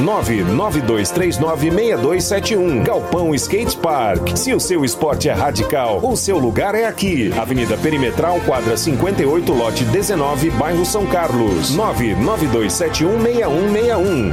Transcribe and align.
992396271. 0.00 2.82
Galpão 2.82 3.34
Skate 3.34 3.76
Park. 3.76 4.34
Se 4.36 4.54
o 4.54 4.60
seu 4.60 4.82
esporte 4.84 5.28
é 5.28 5.32
radical, 5.32 6.00
o 6.02 6.16
seu 6.16 6.38
lugar 6.38 6.74
é 6.74 6.86
aqui. 6.86 7.30
Avenida 7.38 7.76
Perimetral, 7.76 8.40
quadra 8.40 8.76
58, 8.76 9.52
lote 9.52 9.84
19, 9.84 10.50
bairro 10.50 10.84
São 10.84 11.06
Carlos. 11.06 11.76
992716161. 11.76 14.32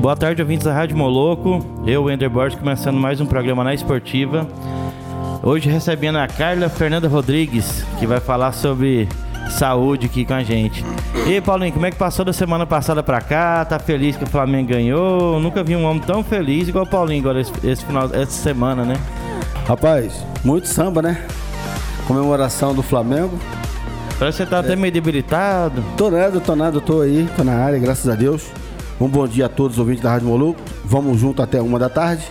Boa 0.00 0.16
tarde, 0.16 0.40
ouvintes 0.40 0.64
da 0.64 0.72
Rádio 0.72 0.96
Moloco. 0.96 1.66
Eu, 1.84 2.04
Wender 2.04 2.30
Borges, 2.30 2.56
começando 2.58 2.96
mais 2.96 3.20
um 3.20 3.26
programa 3.26 3.64
na 3.64 3.74
Esportiva. 3.74 4.46
Hoje 5.42 5.68
recebendo 5.68 6.16
a 6.16 6.28
Carla 6.28 6.68
Fernanda 6.68 7.08
Rodrigues, 7.08 7.84
que 7.98 8.06
vai 8.06 8.20
falar 8.20 8.52
sobre 8.52 9.08
saúde 9.50 10.06
aqui 10.06 10.24
com 10.24 10.34
a 10.34 10.42
gente. 10.42 10.84
E 11.26 11.40
Paulinho, 11.40 11.72
como 11.72 11.86
é 11.86 11.90
que 11.90 11.96
passou 11.96 12.24
da 12.24 12.32
semana 12.32 12.66
passada 12.66 13.02
pra 13.02 13.20
cá? 13.20 13.64
Tá 13.64 13.78
feliz 13.78 14.16
que 14.16 14.24
o 14.24 14.26
Flamengo 14.26 14.68
ganhou? 14.68 15.40
Nunca 15.40 15.62
vi 15.62 15.74
um 15.74 15.84
homem 15.84 16.02
tão 16.02 16.22
feliz 16.22 16.68
igual 16.68 16.84
o 16.84 16.88
Paulinho 16.88 17.20
agora 17.20 17.40
esse, 17.40 17.52
esse 17.64 17.84
final, 17.84 18.04
essa 18.12 18.30
semana, 18.30 18.84
né? 18.84 18.96
Rapaz, 19.66 20.24
muito 20.44 20.68
samba, 20.68 21.02
né? 21.02 21.26
Comemoração 22.06 22.74
do 22.74 22.82
Flamengo. 22.82 23.38
Parece 24.18 24.38
que 24.38 24.44
você 24.44 24.50
tá 24.50 24.60
até 24.60 24.76
meio 24.76 24.92
debilitado. 24.92 25.84
Tô 25.96 26.10
nada, 26.10 26.40
tô 26.40 26.56
nada, 26.56 26.80
tô 26.80 27.00
aí, 27.00 27.28
tô 27.36 27.44
na 27.44 27.54
área, 27.54 27.78
graças 27.78 28.08
a 28.08 28.14
Deus. 28.14 28.46
Um 29.00 29.08
bom 29.08 29.26
dia 29.26 29.46
a 29.46 29.48
todos 29.48 29.72
os 29.76 29.78
ouvintes 29.78 30.02
da 30.02 30.10
Rádio 30.10 30.28
Moluco. 30.28 30.60
Vamos 30.84 31.20
junto 31.20 31.42
até 31.42 31.60
uma 31.60 31.78
da 31.78 31.88
tarde. 31.88 32.24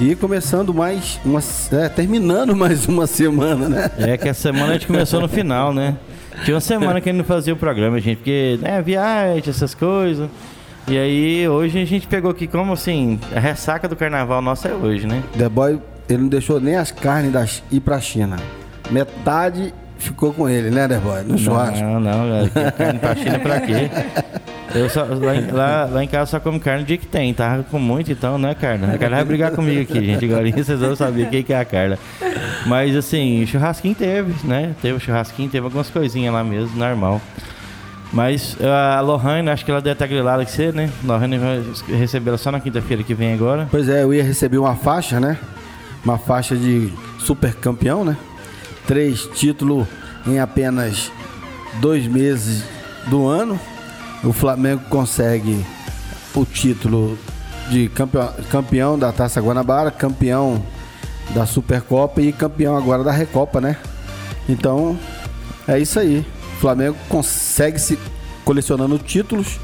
E 0.00 0.14
começando 0.16 0.74
mais 0.74 1.20
uma. 1.24 1.40
É, 1.72 1.88
terminando 1.88 2.54
mais 2.56 2.86
uma 2.86 3.06
semana, 3.06 3.68
né? 3.68 3.90
É 3.98 4.18
que 4.18 4.28
a 4.28 4.34
semana 4.34 4.70
a 4.70 4.72
gente 4.72 4.86
começou 4.86 5.20
no 5.20 5.28
final, 5.28 5.72
né? 5.72 5.96
Tinha 6.44 6.54
uma 6.54 6.60
semana 6.60 7.00
que 7.00 7.08
gente 7.08 7.18
não 7.18 7.24
fazia 7.24 7.52
o 7.52 7.56
programa, 7.56 8.00
gente, 8.00 8.16
porque, 8.16 8.58
né, 8.60 8.82
viagem, 8.82 9.42
essas 9.46 9.74
coisas. 9.74 10.28
E 10.88 10.98
aí, 10.98 11.48
hoje 11.48 11.80
a 11.80 11.84
gente 11.84 12.06
pegou 12.06 12.30
aqui 12.30 12.46
como 12.46 12.72
assim, 12.72 13.18
a 13.34 13.40
ressaca 13.40 13.88
do 13.88 13.96
carnaval 13.96 14.42
nossa 14.42 14.68
é 14.68 14.74
hoje, 14.74 15.06
né? 15.06 15.22
The 15.38 15.48
Boy, 15.48 15.80
ele 16.08 16.22
não 16.22 16.28
deixou 16.28 16.60
nem 16.60 16.76
as 16.76 16.90
carnes 16.90 17.32
das, 17.32 17.62
ir 17.70 17.80
pra 17.80 18.00
China. 18.00 18.36
Metade 18.90 19.72
ficou 19.98 20.32
com 20.32 20.48
ele, 20.48 20.70
né, 20.70 20.86
The 20.86 20.98
Boy? 20.98 21.22
No 21.22 21.38
churrasco. 21.38 21.82
Não, 21.82 22.00
não, 22.00 22.30
velho. 22.30 22.50
Carne 22.76 22.98
pra 22.98 23.16
China 23.16 23.38
pra 23.38 23.60
quê? 23.60 23.90
Eu 24.74 24.90
só, 24.90 25.04
lá, 25.04 25.36
em, 25.36 25.50
lá, 25.52 25.88
lá, 25.90 26.02
em 26.02 26.08
casa 26.08 26.32
só 26.32 26.40
como 26.40 26.58
carne 26.58 26.82
o 26.82 26.86
dia 26.86 26.98
que 26.98 27.06
tem. 27.06 27.32
Tava 27.32 27.62
com 27.62 27.78
muito, 27.78 28.10
então, 28.10 28.36
né, 28.36 28.54
Carla? 28.54 28.94
A 28.94 28.98
Carla 28.98 29.16
vai 29.16 29.24
brigar 29.24 29.52
comigo 29.52 29.80
aqui, 29.80 30.04
gente. 30.04 30.24
Agora 30.24 30.50
vocês 30.50 30.80
vão 30.80 30.96
saber 30.96 31.30
quem 31.30 31.44
que 31.44 31.52
é 31.52 31.60
a 31.60 31.64
Carla. 31.64 31.96
Mas, 32.66 32.96
assim, 32.96 33.46
churrasquinho 33.46 33.94
teve, 33.94 34.34
né? 34.44 34.74
Teve 34.82 34.98
churrasquinho, 34.98 35.48
teve 35.48 35.64
algumas 35.64 35.88
coisinhas 35.90 36.34
lá 36.34 36.42
mesmo, 36.42 36.76
normal. 36.76 37.20
Mas 38.12 38.56
a 38.60 39.00
Lohane, 39.00 39.48
acho 39.48 39.64
que 39.64 39.70
ela 39.70 39.80
deve 39.80 39.94
estar 39.94 40.06
grilada 40.06 40.44
com 40.44 40.50
você, 40.50 40.72
né? 40.72 40.90
Lohane 41.04 41.38
vai 41.38 41.62
receber 41.88 42.30
ela 42.30 42.38
só 42.38 42.50
na 42.50 42.60
quinta-feira 42.60 43.02
que 43.02 43.14
vem 43.14 43.32
agora. 43.32 43.68
Pois 43.70 43.88
é, 43.88 44.02
eu 44.02 44.12
ia 44.12 44.24
receber 44.24 44.58
uma 44.58 44.74
faixa, 44.74 45.20
né? 45.20 45.38
Uma 46.04 46.18
faixa 46.18 46.56
de 46.56 46.92
super 47.18 47.54
campeão, 47.54 48.04
né? 48.04 48.16
Três 48.86 49.26
títulos 49.34 49.86
em 50.26 50.38
apenas 50.38 51.12
dois 51.80 52.06
meses 52.06 52.64
do 53.08 53.26
ano 53.26 53.58
o 54.24 54.32
Flamengo 54.32 54.82
consegue 54.88 55.64
o 56.34 56.44
título 56.44 57.18
de 57.70 57.88
campeão, 57.88 58.32
campeão 58.50 58.98
da 58.98 59.12
Taça 59.12 59.40
Guanabara, 59.40 59.90
campeão 59.90 60.62
da 61.34 61.46
Supercopa 61.46 62.20
e 62.20 62.32
campeão 62.32 62.76
agora 62.76 63.02
da 63.02 63.12
Recopa, 63.12 63.60
né? 63.60 63.76
Então, 64.48 64.98
é 65.66 65.78
isso 65.78 65.98
aí. 65.98 66.24
O 66.56 66.60
Flamengo 66.60 66.96
consegue 67.08 67.78
se 67.78 67.98
colecionando 68.44 68.98
títulos 68.98 69.58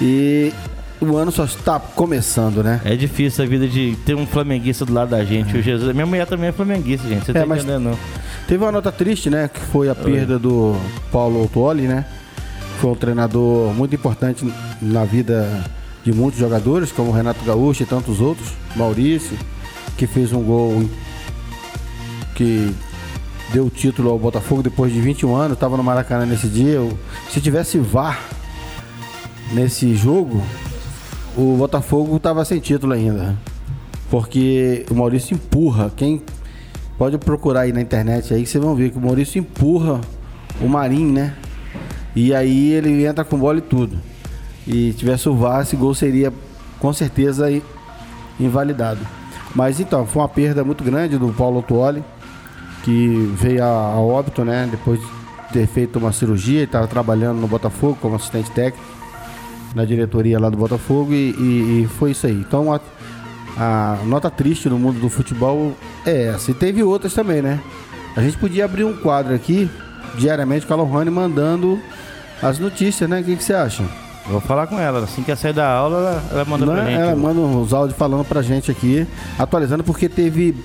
e 0.00 0.52
o 1.00 1.16
ano 1.16 1.32
só 1.32 1.44
está 1.44 1.80
começando, 1.80 2.62
né? 2.62 2.80
É 2.84 2.94
difícil 2.94 3.44
a 3.44 3.48
vida 3.48 3.66
de 3.66 3.96
ter 4.06 4.14
um 4.14 4.26
flamenguista 4.26 4.84
do 4.84 4.92
lado 4.92 5.10
da 5.10 5.24
gente. 5.24 5.56
O 5.56 5.62
Jesus, 5.62 5.92
minha 5.92 6.06
mulher 6.06 6.26
também 6.26 6.48
é 6.48 6.52
flamenguista, 6.52 7.08
gente. 7.08 7.24
Você 7.24 7.32
é, 7.32 7.34
tá 7.34 7.44
entendendo, 7.44 7.82
não? 7.82 7.98
Teve 8.46 8.62
uma 8.62 8.72
nota 8.72 8.92
triste, 8.92 9.28
né? 9.28 9.50
Que 9.52 9.60
foi 9.60 9.88
a 9.88 9.94
perda 9.94 10.38
do 10.38 10.76
Paulo 11.10 11.40
Autuoli, 11.40 11.82
né? 11.82 12.04
Foi 12.82 12.90
um 12.90 12.96
treinador 12.96 13.72
muito 13.74 13.94
importante 13.94 14.52
na 14.82 15.04
vida 15.04 15.48
de 16.02 16.12
muitos 16.12 16.40
jogadores, 16.40 16.90
como 16.90 17.12
Renato 17.12 17.44
Gaúcho 17.44 17.84
e 17.84 17.86
tantos 17.86 18.20
outros, 18.20 18.48
Maurício, 18.74 19.38
que 19.96 20.04
fez 20.04 20.32
um 20.32 20.42
gol 20.42 20.84
que 22.34 22.74
deu 23.52 23.66
o 23.66 23.70
título 23.70 24.10
ao 24.10 24.18
Botafogo 24.18 24.64
depois 24.64 24.92
de 24.92 25.00
21 25.00 25.32
anos, 25.36 25.52
estava 25.52 25.76
no 25.76 25.84
Maracanã 25.84 26.26
nesse 26.26 26.48
dia. 26.48 26.80
Se 27.30 27.40
tivesse 27.40 27.78
VAR 27.78 28.20
nesse 29.52 29.94
jogo, 29.94 30.42
o 31.36 31.54
Botafogo 31.56 32.16
estava 32.16 32.44
sem 32.44 32.58
título 32.58 32.94
ainda. 32.94 33.36
Porque 34.10 34.84
o 34.90 34.94
Maurício 34.96 35.36
empurra. 35.36 35.92
Quem 35.96 36.20
pode 36.98 37.16
procurar 37.16 37.60
aí 37.60 37.72
na 37.72 37.80
internet 37.80 38.34
aí 38.34 38.44
vocês 38.44 38.62
vão 38.62 38.74
ver 38.74 38.90
que 38.90 38.98
o 38.98 39.00
Maurício 39.00 39.38
empurra 39.38 40.00
o 40.60 40.66
Marinho, 40.66 41.12
né? 41.12 41.36
E 42.14 42.34
aí 42.34 42.72
ele 42.72 43.04
entra 43.04 43.24
com 43.24 43.38
bola 43.38 43.58
e 43.58 43.62
tudo. 43.62 43.98
E 44.66 44.92
tivesse 44.92 45.28
o 45.28 45.34
VAR, 45.34 45.62
esse 45.62 45.76
gol 45.76 45.94
seria 45.94 46.32
com 46.78 46.92
certeza 46.92 47.46
invalidado. 48.38 49.00
Mas 49.54 49.80
então, 49.80 50.06
foi 50.06 50.22
uma 50.22 50.28
perda 50.28 50.64
muito 50.64 50.82
grande 50.82 51.18
do 51.18 51.28
Paulo 51.28 51.62
Tuoli, 51.62 52.02
que 52.84 53.32
veio 53.36 53.62
a, 53.62 53.66
a 53.66 54.00
óbito, 54.00 54.44
né? 54.44 54.68
Depois 54.70 55.00
de 55.00 55.06
ter 55.52 55.66
feito 55.66 55.98
uma 55.98 56.12
cirurgia, 56.12 56.64
estava 56.64 56.86
trabalhando 56.86 57.40
no 57.40 57.46
Botafogo 57.46 57.98
como 58.00 58.16
assistente 58.16 58.50
técnico 58.50 58.92
na 59.74 59.84
diretoria 59.84 60.38
lá 60.38 60.50
do 60.50 60.56
Botafogo 60.56 61.12
e, 61.12 61.30
e, 61.30 61.82
e 61.82 61.88
foi 61.98 62.12
isso 62.12 62.26
aí. 62.26 62.34
Então 62.34 62.72
a, 62.72 62.80
a, 63.56 63.98
nota 64.04 64.30
triste 64.30 64.68
no 64.68 64.78
mundo 64.78 65.00
do 65.00 65.08
futebol 65.08 65.72
é 66.04 66.28
essa. 66.28 66.50
E 66.50 66.54
teve 66.54 66.82
outras 66.82 67.14
também, 67.14 67.42
né? 67.42 67.60
A 68.16 68.20
gente 68.20 68.36
podia 68.36 68.64
abrir 68.64 68.84
um 68.84 68.96
quadro 68.96 69.34
aqui 69.34 69.70
diariamente 70.18 70.66
com 70.66 70.74
a 70.74 70.76
Lohane 70.76 71.10
mandando 71.10 71.80
as 72.42 72.58
notícias, 72.58 73.08
né? 73.08 73.20
O 73.20 73.24
que, 73.24 73.36
que 73.36 73.44
você 73.44 73.54
acha? 73.54 73.84
Vou 74.26 74.40
falar 74.40 74.66
com 74.66 74.78
ela. 74.78 75.04
Assim 75.04 75.22
que 75.22 75.30
ela 75.30 75.38
sair 75.38 75.52
da 75.52 75.68
aula, 75.68 75.96
ela, 75.98 76.24
ela 76.32 76.44
manda 76.44 76.66
Não, 76.66 76.74
pra 76.74 76.84
gente. 76.84 77.00
Ela 77.00 77.16
manda 77.16 77.40
os 77.40 77.72
áudios 77.72 77.96
falando 77.98 78.24
pra 78.24 78.42
gente 78.42 78.70
aqui, 78.70 79.06
atualizando, 79.38 79.82
porque 79.84 80.08
teve, 80.08 80.56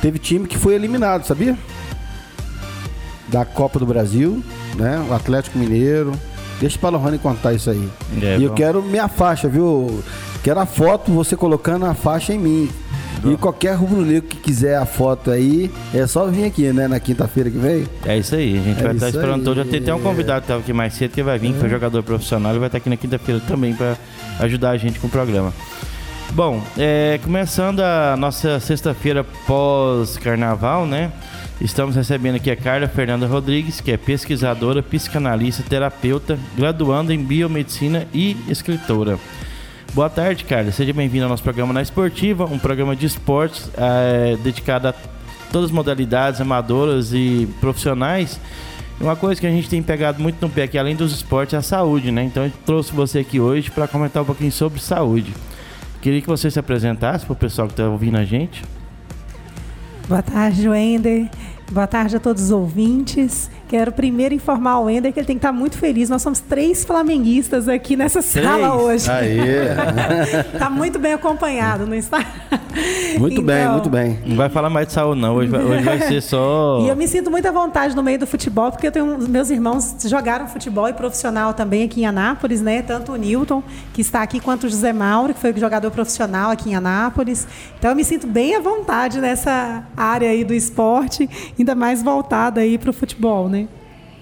teve 0.00 0.18
time 0.18 0.46
que 0.46 0.56
foi 0.56 0.74
eliminado, 0.74 1.24
sabia? 1.24 1.56
Da 3.28 3.44
Copa 3.44 3.78
do 3.78 3.86
Brasil, 3.86 4.42
né? 4.76 5.04
O 5.08 5.14
Atlético 5.14 5.58
Mineiro. 5.58 6.12
Deixa 6.60 6.76
pra 6.78 6.88
Lohane 6.88 7.18
contar 7.18 7.52
isso 7.52 7.70
aí. 7.70 7.88
É, 8.20 8.34
e 8.34 8.38
bom. 8.38 8.44
eu 8.46 8.52
quero 8.52 8.82
minha 8.82 9.06
faixa, 9.06 9.48
viu? 9.48 10.02
Quero 10.42 10.58
a 10.58 10.66
foto, 10.66 11.12
você 11.12 11.36
colocando 11.36 11.86
a 11.86 11.94
faixa 11.94 12.32
em 12.32 12.38
mim. 12.38 12.70
E 13.24 13.36
qualquer 13.36 13.74
rubro-negro 13.74 14.28
que 14.28 14.36
quiser 14.36 14.76
a 14.76 14.86
foto 14.86 15.30
aí, 15.30 15.70
é 15.94 16.06
só 16.06 16.26
vir 16.26 16.44
aqui, 16.44 16.72
né? 16.72 16.86
Na 16.86 17.00
quinta-feira 17.00 17.50
que 17.50 17.58
vem. 17.58 17.86
É 18.04 18.16
isso 18.16 18.34
aí, 18.34 18.58
a 18.58 18.62
gente 18.62 18.80
é 18.80 18.82
vai 18.82 18.94
estar 18.94 19.08
esperando 19.08 19.44
todo. 19.44 19.56
Já 19.56 19.64
tem 19.64 19.80
até 19.80 19.94
um 19.94 20.00
convidado 20.00 20.40
que 20.40 20.44
estava 20.44 20.60
aqui 20.60 20.72
mais 20.72 20.94
cedo 20.94 21.12
que 21.12 21.22
vai 21.22 21.38
vir, 21.38 21.52
que 21.52 21.58
foi 21.58 21.68
jogador 21.68 22.02
profissional, 22.02 22.54
e 22.54 22.58
vai 22.58 22.68
estar 22.68 22.78
aqui 22.78 22.88
na 22.88 22.96
quinta-feira 22.96 23.40
também 23.46 23.74
para 23.74 23.96
ajudar 24.40 24.70
a 24.70 24.76
gente 24.76 24.98
com 24.98 25.06
o 25.06 25.10
programa. 25.10 25.52
Bom, 26.32 26.62
é, 26.76 27.18
começando 27.22 27.80
a 27.80 28.16
nossa 28.16 28.60
sexta-feira 28.60 29.24
pós-carnaval, 29.46 30.86
né? 30.86 31.10
Estamos 31.60 31.96
recebendo 31.96 32.36
aqui 32.36 32.50
a 32.50 32.56
Carla 32.56 32.86
Fernanda 32.86 33.26
Rodrigues, 33.26 33.80
que 33.80 33.90
é 33.90 33.96
pesquisadora, 33.96 34.80
psicanalista, 34.80 35.64
terapeuta, 35.68 36.38
graduanda 36.56 37.12
em 37.12 37.24
biomedicina 37.24 38.06
e 38.14 38.36
escritora. 38.48 39.18
Boa 39.94 40.10
tarde, 40.10 40.44
Carlos. 40.44 40.74
Seja 40.74 40.92
bem-vindo 40.92 41.24
ao 41.24 41.30
nosso 41.30 41.42
programa 41.42 41.72
Na 41.72 41.82
Esportiva, 41.82 42.44
um 42.44 42.58
programa 42.58 42.94
de 42.94 43.06
esportes 43.06 43.70
é, 43.76 44.36
dedicado 44.36 44.88
a 44.88 44.94
todas 45.50 45.70
as 45.70 45.74
modalidades 45.74 46.40
amadoras 46.40 47.12
e 47.12 47.48
profissionais. 47.58 48.38
Uma 49.00 49.16
coisa 49.16 49.40
que 49.40 49.46
a 49.46 49.50
gente 49.50 49.68
tem 49.68 49.82
pegado 49.82 50.20
muito 50.20 50.40
no 50.40 50.50
pé 50.50 50.64
aqui, 50.64 50.76
além 50.76 50.94
dos 50.94 51.12
esportes, 51.12 51.54
é 51.54 51.56
a 51.56 51.62
saúde, 51.62 52.12
né? 52.12 52.22
Então, 52.22 52.44
eu 52.44 52.52
trouxe 52.66 52.92
você 52.92 53.20
aqui 53.20 53.40
hoje 53.40 53.70
para 53.70 53.88
comentar 53.88 54.22
um 54.22 54.26
pouquinho 54.26 54.52
sobre 54.52 54.78
saúde. 54.80 55.32
Queria 56.02 56.20
que 56.20 56.28
você 56.28 56.50
se 56.50 56.58
apresentasse 56.58 57.24
para 57.24 57.32
o 57.32 57.36
pessoal 57.36 57.66
que 57.66 57.72
está 57.72 57.88
ouvindo 57.88 58.18
a 58.18 58.24
gente. 58.24 58.62
Boa 60.06 60.22
tarde, 60.22 60.68
Wender. 60.68 61.28
Boa 61.72 61.86
tarde 61.86 62.16
a 62.16 62.20
todos 62.20 62.44
os 62.44 62.50
ouvintes. 62.50 63.50
Quero 63.68 63.92
primeiro 63.92 64.34
informar 64.34 64.72
ao 64.72 64.88
Ender 64.88 65.12
que 65.12 65.20
ele 65.20 65.26
tem 65.26 65.36
que 65.36 65.44
estar 65.44 65.52
muito 65.52 65.76
feliz. 65.76 66.08
Nós 66.08 66.22
somos 66.22 66.40
três 66.40 66.84
flamenguistas 66.84 67.68
aqui 67.68 67.96
nessa 67.96 68.22
três? 68.22 68.46
sala 68.46 68.74
hoje. 68.74 69.10
Aí. 69.10 69.38
Está 70.54 70.70
muito 70.72 70.98
bem 70.98 71.12
acompanhado, 71.12 71.86
não 71.86 71.94
está? 71.94 72.24
Muito 73.18 73.42
então, 73.42 73.44
bem, 73.44 73.68
muito 73.68 73.90
bem. 73.90 74.18
Não 74.24 74.36
vai 74.36 74.48
falar 74.48 74.70
mais 74.70 74.86
de 74.86 74.92
saúde, 74.92 75.20
não. 75.20 75.34
Hoje 75.34 75.50
vai, 75.50 75.62
hoje 75.62 75.82
vai 75.82 76.00
ser 76.00 76.22
só. 76.22 76.80
E 76.82 76.88
eu 76.88 76.96
me 76.96 77.08
sinto 77.08 77.30
muito 77.30 77.46
à 77.46 77.50
vontade 77.50 77.94
no 77.94 78.02
meio 78.02 78.18
do 78.18 78.26
futebol, 78.26 78.70
porque 78.70 78.86
eu 78.86 78.92
tenho 78.92 79.18
meus 79.28 79.50
irmãos 79.50 79.96
jogaram 80.04 80.46
futebol 80.46 80.88
e 80.88 80.92
profissional 80.92 81.52
também 81.52 81.84
aqui 81.84 82.02
em 82.02 82.06
Anápolis, 82.06 82.60
né? 82.60 82.82
Tanto 82.82 83.12
o 83.12 83.16
Newton, 83.16 83.62
que 83.92 84.00
está 84.00 84.22
aqui, 84.22 84.40
quanto 84.40 84.64
o 84.64 84.68
José 84.68 84.92
Mauro, 84.92 85.34
que 85.34 85.40
foi 85.40 85.52
jogador 85.58 85.90
profissional 85.90 86.50
aqui 86.50 86.70
em 86.70 86.74
Anápolis. 86.74 87.46
Então 87.78 87.90
eu 87.90 87.96
me 87.96 88.04
sinto 88.04 88.26
bem 88.26 88.54
à 88.54 88.60
vontade 88.60 89.20
nessa 89.20 89.82
área 89.96 90.30
aí 90.30 90.44
do 90.44 90.54
esporte, 90.54 91.28
ainda 91.58 91.74
mais 91.74 92.02
voltada 92.02 92.60
aí 92.60 92.78
para 92.78 92.90
o 92.90 92.92
futebol, 92.92 93.48
né? 93.48 93.57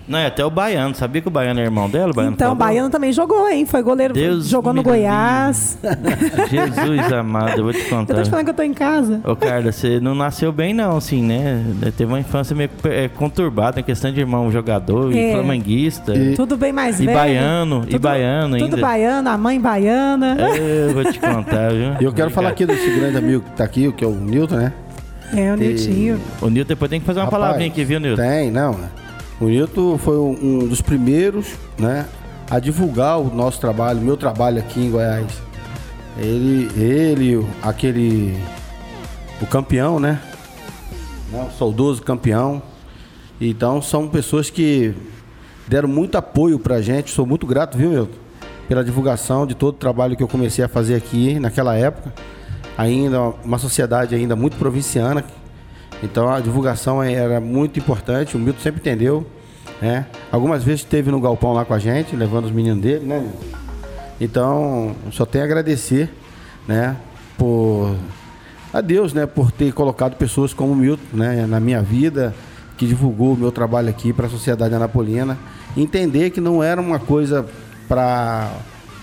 Não, 0.08 0.19
é 0.19 0.26
até 0.26 0.44
o 0.44 0.50
Baiano. 0.50 0.94
Sabia 0.94 1.20
que 1.20 1.29
o 1.29 1.31
Baiano 1.31 1.61
é 1.61 1.64
irmão 1.64 1.91
dela? 1.91 2.12
O 2.12 2.14
Baiano 2.14 2.35
então, 2.35 2.53
o 2.53 2.55
Baiano 2.55 2.91
também 2.91 3.12
jogou, 3.12 3.49
hein? 3.49 3.67
Foi 3.67 3.82
goleiro, 3.82 4.14
Deus 4.14 4.49
jogou 4.49 4.73
no 4.73 4.82
Goiás. 4.82 5.79
Jesus 6.49 7.12
amado, 7.12 7.58
eu 7.58 7.64
vou 7.64 7.73
te 7.73 7.82
contar. 7.85 8.12
Eu 8.12 8.19
tô 8.19 8.23
te 8.23 8.31
falando 8.31 8.44
que 8.44 8.50
eu 8.50 8.55
tô 8.55 8.62
em 8.62 8.75
casa. 8.75 9.20
Ô, 9.25 9.35
Carla, 9.35 9.73
você 9.73 9.99
não 9.99 10.14
nasceu 10.14 10.53
bem 10.53 10.73
não, 10.73 10.97
assim, 10.97 11.23
né? 11.23 11.64
Teve 11.97 12.12
uma 12.12 12.20
infância 12.20 12.55
meio 12.55 12.70
é, 12.85 13.08
conturbada, 13.08 13.81
em 13.81 13.82
questão 13.82 14.12
de 14.12 14.20
irmão 14.20 14.50
jogador 14.50 15.12
é. 15.12 15.31
e 15.31 15.32
flamenguista. 15.32 16.17
E, 16.17 16.35
tudo 16.35 16.56
bem 16.56 16.73
mais 16.73 17.00
e 17.00 17.06
velho. 17.06 17.19
Baiano, 17.19 17.81
tudo, 17.81 17.97
e 17.97 17.99
baiano 17.99 18.55
ainda. 18.55 18.69
Tudo 18.69 18.81
baiano, 18.81 19.29
a 19.29 19.37
mãe 19.37 19.61
baiana. 19.61 20.37
É, 20.38 20.88
eu 20.88 20.94
vou 20.94 21.05
te 21.05 21.19
contar, 21.19 21.73
viu? 21.73 21.94
E 22.00 22.05
eu 22.05 22.12
quero 22.12 22.31
falar 22.31 22.50
aqui 22.50 22.64
desse 22.64 22.91
grande 22.91 23.17
amigo 23.17 23.43
que 23.43 23.50
tá 23.50 23.64
aqui, 23.64 23.91
que 23.93 24.05
é 24.05 24.06
o 24.06 24.14
Nilton, 24.14 24.56
né? 24.56 24.73
É, 25.35 25.52
o 25.52 25.56
Niltinho. 25.56 26.20
O 26.41 26.49
Nilton 26.49 26.69
depois 26.69 26.88
tem 26.88 27.00
que 27.00 27.06
fazer 27.06 27.19
uma 27.19 27.25
Rapaz, 27.25 27.43
palavrinha 27.43 27.70
aqui, 27.70 27.85
viu, 27.85 27.99
Nilton? 27.99 28.23
Tem, 28.23 28.50
não. 28.50 28.76
O 29.41 29.47
Nilton 29.47 29.99
foi 29.99 30.17
um 30.17 30.67
dos 30.67 30.81
primeiros, 30.81 31.49
né, 31.79 32.06
a 32.50 32.59
divulgar 32.59 33.19
o 33.21 33.35
nosso 33.35 33.61
trabalho, 33.61 34.00
meu 34.00 34.17
trabalho 34.17 34.59
aqui 34.59 34.81
em 34.81 34.91
Goiás. 34.91 35.27
Ele, 36.17 36.71
ele, 36.81 37.47
aquele, 37.62 38.35
o 39.43 39.47
campeão, 39.47 40.00
né, 40.00 40.21
né 41.31 41.49
o 41.53 41.59
saudoso 41.59 42.03
campeão. 42.03 42.62
Então 43.38 43.83
são 43.83 44.09
pessoas 44.09 44.49
que 44.49 44.94
deram 45.69 45.88
muito 45.88 46.17
apoio 46.17 46.59
pra 46.59 46.81
gente. 46.81 47.11
Sou 47.11 47.27
muito 47.27 47.47
grato, 47.47 47.77
viu, 47.77 47.91
Milton? 47.91 48.19
Pela 48.67 48.83
divulgação 48.83 49.47
de 49.47 49.55
todo 49.55 49.75
o 49.75 49.79
trabalho 49.79 50.17
que 50.17 50.23
eu 50.23 50.29
comecei 50.29 50.65
a 50.65 50.69
fazer 50.69 50.94
aqui 50.94 51.38
naquela 51.38 51.77
época. 51.77 52.12
Ainda 52.79 53.21
uma 53.44 53.59
sociedade 53.59 54.15
ainda 54.15 54.35
muito 54.35 54.56
provinciana, 54.56 55.23
então 56.03 56.29
a 56.29 56.41
divulgação 56.41 57.03
era 57.03 57.41
muito 57.41 57.79
importante, 57.79 58.37
o 58.37 58.41
Milton 58.41 58.61
sempre 58.61 58.81
entendeu. 58.81 59.27
Né? 59.81 60.07
Algumas 60.33 60.65
vezes 60.65 60.81
esteve 60.81 61.11
no 61.11 61.21
galpão 61.21 61.53
lá 61.53 61.65
com 61.65 61.75
a 61.75 61.79
gente, 61.79 62.17
levando 62.17 62.47
os 62.47 62.51
meninos 62.51 62.81
dele, 62.81 63.05
né? 63.05 63.31
Então, 64.21 64.97
só 65.13 65.27
tenho 65.27 65.45
a 65.45 65.47
agradecer, 65.47 66.11
né, 66.67 66.97
por 67.37 67.95
a 68.73 68.81
Deus, 68.81 69.13
né, 69.13 69.27
por 69.27 69.53
ter 69.53 69.73
colocado 69.73 70.17
pessoas 70.17 70.55
como 70.55 70.73
o 70.73 70.77
Milton, 70.77 71.17
né, 71.17 71.47
na 71.47 71.61
minha 71.61 71.83
vida, 71.83 72.35
que 72.77 72.87
divulgou 72.87 73.35
o 73.35 73.37
meu 73.37 73.53
trabalho 73.53 73.89
aqui 73.89 74.13
para 74.13 74.27
a 74.27 74.31
sociedade 74.31 74.75
anapolina, 74.75 75.39
entender 75.77 76.31
que 76.31 76.41
não 76.41 76.63
era 76.63 76.81
uma 76.81 76.99
coisa 76.99 77.47
para 77.89 78.51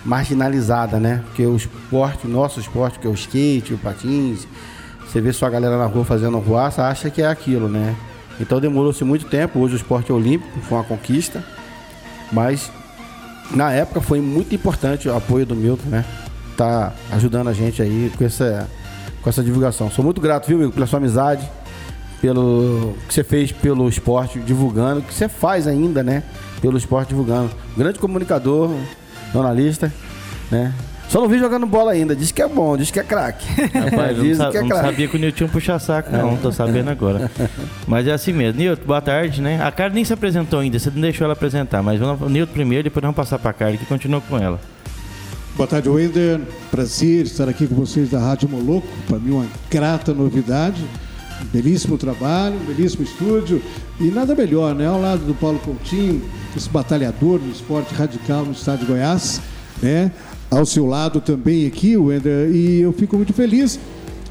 marginalizada, 0.06 1.00
né? 1.00 1.24
Porque 1.26 1.46
o 1.46 1.56
esporte, 1.56 2.28
o 2.28 2.30
nosso 2.30 2.60
esporte, 2.60 3.00
que 3.00 3.08
é 3.08 3.10
o 3.10 3.14
skate, 3.14 3.74
o 3.74 3.78
patins, 3.78 4.46
você 5.14 5.22
vê 5.22 5.32
sua 5.32 5.48
galera 5.48 5.78
na 5.78 5.86
rua 5.86 6.04
fazendo 6.04 6.40
ruaça, 6.40 6.88
acha 6.88 7.08
que 7.12 7.22
é 7.22 7.28
aquilo, 7.28 7.70
né? 7.70 7.96
Então 8.40 8.60
demorou-se 8.60 9.04
muito 9.04 9.28
tempo. 9.28 9.60
Hoje 9.60 9.76
o 9.76 9.78
esporte 9.78 10.12
é 10.12 10.14
olímpico, 10.14 10.60
foi 10.62 10.76
uma 10.76 10.84
conquista. 10.84 11.44
Mas 12.32 12.72
na 13.52 13.72
época 13.72 14.02
foi 14.02 14.20
muito 14.20 14.56
importante 14.56 15.08
o 15.08 15.16
apoio 15.16 15.46
do 15.46 15.56
Milton, 15.56 15.88
né? 15.88 16.04
Tá 16.58 16.94
ajudando 17.12 17.48
a 17.48 17.54
gente 17.54 17.80
aí 17.80 18.12
com 18.18 18.26
essa, 18.26 18.68
com 19.22 19.30
essa 19.30 19.44
divulgação. 19.44 19.92
Sou 19.92 20.04
muito 20.04 20.20
grato, 20.20 20.48
viu, 20.48 20.58
amigo, 20.58 20.72
pela 20.72 20.88
sua 20.88 20.98
amizade, 20.98 21.48
pelo 22.20 22.96
que 23.08 23.14
você 23.14 23.24
fez 23.24 23.52
pelo 23.52 23.88
esporte 23.88 24.40
divulgando, 24.40 25.04
que 25.04 25.14
você 25.14 25.30
faz 25.30 25.68
ainda, 25.68 26.02
né? 26.02 26.24
Pelo 26.60 26.76
esporte 26.76 27.10
divulgando. 27.10 27.52
Grande 27.78 28.00
comunicador, 28.00 28.76
jornalista, 29.32 29.94
né? 30.50 30.74
Só 31.14 31.22
não 31.22 31.30
vi 31.30 31.38
jogando 31.38 31.68
bola 31.68 31.92
ainda. 31.92 32.16
Diz 32.16 32.32
que 32.32 32.42
é 32.42 32.48
bom, 32.48 32.76
diz 32.76 32.90
que 32.90 33.00
é 33.00 33.04
craque. 33.04 33.46
Rapaz, 33.72 34.18
diz 34.20 34.36
não, 34.36 34.50
que 34.50 34.58
é 34.58 34.62
não 34.64 34.76
sabia 34.76 35.08
que 35.08 35.16
o 35.16 35.20
Nilton 35.20 35.48
puxa 35.48 35.78
saco, 35.78 36.12
não. 36.12 36.36
Tô 36.38 36.52
sabendo 36.52 36.90
agora. 36.90 37.30
Mas 37.86 38.08
é 38.08 38.14
assim 38.14 38.34
mesmo. 38.34 38.60
Nilton, 38.60 38.84
boa 38.84 39.00
tarde, 39.00 39.40
né? 39.40 39.64
A 39.64 39.72
Carla 39.72 39.94
nem 39.94 40.04
se 40.04 40.12
apresentou 40.12 40.60
ainda, 40.60 40.80
você 40.80 40.90
não 40.90 41.02
deixou 41.02 41.26
ela 41.26 41.34
apresentar. 41.34 41.84
Mas 41.84 42.00
vamos, 42.00 42.32
Nilton 42.32 42.52
primeiro, 42.52 42.86
depois 42.86 43.00
vamos 43.00 43.16
passar 43.16 43.38
pra 43.38 43.54
Carla, 43.54 43.78
que 43.78 43.86
continua 43.86 44.22
com 44.22 44.40
ela. 44.40 44.60
Boa 45.56 45.68
tarde, 45.68 45.88
Wender. 45.88 46.42
Prazer 46.72 47.26
estar 47.26 47.48
aqui 47.48 47.68
com 47.68 47.76
vocês 47.76 48.10
da 48.10 48.18
Rádio 48.18 48.50
Moloco. 48.50 48.88
Para 49.08 49.20
mim, 49.20 49.34
uma 49.34 49.46
grata 49.70 50.16
novidade. 50.16 50.84
Um 51.44 51.46
belíssimo 51.46 51.96
trabalho, 51.96 52.56
um 52.56 52.66
belíssimo 52.66 53.04
estúdio. 53.04 53.62
E 54.00 54.06
nada 54.06 54.34
melhor, 54.34 54.74
né? 54.74 54.88
Ao 54.88 55.00
lado 55.00 55.24
do 55.26 55.36
Paulo 55.36 55.60
Coutinho, 55.60 56.24
esse 56.58 56.68
batalhador 56.70 57.40
no 57.40 57.52
esporte 57.52 57.94
radical 57.94 58.46
no 58.46 58.54
estado 58.54 58.80
de 58.80 58.86
Goiás, 58.88 59.40
né? 59.80 60.12
Ao 60.58 60.66
seu 60.66 60.86
lado 60.86 61.20
também 61.20 61.66
aqui, 61.66 61.98
Wender, 61.98 62.50
e 62.54 62.82
eu 62.82 62.94
fico 62.94 63.16
muito 63.18 63.34
feliz 63.34 63.80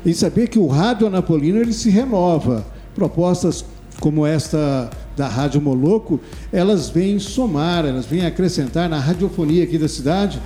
em 0.04 0.12
saber 0.12 0.48
que 0.48 0.58
o 0.58 0.66
Rádio 0.66 1.06
Anapolino 1.06 1.58
ele 1.58 1.72
se 1.72 1.90
renova. 1.90 2.64
Propostas 2.94 3.64
como 4.00 4.26
esta 4.26 4.90
da 5.16 5.28
Rádio 5.28 5.60
Moloco, 5.60 6.20
elas 6.52 6.88
vêm 6.88 7.18
somar, 7.18 7.84
elas 7.84 8.06
vêm 8.06 8.24
acrescentar 8.24 8.88
na 8.88 8.98
radiofonia 8.98 9.64
aqui 9.64 9.76
da 9.76 9.88
cidade 9.88 10.40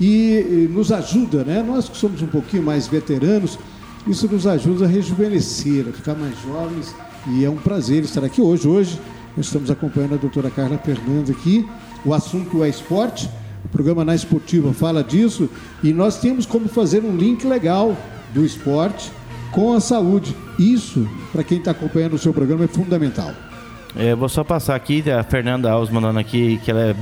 e, 0.00 0.68
nos 0.70 0.90
ajuda, 0.90 1.44
né? 1.44 1.62
Nós 1.62 1.88
que 1.88 1.96
somos 1.96 2.20
um 2.22 2.26
pouquinho 2.26 2.62
mais 2.62 2.86
veteranos, 2.86 3.58
isso 4.06 4.26
nos 4.28 4.46
ajuda 4.46 4.86
a 4.86 4.88
rejuvenescer, 4.88 5.86
a 5.88 5.92
ficar 5.92 6.14
mais 6.14 6.34
jovens 6.42 6.94
e 7.28 7.44
é 7.44 7.50
um 7.50 7.56
prazer 7.56 8.02
estar 8.02 8.24
aqui 8.24 8.40
hoje. 8.40 8.66
Hoje 8.66 9.00
nós 9.36 9.46
estamos 9.46 9.70
acompanhando 9.70 10.14
a 10.14 10.18
doutora 10.18 10.50
Carla 10.50 10.78
Fernandes 10.78 11.30
aqui. 11.30 11.68
O 12.04 12.14
assunto 12.14 12.64
é 12.64 12.68
esporte 12.68 13.28
o 13.64 13.68
programa 13.68 14.04
Na 14.04 14.14
Esportiva 14.14 14.72
fala 14.72 15.02
disso 15.02 15.48
e 15.82 15.92
nós 15.92 16.18
temos 16.18 16.46
como 16.46 16.68
fazer 16.68 17.04
um 17.04 17.16
link 17.16 17.46
legal 17.46 17.96
do 18.32 18.44
esporte 18.44 19.10
com 19.50 19.72
a 19.72 19.80
saúde. 19.80 20.34
Isso, 20.58 21.08
para 21.32 21.42
quem 21.42 21.58
está 21.58 21.70
acompanhando 21.70 22.14
o 22.14 22.18
seu 22.18 22.32
programa, 22.32 22.64
é 22.64 22.68
fundamental. 22.68 23.32
É, 23.96 24.14
vou 24.14 24.28
só 24.28 24.44
passar 24.44 24.74
aqui, 24.74 25.02
a 25.10 25.22
Fernanda 25.22 25.70
Alves 25.70 25.90
mandando 25.90 26.18
aqui 26.18 26.60
que 26.64 26.70
ela 26.70 26.80
é, 26.80 26.94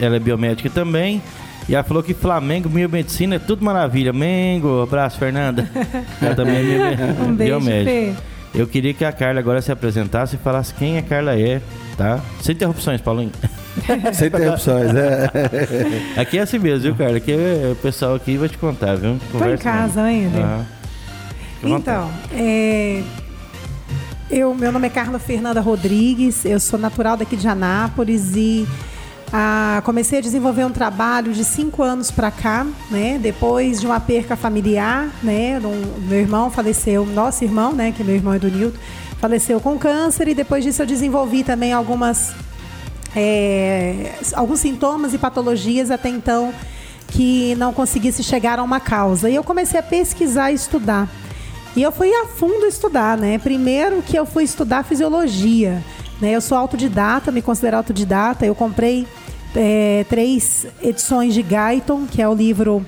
ela 0.00 0.16
é 0.16 0.20
biomédica 0.20 0.68
também. 0.70 1.22
E 1.68 1.74
ela 1.74 1.82
falou 1.82 2.02
que 2.02 2.14
Flamengo, 2.14 2.68
biomedicina 2.68 3.36
é 3.36 3.38
tudo 3.38 3.64
maravilha. 3.64 4.12
Mengo, 4.12 4.82
abraço, 4.82 5.18
Fernanda. 5.18 5.68
Ela 6.22 6.34
também 6.34 6.54
é 6.54 7.22
um 7.26 7.34
biomédica. 7.34 8.22
Eu 8.54 8.68
queria 8.68 8.94
que 8.94 9.04
a 9.04 9.10
Carla 9.10 9.40
agora 9.40 9.60
se 9.60 9.72
apresentasse 9.72 10.36
e 10.36 10.38
falasse 10.38 10.72
quem 10.74 10.96
a 10.96 11.02
Carla 11.02 11.36
é, 11.36 11.60
tá? 11.96 12.20
Sem 12.40 12.54
interrupções, 12.54 13.00
Paulinho. 13.00 13.32
Sem 14.14 14.28
interrupções, 14.28 14.94
é. 14.94 15.30
Aqui 16.20 16.38
é 16.38 16.42
assim 16.42 16.58
mesmo, 16.58 16.82
viu, 16.82 16.94
Carla? 16.94 17.16
Aqui 17.16 17.32
é, 17.32 17.70
o 17.72 17.76
pessoal 17.76 18.14
aqui 18.14 18.36
vai 18.36 18.48
te 18.48 18.58
contar, 18.58 18.96
viu? 18.96 19.18
Conversa 19.30 19.62
Tô 19.62 19.68
em 19.68 19.72
casa 19.72 20.02
ainda. 20.02 20.38
Uhum. 21.62 21.76
Então, 21.76 22.10
é, 22.32 23.02
eu, 24.30 24.54
meu 24.54 24.72
nome 24.72 24.86
é 24.86 24.90
Carla 24.90 25.18
Fernanda 25.18 25.60
Rodrigues, 25.60 26.44
eu 26.44 26.58
sou 26.58 26.78
natural 26.78 27.16
daqui 27.16 27.36
de 27.36 27.46
Anápolis 27.46 28.34
e 28.34 28.66
ah, 29.32 29.82
comecei 29.84 30.18
a 30.18 30.22
desenvolver 30.22 30.64
um 30.64 30.70
trabalho 30.70 31.32
de 31.32 31.44
cinco 31.44 31.82
anos 31.82 32.10
para 32.10 32.30
cá, 32.30 32.66
né? 32.90 33.18
Depois 33.20 33.80
de 33.80 33.86
uma 33.86 34.00
perca 34.00 34.36
familiar, 34.36 35.08
né? 35.22 35.60
Um, 35.60 36.08
meu 36.08 36.20
irmão 36.20 36.50
faleceu, 36.50 37.04
nosso 37.04 37.44
irmão, 37.44 37.72
né? 37.72 37.92
Que 37.92 38.04
meu 38.04 38.14
irmão 38.14 38.34
é 38.34 38.38
do 38.38 38.48
Nilton, 38.48 38.78
faleceu 39.20 39.60
com 39.60 39.78
câncer 39.78 40.28
e 40.28 40.34
depois 40.34 40.64
disso 40.64 40.82
eu 40.82 40.86
desenvolvi 40.86 41.42
também 41.42 41.72
algumas 41.72 42.34
é, 43.16 44.14
alguns 44.34 44.60
sintomas 44.60 45.14
e 45.14 45.18
patologias 45.18 45.90
até 45.90 46.10
então 46.10 46.52
que 47.08 47.54
não 47.54 47.72
conseguisse 47.72 48.22
chegar 48.22 48.58
a 48.58 48.62
uma 48.62 48.78
causa. 48.78 49.30
E 49.30 49.34
eu 49.34 49.42
comecei 49.42 49.80
a 49.80 49.82
pesquisar 49.82 50.52
e 50.52 50.54
estudar. 50.54 51.08
E 51.74 51.82
eu 51.82 51.90
fui 51.90 52.12
a 52.12 52.26
fundo 52.26 52.66
estudar, 52.66 53.16
né? 53.16 53.38
Primeiro 53.38 54.02
que 54.02 54.18
eu 54.18 54.26
fui 54.26 54.44
estudar 54.44 54.84
fisiologia. 54.84 55.82
Né? 56.20 56.32
Eu 56.32 56.40
sou 56.40 56.58
autodidata, 56.58 57.32
me 57.32 57.40
considero 57.40 57.78
autodidata. 57.78 58.44
Eu 58.44 58.54
comprei 58.54 59.06
é, 59.54 60.04
três 60.08 60.66
edições 60.82 61.32
de 61.32 61.42
Guyton, 61.42 62.06
que 62.06 62.20
é 62.20 62.28
o 62.28 62.34
livro 62.34 62.84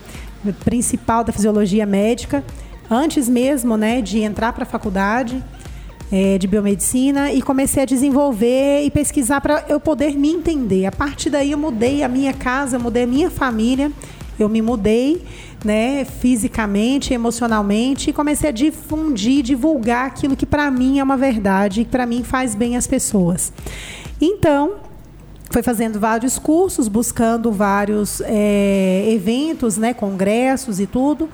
principal 0.65 1.25
da 1.25 1.33
fisiologia 1.33 1.87
médica, 1.87 2.45
antes 2.91 3.29
mesmo 3.29 3.77
né, 3.77 4.01
de 4.01 4.21
entrar 4.21 4.53
para 4.53 4.63
a 4.63 4.67
faculdade 4.67 5.43
é, 6.11 6.39
de 6.39 6.47
biomedicina 6.47 7.33
e 7.33 7.43
comecei 7.43 7.83
a 7.83 7.87
desenvolver 7.87 8.83
e 8.85 8.91
pesquisar 8.91 9.41
para 9.41 9.65
eu 9.69 9.79
poder 9.79 10.15
me 10.15 10.31
entender. 10.31 10.87
A 10.87 10.93
partir 10.93 11.31
daí 11.31 11.53
eu 11.53 11.59
mudei 11.59 12.03
a 12.03 12.09
minha 12.09 12.33
casa, 12.33 12.79
mudei 12.79 13.05
a 13.05 13.07
minha 13.07 13.31
família 13.31 13.93
Eu 14.39 14.49
me 14.49 14.63
mudei, 14.63 15.25
né, 15.65 16.05
fisicamente, 16.05 17.13
emocionalmente 17.13 18.11
e 18.11 18.13
comecei 18.13 18.49
a 18.49 18.53
difundir, 18.53 19.43
divulgar 19.43 20.07
aquilo 20.07 20.37
que 20.37 20.47
para 20.47 20.71
mim 20.71 21.01
é 21.01 21.03
uma 21.03 21.17
verdade 21.17 21.81
e 21.81 21.85
que 21.85 21.91
para 21.91 22.07
mim 22.07 22.23
faz 22.23 22.55
bem 22.55 22.77
às 22.77 22.87
pessoas. 22.87 23.53
Então, 24.21 24.75
foi 25.51 25.63
fazendo 25.63 25.99
vários 25.99 26.39
cursos, 26.39 26.89
buscando 26.89 27.51
vários 27.51 28.21
é, 28.25 29.11
eventos, 29.11 29.77
né, 29.77 29.95
congressos 29.95 30.79
e 30.79 30.87
tudo. 30.87 31.29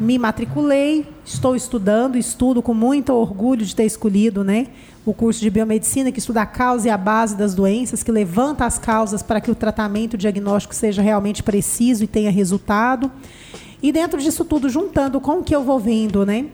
Me 0.00 0.18
matriculei, 0.18 1.06
estou 1.24 1.54
estudando, 1.54 2.16
estudo 2.16 2.62
com 2.62 2.74
muito 2.74 3.12
orgulho 3.12 3.64
de 3.64 3.76
ter 3.76 3.84
escolhido 3.84 4.42
né, 4.42 4.68
o 5.04 5.12
curso 5.12 5.40
de 5.40 5.50
biomedicina, 5.50 6.10
que 6.10 6.18
estuda 6.18 6.42
a 6.42 6.46
causa 6.46 6.88
e 6.88 6.90
a 6.90 6.96
base 6.96 7.36
das 7.36 7.54
doenças, 7.54 8.02
que 8.02 8.10
levanta 8.10 8.64
as 8.64 8.78
causas 8.78 9.22
para 9.22 9.40
que 9.40 9.50
o 9.50 9.54
tratamento 9.54 10.14
o 10.14 10.18
diagnóstico 10.18 10.74
seja 10.74 11.02
realmente 11.02 11.42
preciso 11.42 12.04
e 12.04 12.06
tenha 12.06 12.30
resultado. 12.30 13.10
E 13.82 13.92
dentro 13.92 14.20
disso 14.20 14.44
tudo, 14.44 14.68
juntando 14.68 15.20
com 15.20 15.38
o 15.38 15.44
que 15.44 15.54
eu 15.54 15.62
vou 15.62 15.78
vendo, 15.78 16.24
né? 16.24 16.46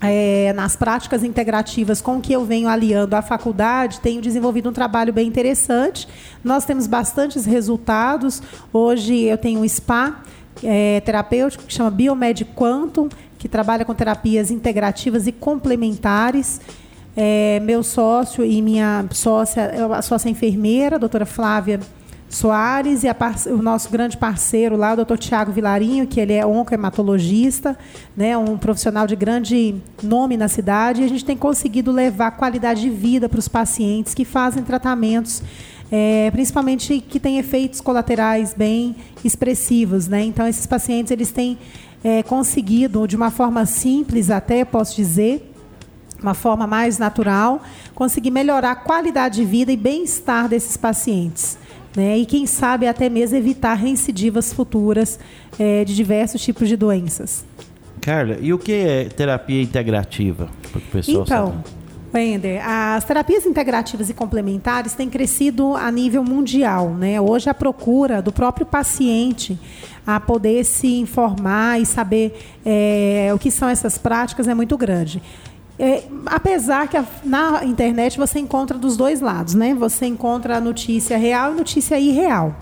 é, 0.00 0.52
nas 0.52 0.76
práticas 0.76 1.24
integrativas 1.24 2.00
com 2.00 2.20
que 2.20 2.32
eu 2.32 2.44
venho 2.44 2.68
aliando 2.68 3.14
à 3.14 3.22
faculdade, 3.22 4.00
tenho 4.00 4.20
desenvolvido 4.20 4.68
um 4.68 4.72
trabalho 4.72 5.12
bem 5.12 5.26
interessante. 5.26 6.06
Nós 6.42 6.64
temos 6.64 6.86
bastantes 6.86 7.44
resultados. 7.44 8.42
Hoje 8.72 9.22
eu 9.22 9.38
tenho 9.38 9.60
um 9.60 9.68
spa 9.68 10.22
é, 10.62 11.00
terapêutico 11.00 11.64
que 11.64 11.72
chama 11.72 11.90
Biomed 11.90 12.44
Quantum, 12.54 13.08
que 13.38 13.48
trabalha 13.48 13.84
com 13.84 13.94
terapias 13.94 14.50
integrativas 14.50 15.26
e 15.26 15.32
complementares. 15.32 16.60
É, 17.16 17.60
meu 17.60 17.82
sócio 17.82 18.44
e 18.44 18.60
minha 18.60 19.04
sócia, 19.12 19.70
a 19.94 20.02
sócia 20.02 20.28
enfermeira, 20.28 20.96
a 20.96 20.98
doutora 20.98 21.24
Flávia 21.24 21.78
Soares 22.34 23.04
e 23.04 23.50
o 23.50 23.62
nosso 23.62 23.88
grande 23.90 24.16
parceiro 24.16 24.76
lá, 24.76 24.92
o 24.92 24.96
doutor 24.96 25.16
Tiago 25.18 25.52
Vilarinho, 25.52 26.06
que 26.06 26.18
ele 26.18 26.32
é 26.32 26.44
oncohematologista, 26.44 27.78
né, 28.16 28.36
um 28.36 28.58
profissional 28.58 29.06
de 29.06 29.14
grande 29.14 29.76
nome 30.02 30.36
na 30.36 30.48
cidade, 30.48 31.02
e 31.02 31.04
a 31.04 31.08
gente 31.08 31.24
tem 31.24 31.36
conseguido 31.36 31.92
levar 31.92 32.32
qualidade 32.32 32.80
de 32.80 32.90
vida 32.90 33.28
para 33.28 33.38
os 33.38 33.46
pacientes 33.46 34.14
que 34.14 34.24
fazem 34.24 34.64
tratamentos, 34.64 35.42
é, 35.92 36.28
principalmente 36.32 37.00
que 37.00 37.20
têm 37.20 37.38
efeitos 37.38 37.80
colaterais 37.80 38.52
bem 38.52 38.96
expressivos. 39.26 40.08
Né? 40.08 40.24
Então, 40.24 40.46
esses 40.46 40.66
pacientes 40.66 41.10
eles 41.10 41.30
têm 41.30 41.58
é, 42.02 42.22
conseguido, 42.22 43.06
de 43.06 43.16
uma 43.16 43.30
forma 43.30 43.66
simples 43.66 44.30
até, 44.30 44.64
posso 44.64 44.96
dizer, 44.96 45.50
uma 46.22 46.34
forma 46.34 46.66
mais 46.66 46.98
natural, 46.98 47.62
conseguir 47.94 48.30
melhorar 48.30 48.72
a 48.72 48.76
qualidade 48.76 49.36
de 49.36 49.44
vida 49.44 49.72
e 49.72 49.76
bem-estar 49.76 50.48
desses 50.48 50.76
pacientes 50.76 51.58
né? 51.96 52.18
e, 52.18 52.26
quem 52.26 52.46
sabe, 52.46 52.86
até 52.86 53.08
mesmo 53.08 53.36
evitar 53.36 53.74
reincidivas 53.74 54.52
futuras 54.52 55.18
é, 55.58 55.84
de 55.84 55.94
diversos 55.94 56.42
tipos 56.42 56.68
de 56.68 56.76
doenças. 56.76 57.44
Carla, 58.00 58.36
e 58.40 58.52
o 58.52 58.58
que 58.58 58.72
é 58.72 59.04
terapia 59.04 59.62
integrativa? 59.62 60.48
então, 61.08 61.62
Wender, 62.14 62.64
as 62.64 63.04
terapias 63.04 63.44
integrativas 63.44 64.08
e 64.08 64.14
complementares 64.14 64.94
têm 64.94 65.10
crescido 65.10 65.74
a 65.74 65.90
nível 65.90 66.22
mundial. 66.22 66.90
Né? 66.90 67.20
Hoje, 67.20 67.50
a 67.50 67.54
procura 67.54 68.22
do 68.22 68.32
próprio 68.32 68.64
paciente 68.64 69.58
a 70.06 70.20
poder 70.20 70.64
se 70.64 71.00
informar 71.00 71.80
e 71.80 71.86
saber 71.86 72.58
é, 72.64 73.30
o 73.34 73.38
que 73.38 73.50
são 73.50 73.68
essas 73.68 73.98
práticas 73.98 74.46
é 74.46 74.54
muito 74.54 74.76
grande. 74.76 75.20
É, 75.76 76.04
apesar 76.26 76.86
que 76.86 76.96
a, 76.96 77.04
na 77.24 77.64
internet 77.64 78.16
você 78.16 78.38
encontra 78.38 78.78
dos 78.78 78.96
dois 78.96 79.20
lados, 79.20 79.54
né? 79.54 79.74
Você 79.74 80.06
encontra 80.06 80.58
a 80.58 80.60
notícia 80.60 81.18
real 81.18 81.52
e 81.52 81.56
notícia 81.56 81.98
irreal. 81.98 82.54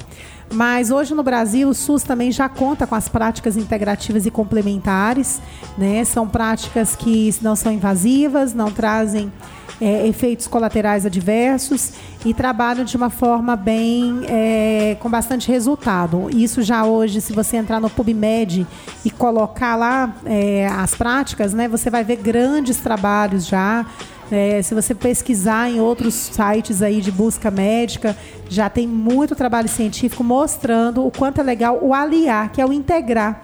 Mas 0.52 0.90
hoje 0.90 1.14
no 1.14 1.22
Brasil 1.22 1.68
o 1.68 1.74
SUS 1.74 2.02
também 2.02 2.30
já 2.30 2.48
conta 2.48 2.86
com 2.86 2.94
as 2.94 3.08
práticas 3.08 3.56
integrativas 3.56 4.26
e 4.26 4.30
complementares, 4.30 5.40
né? 5.78 6.04
São 6.04 6.28
práticas 6.28 6.94
que 6.94 7.34
não 7.40 7.56
são 7.56 7.72
invasivas, 7.72 8.52
não 8.52 8.70
trazem 8.70 9.32
é, 9.80 10.06
efeitos 10.06 10.46
colaterais 10.46 11.04
adversos 11.04 11.92
e 12.24 12.32
trabalham 12.32 12.84
de 12.84 12.96
uma 12.96 13.10
forma 13.10 13.56
bem 13.56 14.20
é, 14.28 14.96
com 15.00 15.10
bastante 15.10 15.50
resultado. 15.50 16.28
Isso 16.32 16.62
já 16.62 16.84
hoje, 16.84 17.20
se 17.20 17.32
você 17.32 17.56
entrar 17.56 17.80
no 17.80 17.90
PubMed 17.90 18.64
e 19.04 19.10
colocar 19.10 19.74
lá 19.74 20.14
é, 20.24 20.68
as 20.68 20.94
práticas, 20.94 21.52
né, 21.52 21.66
você 21.66 21.90
vai 21.90 22.04
ver 22.04 22.16
grandes 22.16 22.76
trabalhos 22.76 23.44
já. 23.44 23.84
É, 24.34 24.62
se 24.62 24.74
você 24.74 24.94
pesquisar 24.94 25.68
em 25.68 25.78
outros 25.78 26.14
sites 26.14 26.80
aí 26.80 27.02
de 27.02 27.12
busca 27.12 27.50
médica, 27.50 28.16
já 28.48 28.70
tem 28.70 28.88
muito 28.88 29.36
trabalho 29.36 29.68
científico 29.68 30.24
mostrando 30.24 31.06
o 31.06 31.10
quanto 31.10 31.42
é 31.42 31.44
legal 31.44 31.78
o 31.82 31.92
aliar, 31.92 32.50
que 32.50 32.58
é 32.58 32.64
o 32.64 32.72
integrar. 32.72 33.42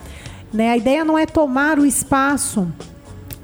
Né? 0.51 0.71
A 0.71 0.79
ideia 0.79 1.05
não 1.05 1.19
é 1.19 1.27
tomar 1.27 1.79
o 1.79 1.85
espaço 1.85 2.67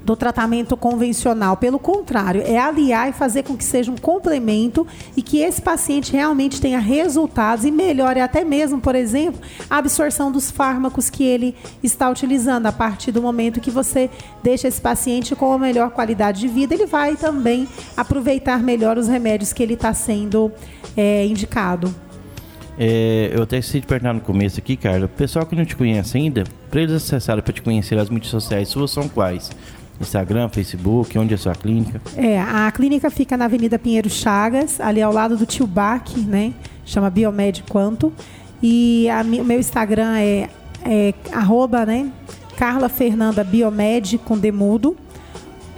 do 0.05 0.15
tratamento 0.15 0.77
convencional. 0.77 1.57
Pelo 1.57 1.79
contrário, 1.79 2.43
é 2.45 2.57
aliar 2.57 3.09
e 3.09 3.13
fazer 3.13 3.43
com 3.43 3.57
que 3.57 3.63
seja 3.63 3.91
um 3.91 3.97
complemento 3.97 4.85
e 5.17 5.21
que 5.21 5.39
esse 5.39 5.61
paciente 5.61 6.13
realmente 6.13 6.61
tenha 6.61 6.79
resultados 6.79 7.65
e 7.65 7.71
melhore 7.71 8.19
até 8.19 8.43
mesmo, 8.43 8.79
por 8.79 8.93
exemplo, 8.93 9.41
a 9.67 9.77
absorção 9.77 10.31
dos 10.31 10.51
fármacos 10.51 11.09
que 11.09 11.23
ele 11.23 11.55
está 11.81 12.09
utilizando. 12.09 12.67
A 12.67 12.71
partir 12.71 13.11
do 13.11 13.21
momento 13.21 13.59
que 13.59 13.71
você 13.71 14.09
deixa 14.43 14.67
esse 14.67 14.79
paciente 14.79 15.35
com 15.35 15.51
a 15.51 15.57
melhor 15.57 15.89
qualidade 15.89 16.39
de 16.39 16.47
vida, 16.47 16.75
ele 16.75 16.85
vai 16.85 17.15
também 17.15 17.67
aproveitar 17.97 18.61
melhor 18.61 18.97
os 18.97 19.07
remédios 19.07 19.51
que 19.51 19.63
ele 19.63 19.73
está 19.73 19.93
sendo 19.93 20.51
é, 20.95 21.25
indicado. 21.25 21.93
É, 22.77 23.31
eu 23.33 23.43
até 23.43 23.57
esqueci 23.57 23.79
de 23.79 23.87
perguntar 23.87 24.13
no 24.13 24.21
começo 24.21 24.59
aqui, 24.59 24.75
Carla. 24.75 25.05
O 25.05 25.09
pessoal 25.09 25.45
que 25.45 25.55
não 25.55 25.65
te 25.65 25.75
conhece 25.75 26.17
ainda, 26.17 26.43
para 26.69 26.81
eles 26.81 26.93
acessarem 26.93 27.41
para 27.41 27.53
te 27.53 27.61
conhecer 27.61 27.97
as 27.97 28.09
mídias 28.09 28.31
sociais 28.31 28.67
suas 28.67 28.91
são 28.91 29.07
quais? 29.07 29.49
Instagram, 29.99 30.49
Facebook, 30.49 31.17
onde 31.17 31.33
é 31.33 31.35
a 31.35 31.37
sua 31.37 31.55
clínica? 31.55 32.01
É, 32.15 32.39
a 32.39 32.71
clínica 32.71 33.09
fica 33.09 33.37
na 33.37 33.45
Avenida 33.45 33.79
Pinheiro 33.79 34.09
Chagas, 34.09 34.79
ali 34.79 35.01
ao 35.01 35.13
lado 35.13 35.37
do 35.37 35.45
Tio 35.45 35.65
Bac, 35.65 36.19
né? 36.19 36.53
Chama 36.85 37.09
Biomed 37.09 37.63
Quanto. 37.69 38.11
E 38.61 39.09
a, 39.09 39.21
o 39.21 39.43
meu 39.43 39.59
Instagram 39.59 40.17
é, 40.17 40.49
é 40.83 41.13
arroba, 41.31 41.85
né? 41.85 42.09
Carla 42.57 42.89
Fernanda 42.89 43.43
Biomed 43.43 44.17
com 44.19 44.37
demudo. 44.37 44.95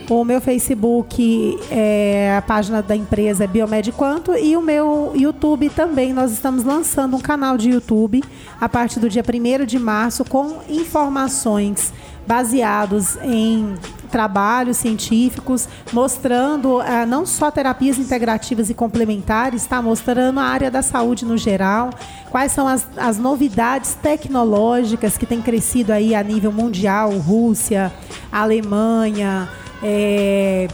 O 0.09 0.23
meu 0.23 0.39
Facebook, 0.39 1.59
é, 1.69 2.33
a 2.37 2.41
página 2.41 2.81
da 2.81 2.95
empresa 2.95 3.43
é 3.43 3.47
Biomed 3.47 3.91
Quanto 3.91 4.37
e 4.37 4.55
o 4.55 4.61
meu 4.61 5.11
YouTube 5.13 5.69
também. 5.69 6.13
Nós 6.13 6.31
estamos 6.31 6.63
lançando 6.63 7.17
um 7.17 7.19
canal 7.19 7.57
de 7.57 7.71
YouTube 7.71 8.23
a 8.59 8.69
partir 8.69 9.01
do 9.01 9.09
dia 9.09 9.21
1 9.21 9.65
de 9.65 9.77
março 9.77 10.23
com 10.23 10.59
informações 10.69 11.91
baseados 12.27 13.17
em 13.23 13.75
trabalhos 14.11 14.77
científicos 14.77 15.67
mostrando 15.91 16.79
ah, 16.79 17.05
não 17.05 17.25
só 17.25 17.51
terapias 17.51 17.97
integrativas 17.97 18.69
e 18.69 18.73
complementares, 18.73 19.61
está 19.61 19.81
mostrando 19.81 20.39
a 20.39 20.43
área 20.43 20.71
da 20.71 20.81
saúde 20.81 21.25
no 21.25 21.37
geral, 21.37 21.89
quais 22.29 22.51
são 22.51 22.67
as, 22.67 22.87
as 22.97 23.17
novidades 23.17 23.95
tecnológicas 23.95 25.17
que 25.17 25.25
têm 25.25 25.41
crescido 25.41 25.91
aí 25.91 26.15
a 26.15 26.23
nível 26.23 26.51
mundial, 26.51 27.11
Rússia, 27.11 27.91
Alemanha, 28.31 29.49
é, 29.83 30.67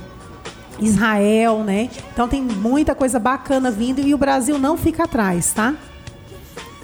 Israel, 0.79 1.63
né? 1.63 1.89
Então 2.11 2.27
tem 2.27 2.41
muita 2.41 2.95
coisa 2.95 3.19
bacana 3.19 3.69
vindo 3.69 3.99
e 3.99 4.13
o 4.13 4.17
Brasil 4.17 4.57
não 4.57 4.77
fica 4.77 5.03
atrás, 5.03 5.53
tá? 5.53 5.73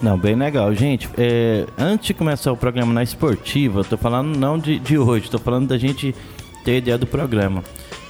Não, 0.02 0.16
bem 0.16 0.34
legal. 0.34 0.74
Gente, 0.74 1.08
é, 1.18 1.66
antes 1.76 2.06
de 2.06 2.14
começar 2.14 2.50
o 2.50 2.56
programa 2.56 2.92
na 2.92 3.02
esportiva, 3.02 3.84
tô 3.84 3.98
falando 3.98 4.34
não 4.34 4.58
de, 4.58 4.78
de 4.78 4.96
hoje, 4.96 5.30
tô 5.30 5.38
falando 5.38 5.68
da 5.68 5.76
gente 5.76 6.14
ter 6.64 6.78
ideia 6.78 6.96
do 6.96 7.06
programa. 7.06 7.62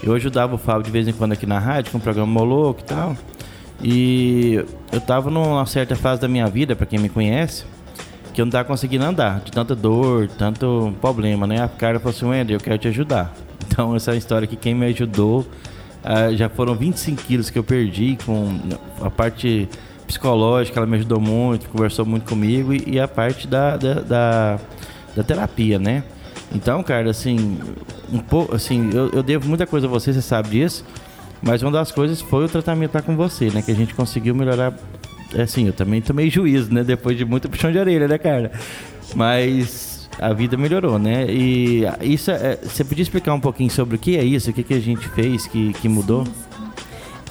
Eu 0.03 0.15
ajudava 0.15 0.55
o 0.55 0.59
Fábio 0.59 0.85
de 0.85 0.91
vez 0.91 1.09
em 1.09 1.13
quando 1.13 1.33
aqui 1.33 1.47
na 1.47 1.59
rádio, 1.59 1.91
com 1.91 1.99
o 1.99 2.01
programa 2.01 2.31
Moloco 2.33 2.81
e 2.81 2.85
tal. 2.85 3.17
E 3.83 4.65
eu 4.93 5.01
tava 5.01 5.31
numa 5.31 5.67
certa 5.67 5.97
fase 5.97 6.21
da 6.21 6.29
minha 6.29 6.47
vida, 6.47 6.77
para 6.77 6.87
quem 6.87 6.99
me 6.99 7.09
conhece, 7.09 7.65
que 8.33 8.41
eu 8.41 8.45
não 8.45 8.53
tava 8.53 8.65
conseguindo 8.67 9.05
andar, 9.05 9.41
de 9.41 9.51
tanta 9.51 9.75
dor, 9.75 10.29
tanto 10.39 10.95
problema, 11.01 11.45
né? 11.45 11.61
A 11.61 11.69
cara 11.69 11.99
falou 11.99 12.15
assim, 12.15 12.27
Wender, 12.27 12.57
eu 12.57 12.61
quero 12.61 12.79
te 12.79 12.89
ajudar. 12.89 13.35
Então 13.71 13.95
essa 13.95 14.15
é 14.15 14.17
história 14.17 14.49
que 14.49 14.57
quem 14.57 14.75
me 14.75 14.87
ajudou, 14.87 15.41
uh, 15.41 16.37
já 16.37 16.49
foram 16.49 16.75
25 16.75 17.23
quilos 17.23 17.51
que 17.51 17.59
eu 17.59 17.63
perdi 17.63 18.19
com 18.27 18.59
a 19.01 19.09
parte 19.09 19.69
psicológica, 20.11 20.79
ela 20.79 20.87
me 20.87 20.97
ajudou 20.97 21.21
muito, 21.21 21.69
conversou 21.69 22.05
muito 22.05 22.29
comigo, 22.29 22.75
e, 22.75 22.83
e 22.87 23.01
a 23.01 23.07
parte 23.07 23.47
da, 23.47 23.77
da, 23.77 23.95
da, 23.95 24.61
da 25.15 25.23
terapia, 25.23 25.79
né? 25.79 26.03
Então, 26.53 26.83
cara, 26.83 27.11
assim, 27.11 27.59
um 28.13 28.19
pouco, 28.19 28.55
assim, 28.55 28.91
eu, 28.93 29.11
eu 29.11 29.23
devo 29.23 29.49
muita 29.49 29.67
coisa 29.67 29.87
a 29.87 29.91
você, 29.91 30.13
você 30.13 30.21
sabe 30.21 30.51
disso. 30.51 30.85
Mas 31.43 31.63
uma 31.63 31.71
das 31.71 31.91
coisas 31.91 32.21
foi 32.21 32.45
o 32.45 32.49
tratamento 32.49 32.91
estar 32.91 33.03
com 33.03 33.17
você, 33.17 33.51
né? 33.51 33.63
Que 33.63 33.71
a 33.71 33.75
gente 33.75 33.95
conseguiu 33.95 34.35
melhorar. 34.35 34.75
Assim, 35.41 35.67
eu 35.67 35.73
também 35.73 36.03
tomei 36.03 36.29
juízo, 36.29 36.75
né? 36.75 36.83
Depois 36.83 37.17
de 37.17 37.25
muito 37.25 37.49
puxão 37.49 37.73
de 37.73 37.79
orelha, 37.79 38.07
né, 38.07 38.19
cara? 38.19 38.53
Mas 39.15 40.09
a 40.19 40.33
vida 40.35 40.57
melhorou, 40.57 40.99
né? 40.99 41.25
E 41.31 41.85
isso, 42.03 42.31
é, 42.31 42.57
você 42.57 42.85
podia 42.85 43.03
explicar 43.03 43.33
um 43.33 43.41
pouquinho 43.41 43.71
sobre 43.71 43.97
o 43.97 43.99
que 43.99 44.19
é 44.19 44.25
isso, 44.25 44.51
o 44.51 44.53
que, 44.53 44.63
que 44.63 44.75
a 44.75 44.81
gente 44.81 45.09
fez 45.09 45.47
que, 45.47 45.73
que 45.75 45.89
mudou? 45.89 46.25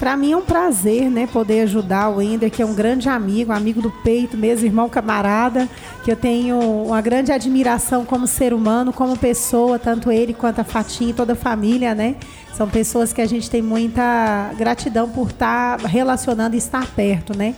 Para 0.00 0.16
mim 0.16 0.32
é 0.32 0.36
um 0.36 0.40
prazer, 0.40 1.10
né, 1.10 1.26
poder 1.26 1.60
ajudar 1.60 2.08
o 2.08 2.22
Ender, 2.22 2.50
que 2.50 2.62
é 2.62 2.64
um 2.64 2.74
grande 2.74 3.06
amigo, 3.06 3.52
amigo 3.52 3.82
do 3.82 3.90
peito, 3.90 4.34
mesmo 4.34 4.64
irmão 4.64 4.88
camarada, 4.88 5.68
que 6.02 6.10
eu 6.10 6.16
tenho 6.16 6.58
uma 6.58 7.02
grande 7.02 7.30
admiração 7.30 8.06
como 8.06 8.26
ser 8.26 8.54
humano, 8.54 8.94
como 8.94 9.14
pessoa, 9.14 9.78
tanto 9.78 10.10
ele 10.10 10.32
quanto 10.32 10.58
a 10.58 10.64
Fatinha 10.64 11.10
e 11.10 11.12
toda 11.12 11.34
a 11.34 11.36
família, 11.36 11.94
né? 11.94 12.16
São 12.54 12.66
pessoas 12.66 13.12
que 13.12 13.20
a 13.20 13.26
gente 13.26 13.50
tem 13.50 13.60
muita 13.60 14.50
gratidão 14.56 15.06
por 15.06 15.28
estar 15.28 15.78
relacionando 15.80 16.54
e 16.54 16.58
estar 16.58 16.86
perto, 16.92 17.36
né? 17.36 17.54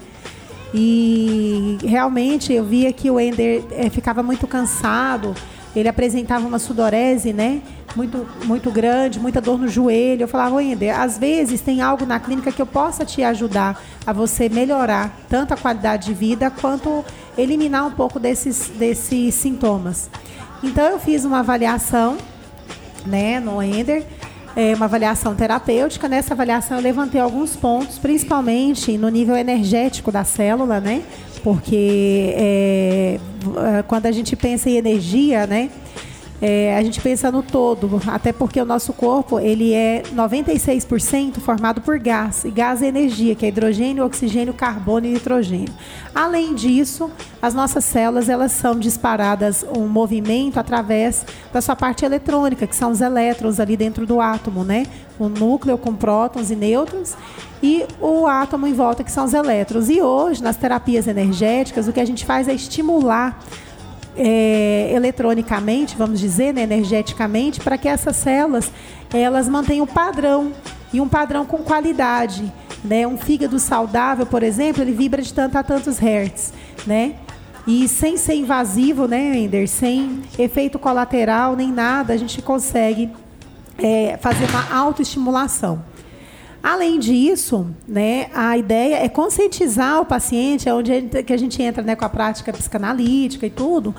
E 0.75 1.79
realmente 1.85 2.53
eu 2.53 2.65
via 2.65 2.93
que 2.93 3.09
o 3.09 3.21
Ender 3.21 3.63
é, 3.71 3.89
ficava 3.89 4.21
muito 4.21 4.49
cansado, 4.49 5.33
ele 5.75 5.89
apresentava 5.89 6.47
uma 6.47 6.59
sudorese, 6.59 7.33
né? 7.33 7.63
Muito, 7.97 8.27
muito 8.45 8.71
grande, 8.71 9.19
muita 9.19 9.41
dor 9.41 9.59
no 9.59 9.69
joelho. 9.69 10.23
Eu 10.23 10.29
falava, 10.29 10.57
Wender, 10.57 10.99
às 10.99 11.19
vezes 11.19 11.61
tem 11.61 11.81
algo 11.81 12.05
na 12.07 12.19
clínica 12.21 12.53
que 12.53 12.61
eu 12.61 12.67
possa 12.67 13.05
te 13.05 13.23
ajudar 13.23 13.81
a 14.07 14.13
você 14.13 14.49
melhorar 14.49 15.17
tanto 15.29 15.55
a 15.55 15.57
qualidade 15.57 16.07
de 16.07 16.15
vida 16.15 16.51
quanto 16.51 17.05
eliminar 17.37 17.87
um 17.87 17.93
pouco 17.93 18.19
desses, 18.19 18.69
desses 18.69 19.35
sintomas. 19.35 20.11
Então 20.63 20.85
eu 20.85 20.99
fiz 20.99 21.25
uma 21.25 21.41
avaliação, 21.41 22.17
né, 23.05 23.41
no 23.41 23.57
Wender, 23.57 24.05
é, 24.55 24.75
uma 24.75 24.85
avaliação 24.85 25.35
terapêutica. 25.35 26.09
Nessa 26.09 26.35
avaliação 26.35 26.77
eu 26.77 26.83
levantei 26.83 27.21
alguns 27.21 27.57
pontos, 27.57 27.99
principalmente 27.99 28.97
no 28.99 29.09
nível 29.09 29.37
energético 29.37 30.13
da 30.13 30.25
célula, 30.25 30.81
né? 30.81 31.03
Porque 31.43 32.35
é, 32.37 33.21
quando 33.89 34.07
a 34.07 34.13
gente 34.13 34.37
pensa 34.37 34.71
em 34.71 34.77
energia, 34.77 35.47
né? 35.47 35.71
É, 36.45 36.77
a 36.77 36.83
gente 36.83 37.01
pensa 37.01 37.31
no 37.31 37.41
todo, 37.41 38.01
até 38.09 38.33
porque 38.33 38.61
o 38.61 38.65
nosso 38.65 38.93
corpo 38.93 39.39
ele 39.39 39.73
é 39.73 40.03
96% 40.13 41.39
formado 41.39 41.81
por 41.81 42.01
gás, 42.01 42.45
e 42.45 42.51
gás 42.51 42.83
é 42.83 42.89
energia, 42.89 43.37
que 43.37 43.47
é 43.47 43.49
hidrogênio, 43.49 44.05
oxigênio, 44.05 44.53
carbono 44.53 45.07
e 45.07 45.13
nitrogênio. 45.13 45.73
Além 46.13 46.53
disso, 46.53 47.09
as 47.41 47.55
nossas 47.55 47.85
células 47.85 48.29
elas 48.29 48.51
são 48.51 48.77
disparadas 48.77 49.65
um 49.73 49.87
movimento 49.87 50.59
através 50.59 51.25
da 51.53 51.61
sua 51.61 51.77
parte 51.77 52.05
eletrônica, 52.05 52.67
que 52.67 52.75
são 52.75 52.91
os 52.91 53.01
elétrons 53.01 53.61
ali 53.61 53.77
dentro 53.77 54.05
do 54.05 54.21
átomo, 54.21 54.65
né? 54.65 54.87
O 55.21 55.29
núcleo 55.29 55.79
com 55.79 55.95
prótons 55.95 56.51
e 56.51 56.57
nêutrons 56.57 57.15
e 57.63 57.87
o 58.01 58.27
átomo 58.27 58.67
em 58.67 58.73
volta, 58.73 59.05
que 59.05 59.13
são 59.13 59.27
os 59.27 59.33
elétrons. 59.33 59.89
E 59.89 60.03
hoje, 60.03 60.43
nas 60.43 60.57
terapias 60.57 61.07
energéticas, 61.07 61.87
o 61.87 61.93
que 61.93 62.01
a 62.01 62.05
gente 62.05 62.27
faz 62.27 62.49
é 62.49 62.53
estimular 62.53 63.39
é, 64.17 64.93
eletronicamente, 64.95 65.97
vamos 65.97 66.21
dizer, 66.21 66.53
né, 66.53 66.63
energeticamente, 66.63 67.61
para 67.61 67.79
que 67.79 67.89
essas 67.89 68.17
células 68.17 68.71
elas 69.13 69.49
mantenham 69.49 69.87
padrão 69.87 70.53
e 70.93 71.01
um 71.01 71.09
padrão 71.09 71.45
com 71.45 71.59
qualidade. 71.59 72.53
Né? 72.85 73.07
Um 73.07 73.17
fígado 73.17 73.59
saudável, 73.59 74.27
por 74.27 74.43
exemplo, 74.43 74.83
ele 74.83 74.93
vibra 74.93 75.23
de 75.23 75.33
tanto 75.33 75.57
a 75.57 75.63
tantos 75.63 75.99
hertz. 75.99 76.53
Né? 76.87 77.15
E 77.67 77.87
sem 77.87 78.17
ser 78.17 78.35
invasivo, 78.35 79.07
né, 79.07 79.37
Ender? 79.37 79.69
Sem 79.69 80.23
efeito 80.39 80.79
colateral 80.79 81.55
nem 81.55 81.71
nada, 81.71 82.13
a 82.13 82.17
gente 82.17 82.43
consegue 82.43 83.11
é, 83.79 84.19
fazer 84.21 84.47
uma 84.47 84.75
autoestimulação. 84.77 85.83
Além 86.63 86.99
disso, 87.01 87.67
né, 87.89 88.29
a 88.33 88.57
ideia 88.57 89.05
é 89.05 89.09
conscientizar 89.09 90.01
o 90.01 90.07
paciente, 90.07 90.69
é 90.69 90.75
onde 90.75 91.03
que 91.27 91.33
a 91.33 91.37
gente 91.37 91.61
entra 91.61 91.83
né, 91.83 91.97
com 91.97 92.05
a 92.05 92.09
prática 92.09 92.53
psicanalítica 92.53 93.47
e 93.47 93.51
tudo, 93.51 93.93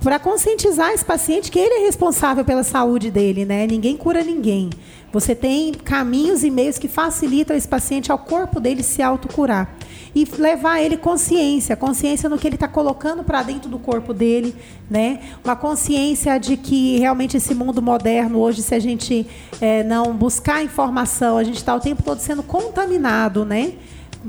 para 0.00 0.18
conscientizar 0.18 0.92
esse 0.92 1.04
paciente 1.04 1.50
que 1.50 1.58
ele 1.58 1.82
é 1.82 1.86
responsável 1.86 2.44
pela 2.44 2.62
saúde 2.62 3.10
dele, 3.10 3.44
né? 3.44 3.66
Ninguém 3.66 3.96
cura 3.96 4.22
ninguém. 4.22 4.70
Você 5.12 5.34
tem 5.34 5.72
caminhos 5.72 6.44
e 6.44 6.50
meios 6.50 6.78
que 6.78 6.88
facilitam 6.88 7.56
esse 7.56 7.66
paciente 7.66 8.12
ao 8.12 8.18
corpo 8.18 8.60
dele 8.60 8.82
se 8.82 9.00
autocurar 9.00 9.74
e 10.14 10.24
levar 10.38 10.80
ele 10.80 10.96
consciência, 10.96 11.76
consciência 11.76 12.28
no 12.28 12.38
que 12.38 12.46
ele 12.46 12.54
está 12.54 12.68
colocando 12.68 13.24
para 13.24 13.42
dentro 13.42 13.68
do 13.68 13.78
corpo 13.78 14.14
dele, 14.14 14.54
né? 14.88 15.20
Uma 15.42 15.56
consciência 15.56 16.38
de 16.38 16.56
que 16.56 16.98
realmente 16.98 17.36
esse 17.36 17.54
mundo 17.54 17.82
moderno 17.82 18.38
hoje, 18.38 18.62
se 18.62 18.74
a 18.74 18.78
gente 18.78 19.26
é, 19.60 19.82
não 19.82 20.14
buscar 20.14 20.62
informação, 20.62 21.36
a 21.36 21.44
gente 21.44 21.56
está 21.56 21.74
o 21.74 21.80
tempo 21.80 22.02
todo 22.02 22.20
sendo 22.20 22.42
contaminado, 22.42 23.44
né? 23.44 23.72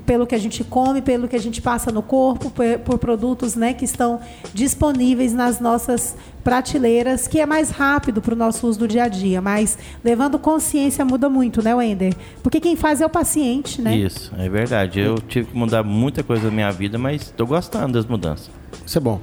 Pelo 0.06 0.28
que 0.28 0.36
a 0.36 0.38
gente 0.38 0.64
come, 0.64 1.02
pelo 1.02 1.28
que 1.28 1.36
a 1.36 1.40
gente 1.40 1.62
passa 1.62 1.92
no 1.92 2.02
corpo, 2.02 2.50
por, 2.50 2.80
por, 2.80 2.98
produtos 2.98 3.56
né, 3.56 3.74
que 3.74 3.86
estão 3.86 4.20
disponíveis 4.54 5.34
nas 5.34 5.60
nossas 5.60 6.16
prateleiras, 6.44 7.28
que 7.28 7.40
é 7.40 7.46
mais 7.46 7.70
rápido 7.70 8.22
para 8.22 8.34
o 8.34 8.38
nosso 8.38 8.68
uso 8.68 8.80
do 8.80 8.88
dia 8.88 9.04
a 9.04 9.08
dia. 9.08 9.42
Mas 9.42 9.78
levando 10.04 10.38
consciência 10.38 11.06
muda 11.06 11.30
muito, 11.30 11.64
né, 11.64 11.74
Wender? 11.74 12.14
Porque 12.44 12.60
quem 12.60 12.76
faz 12.76 13.02
é 13.02 13.06
o 13.06 13.10
paciente, 13.10 13.82
né? 13.82 13.96
Isso, 13.96 14.32
é 14.38 14.50
verdade. 14.50 15.00
Eu 15.00 15.16
tive 15.16 15.48
que 15.50 15.58
mudar 15.58 15.84
muita 15.84 16.24
coisa 16.24 16.46
na 16.46 16.52
minha 16.52 16.72
vida, 16.72 16.98
mas 16.98 17.24
estou 17.24 17.48
gostando 17.48 17.94
das 17.94 18.06
mudanças. 18.06 18.50
Isso 18.86 18.98
é 18.98 19.02
bom. 19.02 19.20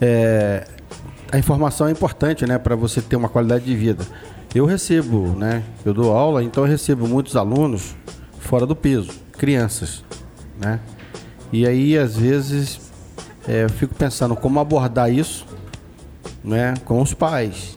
É, 0.00 0.66
a 1.30 1.38
informação 1.38 1.86
é 1.86 1.90
importante, 1.90 2.46
né, 2.46 2.58
para 2.58 2.74
você 2.74 3.02
ter 3.02 3.16
uma 3.16 3.28
qualidade 3.28 3.64
de 3.64 3.76
vida. 3.76 4.04
Eu 4.54 4.64
recebo, 4.64 5.36
né, 5.36 5.62
eu 5.84 5.92
dou 5.92 6.16
aula, 6.16 6.42
então 6.42 6.64
eu 6.64 6.70
recebo 6.70 7.06
muitos 7.06 7.36
alunos 7.36 7.94
fora 8.40 8.64
do 8.64 8.74
peso 8.74 9.27
crianças, 9.38 10.04
né? 10.60 10.80
E 11.50 11.66
aí 11.66 11.96
às 11.96 12.16
vezes 12.16 12.80
é, 13.46 13.64
eu 13.64 13.70
fico 13.70 13.94
pensando 13.94 14.36
como 14.36 14.60
abordar 14.60 15.10
isso, 15.10 15.46
né? 16.44 16.74
Com 16.84 17.00
os 17.00 17.14
pais, 17.14 17.76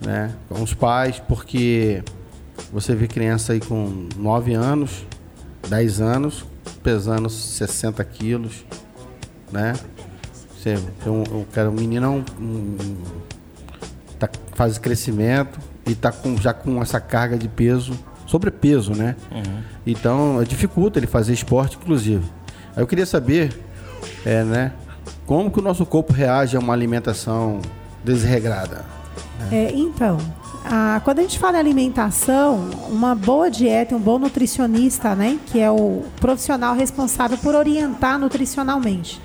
né? 0.00 0.32
Com 0.48 0.62
os 0.62 0.74
pais, 0.74 1.18
porque 1.26 2.04
você 2.72 2.94
vê 2.94 3.08
criança 3.08 3.54
aí 3.54 3.60
com 3.60 4.08
9 4.16 4.54
anos, 4.54 5.04
10 5.68 6.00
anos, 6.00 6.44
pesando 6.82 7.28
60 7.28 8.04
quilos, 8.04 8.64
né? 9.50 9.72
Você 10.56 10.76
um, 11.06 11.22
um, 11.38 11.68
um 11.68 11.72
menino 11.72 12.24
um, 12.38 12.44
um, 12.44 12.96
tá, 14.18 14.28
faz 14.54 14.76
crescimento 14.78 15.58
e 15.86 15.94
tá 15.94 16.12
com, 16.12 16.36
já 16.36 16.52
com 16.52 16.82
essa 16.82 17.00
carga 17.00 17.36
de 17.38 17.48
peso 17.48 17.98
sobrepeso, 18.30 18.92
né? 18.94 19.16
Uhum. 19.30 19.62
Então 19.84 20.44
dificulta 20.44 20.98
ele 20.98 21.06
fazer 21.06 21.32
esporte, 21.32 21.76
inclusive. 21.80 22.24
Aí 22.76 22.82
eu 22.82 22.86
queria 22.86 23.06
saber, 23.06 23.52
é, 24.24 24.44
né? 24.44 24.72
Como 25.26 25.50
que 25.50 25.58
o 25.58 25.62
nosso 25.62 25.84
corpo 25.84 26.12
reage 26.12 26.56
a 26.56 26.60
uma 26.60 26.72
alimentação 26.72 27.60
desregrada? 28.04 28.84
Né? 29.38 29.66
É, 29.66 29.72
então, 29.74 30.18
a, 30.64 31.00
quando 31.04 31.18
a 31.18 31.22
gente 31.22 31.38
fala 31.38 31.56
em 31.56 31.60
alimentação, 31.60 32.70
uma 32.88 33.14
boa 33.14 33.50
dieta, 33.50 33.96
um 33.96 34.00
bom 34.00 34.18
nutricionista, 34.18 35.14
né? 35.14 35.38
Que 35.46 35.60
é 35.60 35.70
o 35.70 36.04
profissional 36.20 36.74
responsável 36.74 37.36
por 37.38 37.54
orientar 37.54 38.18
nutricionalmente. 38.18 39.20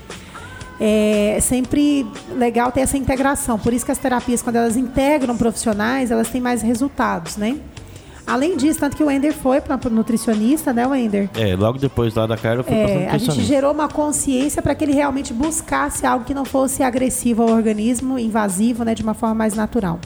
É 0.79 1.37
sempre 1.41 2.05
legal 2.35 2.71
ter 2.71 2.81
essa 2.81 2.97
integração. 2.97 3.57
Por 3.57 3.71
isso 3.71 3.85
que 3.85 3.91
as 3.91 3.97
terapias, 3.97 4.41
quando 4.41 4.57
elas 4.57 4.75
integram 4.75 5.37
profissionais, 5.37 6.11
elas 6.11 6.27
têm 6.29 6.41
mais 6.41 6.61
resultados, 6.61 7.37
né? 7.37 7.57
Além 8.27 8.57
disso, 8.57 8.79
tanto 8.79 8.97
que 8.97 9.03
o 9.03 9.11
Ender 9.11 9.33
foi 9.33 9.61
para 9.61 9.77
nutricionista, 9.89 10.73
né, 10.73 10.85
Wender? 10.87 11.29
É, 11.35 11.55
logo 11.55 11.77
depois 11.77 12.15
lá 12.15 12.25
da 12.25 12.35
Carla 12.35 12.63
foi 12.63 12.73
é, 12.73 12.77
para 12.77 12.93
nutricionista. 12.93 13.31
A 13.31 13.35
gente 13.35 13.47
gerou 13.47 13.71
uma 13.71 13.87
consciência 13.87 14.61
para 14.61 14.73
que 14.73 14.83
ele 14.83 14.93
realmente 14.93 15.31
buscasse 15.33 16.05
algo 16.05 16.25
que 16.25 16.33
não 16.33 16.45
fosse 16.45 16.81
agressivo 16.81 17.43
ao 17.43 17.49
organismo, 17.49 18.17
invasivo, 18.17 18.83
né, 18.83 18.95
de 18.95 19.03
uma 19.03 19.13
forma 19.13 19.35
mais 19.35 19.53
natural. 19.53 19.99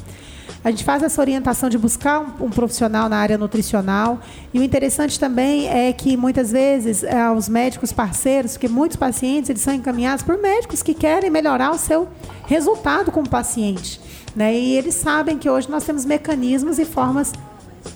A 0.62 0.72
gente 0.72 0.84
faz 0.84 1.02
essa 1.02 1.22
orientação 1.22 1.70
de 1.70 1.78
buscar 1.78 2.20
um, 2.20 2.48
um, 2.48 2.50
profissional 2.50 3.08
na 3.08 3.16
área 3.16 3.38
nutricional. 3.38 4.20
E 4.54 4.60
o 4.60 4.64
interessante 4.64 5.18
também 5.18 5.70
é 5.70 5.94
que 5.94 6.18
muitas 6.18 6.52
vezes 6.52 7.04
é, 7.04 7.32
os 7.32 7.48
médicos 7.48 7.94
parceiros, 7.94 8.54
porque 8.54 8.68
muitos 8.68 8.98
pacientes 8.98 9.50
eles 9.50 9.62
são 9.62 9.74
encaminhados 9.74 10.24
por 10.24 10.38
médicos 10.38 10.84
que 10.84 10.94
querem 10.94 11.30
melhorar 11.30 11.72
o 11.72 11.78
seu 11.78 12.10
resultado 12.46 13.10
com 13.10 13.22
o 13.22 13.30
paciente. 13.30 14.02
Né? 14.36 14.54
E 14.54 14.76
eles 14.76 14.96
sabem 14.96 15.38
que 15.38 15.50
hoje 15.50 15.70
nós 15.70 15.86
temos 15.86 16.04
mecanismos 16.04 16.78
e 16.78 16.84
formas 16.84 17.32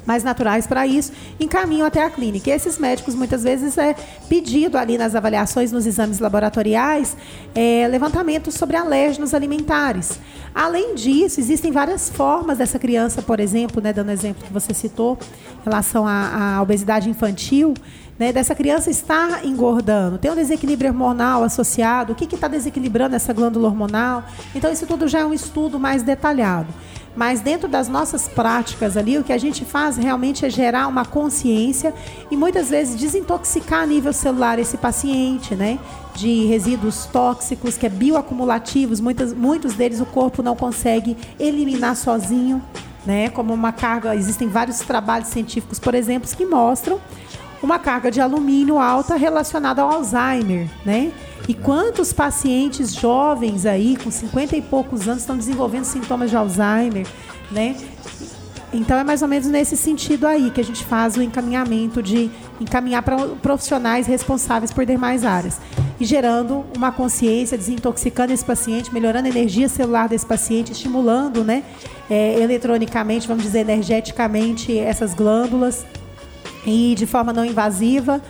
mais 0.06 0.24
naturais 0.24 0.68
para 0.68 0.86
isso, 0.86 1.12
encaminham 1.40 1.86
até 1.88 2.04
a 2.04 2.10
clínica. 2.10 2.50
E 2.50 2.54
esses 2.54 2.78
médicos, 2.78 3.16
muitas 3.16 3.44
vezes, 3.44 3.78
é 3.78 3.96
pedido 4.28 4.78
ali 4.78 4.98
nas 4.98 5.16
avaliações, 5.16 5.72
nos 5.72 5.86
exames 5.86 6.20
laboratoriais, 6.20 7.16
é, 7.56 7.88
levantamento 7.90 8.52
sobre 8.52 8.76
alérgenos 8.76 9.34
alimentares. 9.34 10.20
Além 10.54 10.96
disso, 10.96 11.40
existem 11.40 11.72
várias 11.72 12.10
formas 12.10 12.58
dessa 12.58 12.78
criança, 12.78 13.22
por 13.22 13.40
exemplo, 13.40 13.82
né, 13.82 13.92
dando 13.92 14.12
exemplo 14.12 14.44
que 14.44 14.54
você 14.54 14.74
citou, 14.74 15.18
em 15.62 15.64
relação 15.64 16.08
à, 16.08 16.58
à 16.58 16.62
obesidade 16.62 17.10
infantil, 17.10 17.74
né, 18.18 18.32
dessa 18.32 18.54
criança 18.54 18.90
estar 18.90 19.46
engordando. 19.46 20.18
Tem 20.18 20.32
um 20.32 20.36
desequilíbrio 20.36 20.92
hormonal 20.92 21.44
associado, 21.44 22.14
o 22.14 22.16
que 22.16 22.36
está 22.36 22.48
desequilibrando 22.48 23.16
essa 23.16 23.34
glândula 23.34 23.68
hormonal. 23.68 24.24
Então, 24.54 24.72
isso 24.72 24.86
tudo 24.86 25.08
já 25.08 25.20
é 25.20 25.26
um 25.26 25.34
estudo 25.34 25.80
mais 25.80 26.04
detalhado. 26.04 26.68
Mas 27.15 27.41
dentro 27.41 27.67
das 27.67 27.88
nossas 27.88 28.28
práticas 28.28 28.97
ali, 28.97 29.17
o 29.17 29.23
que 29.23 29.32
a 29.32 29.38
gente 29.38 29.63
faz 29.63 29.97
realmente 29.97 30.45
é 30.45 30.49
gerar 30.49 30.88
uma 30.88 31.06
consciência 31.06 31.93
e 32.32 32.36
muitas 32.36 32.69
vezes 32.69 32.95
desintoxicar 32.95 33.84
a 33.84 33.86
nível 33.86 34.12
celular 34.12 34.58
esse 34.58 34.78
paciente, 34.78 35.54
né? 35.54 35.78
De 36.15 36.45
resíduos 36.45 37.06
tóxicos, 37.06 37.78
que 37.78 37.86
é 37.86 37.89
bioacumulativos, 37.89 38.99
muitos, 38.99 39.32
muitos 39.34 39.73
deles 39.73 40.02
o 40.02 40.06
corpo 40.06 40.41
não 40.41 40.56
consegue 40.56 41.15
eliminar 41.39 41.95
sozinho, 41.95 42.62
né? 43.06 43.30
Como 43.30 43.54
uma 43.54 43.71
carga, 43.71 44.15
existem 44.15 44.47
vários 44.47 44.80
trabalhos 44.80 45.28
científicos, 45.28 45.78
por 45.78 45.93
exemplo, 45.93 46.28
que 46.36 46.45
mostram 46.45 46.99
uma 47.62 47.80
carga 47.80 48.12
de 48.12 48.19
alumínio 48.19 48.78
alta 48.80 49.15
relacionada 49.15 49.82
ao 49.82 49.89
Alzheimer, 49.89 50.67
né? 50.84 51.12
E 51.48 51.54
quantos 51.54 52.14
pacientes 52.14 52.94
jovens 52.94 53.66
aí, 53.66 53.98
com 53.98 54.10
50 54.10 54.56
e 54.56 54.62
poucos 54.62 55.08
anos, 55.08 55.24
estão 55.24 55.38
desenvolvendo 55.38 55.84
sintomas 55.84 56.30
de 56.30 56.38
Alzheimer, 56.38 57.06
né? 57.52 57.76
Então 58.74 58.98
é 58.98 59.04
mais 59.04 59.22
ou 59.22 59.28
menos 59.28 59.48
nesse 59.48 59.78
sentido 59.78 60.26
aí 60.26 60.50
que 60.50 60.60
a 60.60 60.64
gente 60.64 60.84
faz 60.84 61.16
o 61.16 61.22
encaminhamento 61.22 62.02
de 62.02 62.32
encaminhar 62.60 63.04
para 63.04 63.18
profissionais 63.42 64.08
responsáveis 64.08 64.72
por 64.72 64.84
demais 64.84 65.24
áreas. 65.24 65.60
E 66.00 66.06
gerando 66.06 66.66
uma 66.76 66.92
consciência, 66.92 67.56
desintoxicando 67.56 68.34
esse 68.34 68.44
paciente, 68.44 68.92
melhorando 68.92 69.28
a 69.28 69.30
energia 69.30 69.70
celular 69.70 70.10
desse 70.10 70.26
paciente, 70.26 70.72
estimulando 70.72 71.44
né, 71.44 71.64
é, 72.10 72.40
eletronicamente, 72.42 73.28
vamos 73.28 73.44
dizer, 73.44 73.60
energeticamente 73.60 74.76
essas 74.78 75.14
glândulas 75.14 75.86
e 76.66 76.96
de 76.98 77.06
forma 77.06 77.32
não 77.32 77.46
invasiva. 77.46 78.22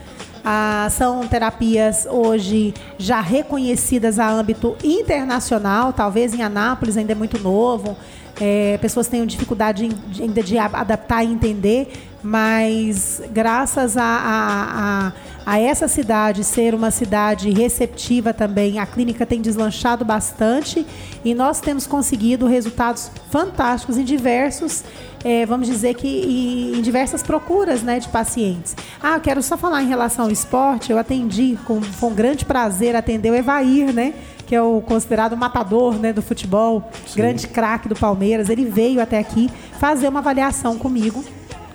Ah, 0.45 0.89
são 0.91 1.25
terapias 1.25 2.05
hoje 2.09 2.73
já 2.97 3.21
reconhecidas 3.21 4.19
a 4.19 4.29
âmbito 4.29 4.75
internacional, 4.83 5.93
talvez 5.93 6.33
em 6.33 6.41
Anápolis 6.41 6.97
ainda 6.97 7.13
é 7.13 7.15
muito 7.15 7.39
novo, 7.39 7.95
é, 8.41 8.77
pessoas 8.79 9.07
tenham 9.07 9.25
dificuldade 9.25 9.89
ainda 10.19 10.43
de 10.43 10.57
adaptar 10.57 11.23
e 11.23 11.31
entender, 11.31 11.93
mas 12.23 13.21
graças 13.31 13.97
a, 13.97 14.03
a, 14.03 15.07
a, 15.07 15.13
a, 15.45 15.59
essa 15.59 15.89
cidade 15.89 16.43
ser 16.43 16.73
uma 16.73 16.89
cidade 16.89 17.49
receptiva 17.51 18.33
também, 18.33 18.79
a 18.79 18.85
clínica 18.85 19.25
tem 19.25 19.41
deslanchado 19.41 20.05
bastante 20.05 20.85
e 21.23 21.35
nós 21.35 21.59
temos 21.59 21.85
conseguido 21.85 22.47
resultados 22.47 23.11
fantásticos 23.29 23.97
em 23.97 24.05
diversos, 24.05 24.83
é, 25.23 25.45
vamos 25.45 25.67
dizer 25.67 25.95
que 25.95 26.73
em 26.77 26.81
diversas 26.81 27.21
procuras 27.21 27.83
né, 27.83 27.99
de 27.99 28.07
pacientes. 28.07 28.75
Ah, 29.01 29.19
quero 29.19 29.43
só 29.43 29.57
falar 29.57 29.83
em 29.83 29.87
relação 29.87 30.25
ao 30.25 30.31
esporte, 30.31 30.91
eu 30.91 30.97
atendi 30.97 31.57
com, 31.65 31.81
com 31.99 32.13
grande 32.13 32.45
prazer, 32.45 32.95
atender 32.95 33.31
o 33.31 33.35
Evair, 33.35 33.93
né? 33.93 34.13
que 34.45 34.55
é 34.55 34.61
o 34.61 34.81
considerado 34.81 35.35
matador 35.35 35.95
né, 35.95 36.13
do 36.13 36.21
futebol, 36.21 36.89
Sim. 37.07 37.15
grande 37.15 37.47
craque 37.47 37.87
do 37.87 37.95
Palmeiras, 37.95 38.49
ele 38.49 38.65
veio 38.65 39.01
até 39.01 39.17
aqui 39.17 39.49
fazer 39.79 40.07
uma 40.07 40.19
avaliação 40.19 40.77
comigo. 40.77 41.23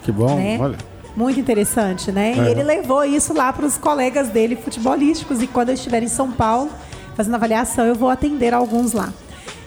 Que 0.03 0.13
bom, 0.13 0.37
né? 0.37 0.59
olha. 0.61 0.79
Muito 1.17 1.41
interessante, 1.41 2.13
né? 2.13 2.33
É. 2.33 2.37
E 2.37 2.51
ele 2.51 2.63
levou 2.63 3.05
isso 3.05 3.35
lá 3.35 3.53
para 3.53 3.67
os 3.67 3.77
colegas 3.77 4.29
dele 4.29 4.55
futebolísticos. 4.55 5.43
E 5.43 5.49
quando 5.49 5.71
eu 5.71 5.75
estiver 5.75 6.03
em 6.03 6.09
São 6.09 6.31
Paulo 6.31 6.71
fazendo 7.17 7.35
avaliação, 7.35 7.85
eu 7.85 7.95
vou 7.97 8.09
atender 8.09 8.55
alguns 8.55 8.93
lá. 8.93 9.13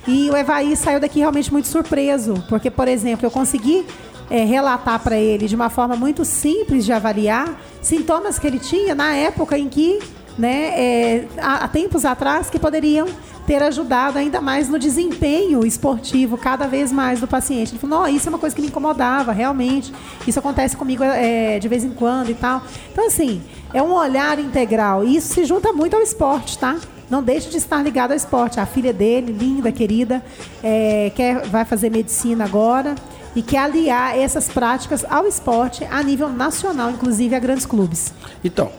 E 0.08 0.30
o 0.30 0.38
Evaí 0.38 0.76
saiu 0.76 1.00
daqui 1.00 1.20
realmente 1.20 1.52
muito 1.52 1.68
surpreso, 1.68 2.42
porque, 2.48 2.72
por 2.72 2.88
exemplo, 2.88 3.26
eu 3.26 3.32
consegui 3.32 3.86
é, 4.30 4.46
relatar 4.46 5.00
para 5.00 5.18
ele 5.18 5.48
de 5.48 5.56
uma 5.56 5.70
forma 5.70 5.96
muito 5.96 6.24
simples 6.24 6.86
de 6.86 6.94
avaliar 6.94 7.62
sintomas 7.82 8.40
que 8.40 8.48
ele 8.48 8.58
tinha 8.58 8.96
na 8.96 9.14
época 9.14 9.58
em 9.58 9.68
que 9.68 10.00
né, 10.38 10.72
é, 10.74 11.28
há, 11.38 11.66
há 11.66 11.68
tempos 11.68 12.06
atrás 12.06 12.50
que 12.50 12.58
poderiam 12.58 13.08
ter 13.52 13.62
ajudado 13.64 14.18
ainda 14.18 14.40
mais 14.40 14.70
no 14.70 14.80
desempenho 14.80 15.66
esportivo 15.66 16.38
cada 16.38 16.68
vez 16.68 16.90
mais 16.90 17.20
do 17.20 17.28
paciente. 17.28 17.74
Ele 17.74 17.80
falou, 17.80 18.08
isso 18.08 18.26
é 18.26 18.30
uma 18.30 18.40
coisa 18.40 18.56
que 18.56 18.62
me 18.62 18.70
incomodava, 18.70 19.34
realmente. 19.34 19.94
Isso 20.26 20.40
acontece 20.40 20.78
comigo 20.78 21.04
é, 21.04 21.60
de 21.60 21.68
vez 21.68 21.84
em 21.84 21.90
quando 21.90 22.30
e 22.30 22.34
tal. 22.34 22.64
Então, 22.90 23.06
assim, 23.06 23.42
é 23.74 23.84
um 23.84 23.92
olhar 23.92 24.40
integral. 24.40 25.04
E 25.04 25.18
isso 25.18 25.34
se 25.34 25.44
junta 25.44 25.74
muito 25.74 25.98
ao 25.98 26.02
esporte, 26.02 26.58
tá? 26.58 26.78
Não 27.10 27.22
deixe 27.22 27.50
de 27.50 27.58
estar 27.58 27.84
ligado 27.84 28.12
ao 28.12 28.16
esporte. 28.16 28.58
A 28.58 28.66
filha 28.66 28.94
dele, 28.94 29.34
linda, 29.34 29.70
querida, 29.70 30.24
é, 30.64 31.12
quer, 31.14 31.46
vai 31.48 31.66
fazer 31.66 31.90
medicina 31.90 32.46
agora 32.46 32.96
e 33.36 33.42
quer 33.42 33.58
aliar 33.58 34.18
essas 34.18 34.48
práticas 34.48 35.04
ao 35.10 35.28
esporte 35.28 35.84
a 35.92 36.02
nível 36.02 36.30
nacional, 36.30 36.90
inclusive 36.90 37.36
a 37.36 37.40
grandes 37.40 37.66
clubes. 37.66 38.14
Então, 38.46 38.72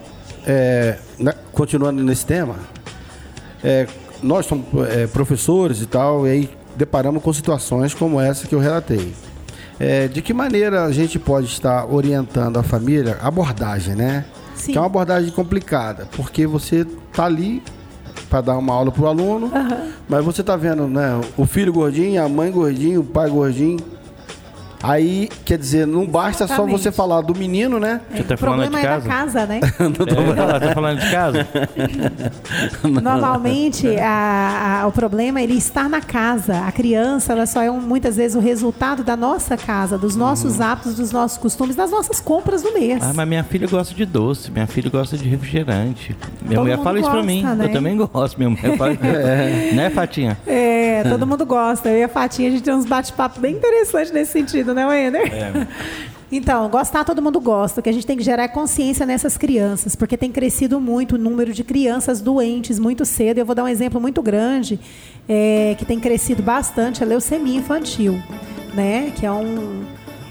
é, 0.47 0.97
né, 1.19 1.35
continuando 1.51 2.03
nesse 2.03 2.25
tema, 2.25 2.55
é, 3.63 3.87
nós 4.23 4.45
somos 4.45 4.65
é, 4.89 5.05
professores 5.07 5.81
e 5.81 5.85
tal, 5.85 6.25
e 6.25 6.31
aí 6.31 6.49
deparamos 6.75 7.21
com 7.21 7.31
situações 7.31 7.93
como 7.93 8.19
essa 8.19 8.47
que 8.47 8.55
eu 8.55 8.59
relatei. 8.59 9.13
É, 9.79 10.07
de 10.07 10.21
que 10.21 10.33
maneira 10.33 10.85
a 10.85 10.91
gente 10.91 11.19
pode 11.19 11.47
estar 11.47 11.85
orientando 11.85 12.57
a 12.57 12.63
família, 12.63 13.17
abordagem, 13.21 13.95
né? 13.95 14.25
Sim. 14.55 14.71
Que 14.71 14.77
é 14.77 14.81
uma 14.81 14.87
abordagem 14.87 15.31
complicada, 15.31 16.07
porque 16.15 16.47
você 16.47 16.85
tá 17.11 17.25
ali 17.25 17.61
para 18.29 18.41
dar 18.41 18.57
uma 18.57 18.73
aula 18.73 18.91
para 18.91 19.03
o 19.03 19.07
aluno, 19.07 19.47
uhum. 19.47 19.91
mas 20.07 20.23
você 20.23 20.41
tá 20.41 20.55
vendo, 20.55 20.87
né? 20.87 21.19
O 21.37 21.45
filho 21.45 21.73
gordinho, 21.73 22.23
a 22.23 22.29
mãe 22.29 22.51
gordinho, 22.51 23.01
o 23.01 23.03
pai 23.03 23.29
gordinho, 23.29 23.79
Aí, 24.83 25.29
quer 25.45 25.57
dizer, 25.57 25.87
não 25.87 26.05
basta 26.05 26.43
Exatamente. 26.43 26.71
só 26.71 26.77
você 26.77 26.91
falar 26.91 27.21
do 27.21 27.33
menino, 27.33 27.79
né? 27.79 28.01
É, 28.11 28.17
você 28.17 28.23
tá 28.23 28.35
falando 28.35 28.69
de 28.69 28.75
é 28.75 28.81
casa? 28.81 29.05
É 29.05 29.09
casa, 29.09 29.45
né? 29.45 29.59
não 29.79 29.91
tô 29.93 30.03
é, 30.03 30.59
tá 30.59 30.73
falando 30.73 30.99
de 30.99 31.09
casa? 31.09 31.47
Normalmente, 33.01 33.87
a, 33.97 34.81
a, 34.81 34.87
o 34.87 34.91
problema 34.91 35.39
é 35.39 35.43
ele 35.43 35.53
estar 35.53 35.87
na 35.87 36.01
casa. 36.01 36.65
A 36.67 36.71
criança, 36.73 37.31
ela 37.31 37.45
só 37.45 37.61
é 37.61 37.71
um, 37.71 37.79
muitas 37.79 38.17
vezes 38.17 38.35
o 38.35 38.41
resultado 38.41 39.05
da 39.05 39.15
nossa 39.15 39.55
casa, 39.55 39.97
dos 39.97 40.17
nossos 40.17 40.59
hum. 40.59 40.63
hábitos, 40.63 40.95
dos 40.95 41.13
nossos 41.13 41.37
costumes, 41.37 41.77
das 41.77 41.89
nossas 41.89 42.19
compras 42.19 42.61
do 42.61 42.73
mês. 42.73 43.01
Ah, 43.01 43.13
mas 43.15 43.25
minha 43.25 43.43
filha 43.45 43.67
gosta 43.67 43.95
de 43.95 44.05
doce, 44.05 44.51
minha 44.51 44.67
filha 44.67 44.89
gosta 44.89 45.17
de 45.17 45.29
refrigerante. 45.29 46.13
Minha 46.41 46.55
todo 46.55 46.59
mulher 46.59 46.77
fala 46.83 46.99
gosta, 46.99 46.99
isso 46.99 47.09
pra 47.11 47.23
mim. 47.23 47.43
Né? 47.43 47.65
Eu 47.65 47.71
também 47.71 47.95
gosto, 47.95 48.37
minha 48.37 48.49
mulher 48.49 48.77
fala. 48.77 48.91
é. 49.01 49.73
Né, 49.73 49.89
Fatinha? 49.89 50.37
É, 50.45 51.03
todo 51.03 51.25
mundo 51.25 51.45
gosta. 51.45 51.89
Eu 51.89 51.99
e 51.99 52.03
a 52.03 52.09
Fatinha, 52.09 52.49
a 52.49 52.51
gente 52.51 52.63
tem 52.63 52.73
uns 52.73 52.85
bate-papo 52.85 53.39
bem 53.39 53.55
interessantes 53.55 54.11
nesse 54.11 54.31
sentido 54.31 54.72
né, 54.73 54.85
Wender? 54.85 55.33
É. 55.33 55.67
Então, 56.35 56.67
gostar 56.67 57.03
todo 57.03 57.21
mundo 57.21 57.39
gosta. 57.39 57.79
O 57.79 57.83
que 57.83 57.89
a 57.89 57.93
gente 57.93 58.07
tem 58.07 58.17
que 58.17 58.23
gerar 58.23 58.43
é 58.43 58.47
consciência 58.47 59.05
nessas 59.05 59.37
crianças, 59.37 59.95
porque 59.95 60.17
tem 60.17 60.31
crescido 60.31 60.79
muito 60.79 61.13
o 61.13 61.17
número 61.19 61.53
de 61.53 61.63
crianças 61.63 62.21
doentes 62.21 62.79
muito 62.79 63.05
cedo. 63.05 63.37
Eu 63.37 63.45
vou 63.45 63.53
dar 63.53 63.63
um 63.63 63.67
exemplo 63.67 64.01
muito 64.01 64.19
grande, 64.19 64.79
é, 65.29 65.75
que 65.77 65.85
tem 65.85 65.99
crescido 65.99 66.41
bastante, 66.41 67.03
a 67.03 67.05
leucemia 67.05 67.59
infantil, 67.59 68.19
né? 68.73 69.13
Que 69.15 69.27
é 69.27 69.31
um, 69.31 69.83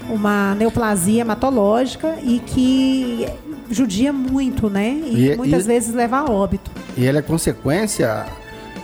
uma 0.09 0.53
neoplasia 0.55 1.21
hematológica 1.21 2.17
e 2.21 2.39
que 2.39 3.25
judia 3.71 4.11
muito, 4.11 4.69
né? 4.69 4.99
E, 5.05 5.29
e 5.29 5.37
muitas 5.37 5.63
e, 5.63 5.67
vezes 5.69 5.93
leva 5.93 6.17
a 6.17 6.25
óbito. 6.25 6.69
E 6.97 7.05
ela 7.05 7.19
é 7.19 7.21
consequência 7.21 8.25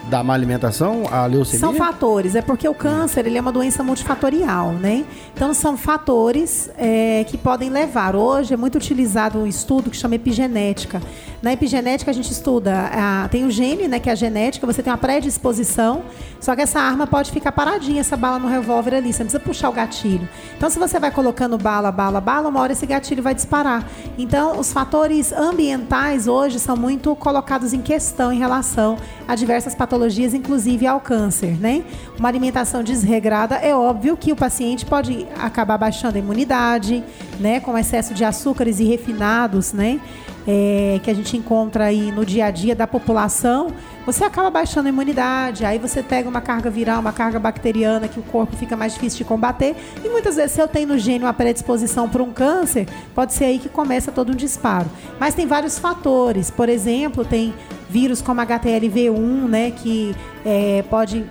da 0.10 0.24
má 0.24 0.34
alimentação, 0.34 1.04
a 1.10 1.26
leucemia? 1.26 1.60
São 1.60 1.74
fatores, 1.74 2.36
é 2.36 2.42
porque 2.42 2.68
o 2.68 2.74
câncer 2.74 3.26
ele 3.28 3.38
é 3.38 3.42
uma 3.42 3.52
doença 3.52 3.84
multifatorial, 3.84 4.74
né? 4.74 5.06
Então 5.34 5.54
são 5.54 5.78
fatores 5.78 6.70
é, 6.78 7.24
que 7.26 7.38
podem 7.38 7.70
levar. 7.70 8.16
Hoje 8.16 8.54
é 8.54 8.58
muito 8.58 8.76
utilizado 8.76 9.40
um 9.40 9.46
estudo 9.46 9.90
que 9.90 9.96
chama 9.96 10.16
epigenética. 10.16 11.02
Na 11.42 11.54
epigenética 11.54 12.12
a 12.12 12.14
gente 12.14 12.30
estuda, 12.32 12.90
a, 12.92 13.30
tem 13.30 13.46
o 13.46 13.52
gene, 13.52 13.88
né, 13.88 13.98
que 13.98 14.10
é 14.10 14.12
a 14.12 14.16
genética, 14.16 14.68
você 14.68 14.84
tem 14.84 14.92
uma 14.92 14.98
predisposição, 14.98 16.04
só 16.38 16.54
que 16.54 16.62
essa 16.62 16.82
arma 16.82 17.08
pode 17.08 17.32
ficar 17.32 17.54
paradinha, 17.54 18.02
essa 18.02 18.18
bala 18.18 18.38
no 18.38 18.48
revólver 18.48 18.96
ali, 18.96 19.14
você 19.14 19.24
não 19.24 19.30
precisa 19.30 19.40
puxar 19.40 19.70
o 19.70 19.72
gatilho. 19.72 20.28
Então 20.58 20.70
se 20.70 20.78
você 20.78 21.00
vai 21.00 21.12
colocando 21.12 21.58
bala, 21.58 21.94
bala, 21.94 22.20
bala, 22.20 22.50
uma 22.50 22.60
hora 22.60 22.74
esse 22.74 22.86
gatilho 22.86 23.24
vai 23.24 23.34
disparar. 23.34 23.88
Então 24.18 24.60
os 24.60 24.74
fatores 24.74 25.32
ambientais 25.32 26.28
hoje 26.28 26.60
são 26.60 26.76
muito 26.76 27.16
colocados 27.16 27.74
em 27.74 27.82
questão 27.82 28.34
em 28.34 28.38
relação 28.38 28.98
a 29.26 29.34
diversas 29.34 29.74
patologias, 29.74 30.34
inclusive 30.34 30.86
ao 30.88 31.00
câncer, 31.00 31.58
né? 31.58 31.86
Uma 32.18 32.28
alimentação 32.28 32.84
desregrada, 32.84 33.56
é 33.56 33.74
óbvio 33.74 34.18
que 34.18 34.34
o 34.34 34.36
paciente 34.36 34.86
pode 34.86 35.26
acabar 35.40 35.78
baixando 35.78 36.18
a 36.18 36.20
imunidade, 36.20 37.02
né, 37.40 37.62
com 37.62 37.78
excesso 37.78 38.14
de 38.14 38.26
açúcares 38.26 38.82
e 38.82 38.84
refinados, 38.84 39.72
né? 39.72 40.02
É, 40.48 41.00
que 41.04 41.10
a 41.10 41.14
gente 41.14 41.36
encontra 41.38 41.86
aí 41.86 42.12
no 42.12 42.26
dia 42.26 42.46
a 42.46 42.52
dia 42.52 42.76
da 42.76 42.88
população, 42.88 43.72
você 44.06 44.24
acaba 44.24 44.50
baixando 44.50 44.88
a 44.88 44.90
imunidade, 44.90 45.66
aí 45.66 45.78
você 45.78 46.02
pega 46.02 46.28
uma 46.28 46.42
carga 46.42 46.70
viral, 46.70 47.00
uma 47.00 47.14
carga 47.14 47.40
bacteriana 47.40 48.08
que 48.08 48.20
o 48.20 48.24
corpo 48.24 48.56
fica 48.56 48.76
mais 48.76 48.94
difícil 48.94 49.20
de 49.20 49.26
combater. 49.26 49.76
E 50.04 50.10
muitas 50.10 50.36
vezes, 50.36 50.54
se 50.54 50.62
eu 50.62 50.68
tenho 50.68 50.88
no 50.88 50.98
gene 50.98 51.24
uma 51.24 51.34
predisposição 51.34 52.10
para 52.10 52.24
um 52.24 52.32
câncer, 52.32 52.88
pode 53.14 53.34
ser 53.34 53.46
aí 53.46 53.60
que 53.60 53.70
começa 53.70 54.12
todo 54.12 54.32
um 54.32 54.36
disparo. 54.36 54.90
Mas 55.20 55.36
tem 55.36 55.46
vários 55.46 55.78
fatores. 55.78 56.50
Por 56.50 56.70
exemplo, 56.70 57.24
tem 57.24 57.54
vírus 57.90 58.22
como 58.22 58.42
HTLV1, 58.42 59.48
né, 59.48 59.72
que 59.72 60.16
é, 60.46 60.84
pode 60.90 61.26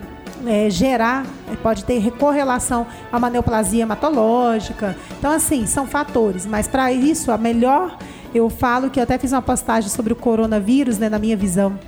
é, 0.47 0.71
gerar, 0.71 1.27
pode 1.62 1.85
ter 1.85 2.11
correlação 2.12 2.87
a 3.11 3.16
uma 3.16 3.31
neoplasia 3.31 3.83
hematológica. 3.83 4.97
Então, 5.18 5.33
assim, 5.33 5.66
são 5.66 5.87
fatores. 5.87 6.47
Mas 6.47 6.68
para 6.68 6.92
isso, 6.92 7.33
a 7.33 7.38
melhor 7.38 7.97
eu 8.35 8.49
falo 8.51 8.91
que 8.91 8.99
eu 8.99 9.03
até 9.03 9.19
fiz 9.19 9.33
uma 9.33 9.43
postagem 9.43 9.88
sobre 9.88 10.12
o 10.12 10.17
coronavírus, 10.17 10.99
né, 10.99 11.09
na 11.09 11.19
minha 11.19 11.37
visão 11.37 11.79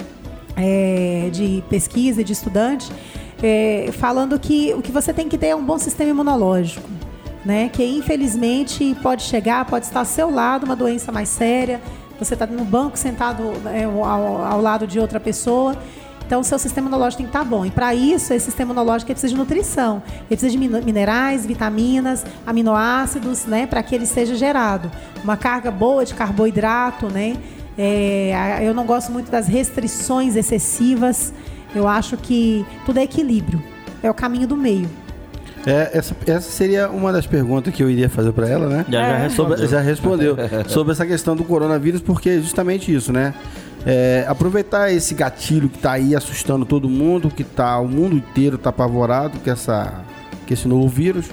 é, 0.57 1.29
de 1.33 1.62
pesquisa, 1.68 2.22
de 2.22 2.33
estudante, 2.33 2.90
é, 3.42 3.90
falando 3.92 4.38
que 4.38 4.74
o 4.74 4.83
que 4.83 4.92
você 4.92 5.12
tem 5.12 5.29
que 5.29 5.38
ter 5.38 5.48
é 5.48 5.57
um 5.57 5.64
bom 5.64 5.79
sistema 5.79 6.11
imunológico. 6.11 6.88
Né, 7.42 7.70
que 7.70 7.83
infelizmente 7.83 8.94
pode 9.03 9.22
chegar, 9.22 9.64
pode 9.64 9.87
estar 9.87 10.00
ao 10.00 10.05
seu 10.05 10.31
lado 10.31 10.66
uma 10.66 10.76
doença 10.76 11.11
mais 11.11 11.31
séria, 11.31 11.81
você 12.18 12.35
está 12.35 12.46
no 12.46 12.66
banco 12.66 12.98
sentado 12.98 13.42
é, 13.72 13.85
ao, 13.85 14.44
ao 14.44 14.61
lado 14.61 14.87
de 14.87 15.00
outra 15.00 15.18
pessoa 15.18 15.74
Então, 16.30 16.42
o 16.42 16.44
seu 16.44 16.60
sistema 16.60 16.86
imunológico 16.86 17.24
tem 17.24 17.26
que 17.26 17.30
estar 17.30 17.40
tá 17.40 17.44
bom. 17.44 17.66
E 17.66 17.72
para 17.72 17.92
isso, 17.92 18.32
esse 18.32 18.44
sistema 18.44 18.70
imunológico 18.70 19.10
precisa 19.10 19.32
de 19.32 19.36
nutrição. 19.36 20.00
Ele 20.06 20.26
precisa 20.28 20.52
de 20.52 20.58
minerais, 20.58 21.44
vitaminas, 21.44 22.24
aminoácidos, 22.46 23.46
né? 23.46 23.66
Para 23.66 23.82
que 23.82 23.96
ele 23.96 24.06
seja 24.06 24.36
gerado. 24.36 24.92
Uma 25.24 25.36
carga 25.36 25.72
boa 25.72 26.04
de 26.04 26.14
carboidrato, 26.14 27.08
né? 27.08 27.36
É, 27.76 28.60
eu 28.62 28.72
não 28.72 28.86
gosto 28.86 29.10
muito 29.10 29.28
das 29.28 29.48
restrições 29.48 30.36
excessivas. 30.36 31.34
Eu 31.74 31.88
acho 31.88 32.16
que 32.16 32.64
tudo 32.86 33.00
é 33.00 33.02
equilíbrio. 33.02 33.60
É 34.00 34.08
o 34.08 34.14
caminho 34.14 34.46
do 34.46 34.56
meio. 34.56 34.88
É, 35.66 35.90
essa, 35.92 36.16
essa 36.28 36.48
seria 36.48 36.88
uma 36.90 37.12
das 37.12 37.26
perguntas 37.26 37.74
que 37.74 37.82
eu 37.82 37.90
iria 37.90 38.08
fazer 38.08 38.30
para 38.30 38.48
ela, 38.48 38.68
né? 38.68 38.86
Já, 38.88 39.00
já 39.00 39.06
é. 39.08 39.22
respondeu. 39.22 39.56
Sobre, 39.56 39.66
já 39.66 39.80
respondeu. 39.80 40.36
sobre 40.68 40.92
essa 40.92 41.04
questão 41.04 41.34
do 41.34 41.42
coronavírus, 41.42 42.00
porque 42.00 42.28
é 42.30 42.36
justamente 42.36 42.94
isso, 42.94 43.12
né? 43.12 43.34
É, 43.86 44.26
aproveitar 44.28 44.92
esse 44.92 45.14
gatilho 45.14 45.68
que 45.68 45.76
está 45.76 45.92
aí 45.92 46.14
assustando 46.14 46.66
todo 46.66 46.88
mundo, 46.88 47.30
que 47.30 47.44
tá, 47.44 47.78
o 47.78 47.88
mundo 47.88 48.16
inteiro 48.16 48.56
está 48.56 48.70
apavorado 48.70 49.38
com, 49.38 49.50
essa, 49.50 50.04
com 50.46 50.52
esse 50.52 50.68
novo 50.68 50.88
vírus. 50.88 51.26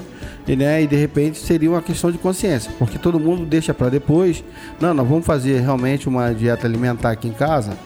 E, 0.46 0.56
né, 0.56 0.82
e 0.82 0.86
de 0.86 0.96
repente 0.96 1.38
seria 1.38 1.70
uma 1.70 1.82
questão 1.82 2.10
de 2.10 2.16
consciência, 2.16 2.72
porque 2.78 2.98
todo 2.98 3.20
mundo 3.20 3.44
deixa 3.44 3.74
para 3.74 3.90
depois. 3.90 4.42
Não, 4.80 4.94
nós 4.94 5.06
vamos 5.06 5.26
fazer 5.26 5.60
realmente 5.60 6.08
uma 6.08 6.32
dieta 6.32 6.66
alimentar 6.66 7.10
aqui 7.10 7.28
em 7.28 7.32
casa. 7.32 7.76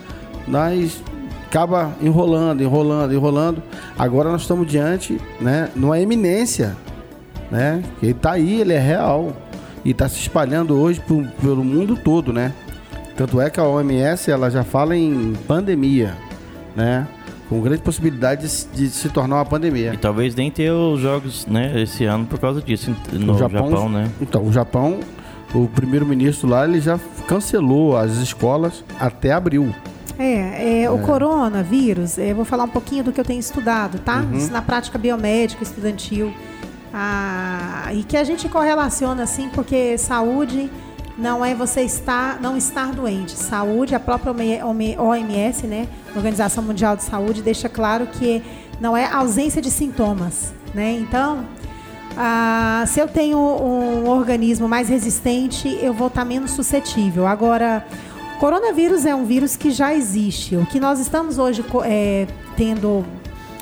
Nós 0.46 1.02
acaba 1.48 1.92
enrolando, 2.00 2.62
enrolando, 2.62 3.12
enrolando. 3.12 3.62
Agora 3.98 4.30
nós 4.30 4.42
estamos 4.42 4.66
diante, 4.66 5.20
né, 5.40 5.70
numa 5.74 5.98
eminência, 5.98 6.76
né? 7.50 7.82
Ele 8.00 8.12
está 8.12 8.32
aí, 8.32 8.60
ele 8.60 8.72
é 8.72 8.78
real 8.78 9.36
e 9.84 9.90
está 9.90 10.08
se 10.08 10.20
espalhando 10.20 10.78
hoje 10.80 11.00
pro, 11.00 11.26
pelo 11.42 11.64
mundo 11.64 11.96
todo, 11.96 12.32
né? 12.32 12.52
Tanto 13.16 13.40
é 13.40 13.50
que 13.50 13.60
a 13.60 13.64
OMS 13.64 14.30
ela 14.30 14.50
já 14.50 14.64
fala 14.64 14.96
em 14.96 15.34
pandemia, 15.46 16.16
né? 16.74 17.06
Com 17.48 17.60
grande 17.60 17.82
possibilidade 17.82 18.48
de, 18.48 18.64
de 18.86 18.88
se 18.88 19.08
tornar 19.10 19.36
uma 19.36 19.44
pandemia. 19.44 19.92
E 19.92 19.96
talvez 19.98 20.34
nem 20.34 20.50
ter 20.50 20.70
os 20.70 21.00
jogos, 21.00 21.46
né, 21.46 21.82
esse 21.82 22.04
ano 22.04 22.24
por 22.24 22.38
causa 22.38 22.62
disso 22.62 22.94
no 23.12 23.36
Japão, 23.36 23.70
Japão 23.70 23.88
né? 23.88 24.10
Então, 24.20 24.42
o 24.42 24.52
Japão, 24.52 25.00
o 25.54 25.68
primeiro-ministro 25.68 26.48
lá, 26.48 26.66
ele 26.66 26.80
já 26.80 26.98
cancelou 27.26 27.96
as 27.96 28.12
escolas 28.12 28.82
até 28.98 29.32
abril. 29.32 29.74
É, 30.18 30.24
é, 30.24 30.82
é, 30.84 30.90
o 30.90 30.98
coronavírus, 30.98 32.16
eu 32.16 32.34
vou 32.34 32.44
falar 32.44 32.64
um 32.64 32.68
pouquinho 32.68 33.04
do 33.04 33.12
que 33.12 33.20
eu 33.20 33.24
tenho 33.24 33.40
estudado, 33.40 33.98
tá? 33.98 34.20
Uhum. 34.20 34.36
Isso 34.36 34.52
na 34.52 34.62
prática 34.62 34.96
biomédica, 34.98 35.62
estudantil. 35.62 36.32
Ah, 36.94 37.88
e 37.92 38.02
que 38.04 38.16
a 38.16 38.24
gente 38.24 38.48
correlaciona 38.48 39.22
assim, 39.22 39.48
porque 39.48 39.96
saúde 39.96 40.70
não 41.16 41.44
é 41.44 41.54
você 41.54 41.82
estar, 41.82 42.40
não 42.40 42.56
estar 42.56 42.92
doente. 42.92 43.32
Saúde, 43.32 43.94
a 43.94 44.00
própria 44.00 44.32
OMS, 44.64 45.66
né, 45.66 45.88
Organização 46.16 46.62
Mundial 46.62 46.96
de 46.96 47.02
Saúde, 47.02 47.42
deixa 47.42 47.68
claro 47.68 48.06
que 48.06 48.42
não 48.80 48.96
é 48.96 49.06
ausência 49.06 49.60
de 49.62 49.70
sintomas, 49.70 50.52
né? 50.74 50.92
Então, 50.92 51.44
ah, 52.16 52.84
se 52.86 53.00
eu 53.00 53.08
tenho 53.08 53.38
um 53.38 54.08
organismo 54.08 54.68
mais 54.68 54.88
resistente, 54.88 55.68
eu 55.80 55.92
vou 55.92 56.08
estar 56.08 56.24
menos 56.24 56.50
suscetível. 56.52 57.26
Agora, 57.26 57.86
Coronavírus 58.38 59.06
é 59.06 59.14
um 59.14 59.24
vírus 59.24 59.56
que 59.56 59.70
já 59.70 59.94
existe. 59.94 60.56
O 60.56 60.66
que 60.66 60.80
nós 60.80 60.98
estamos 60.98 61.38
hoje 61.38 61.64
é, 61.84 62.26
tendo 62.56 63.04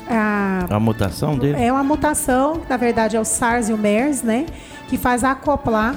a, 0.09 0.65
a 0.69 0.79
mutação 0.79 1.37
dele? 1.37 1.61
É 1.61 1.71
uma 1.71 1.83
mutação, 1.83 2.61
na 2.67 2.77
verdade 2.77 3.15
é 3.15 3.19
o 3.19 3.25
SARS 3.25 3.69
e 3.69 3.73
o 3.73 3.77
MERS, 3.77 4.23
né? 4.23 4.47
Que 4.89 4.97
faz 4.97 5.23
acoplar. 5.23 5.95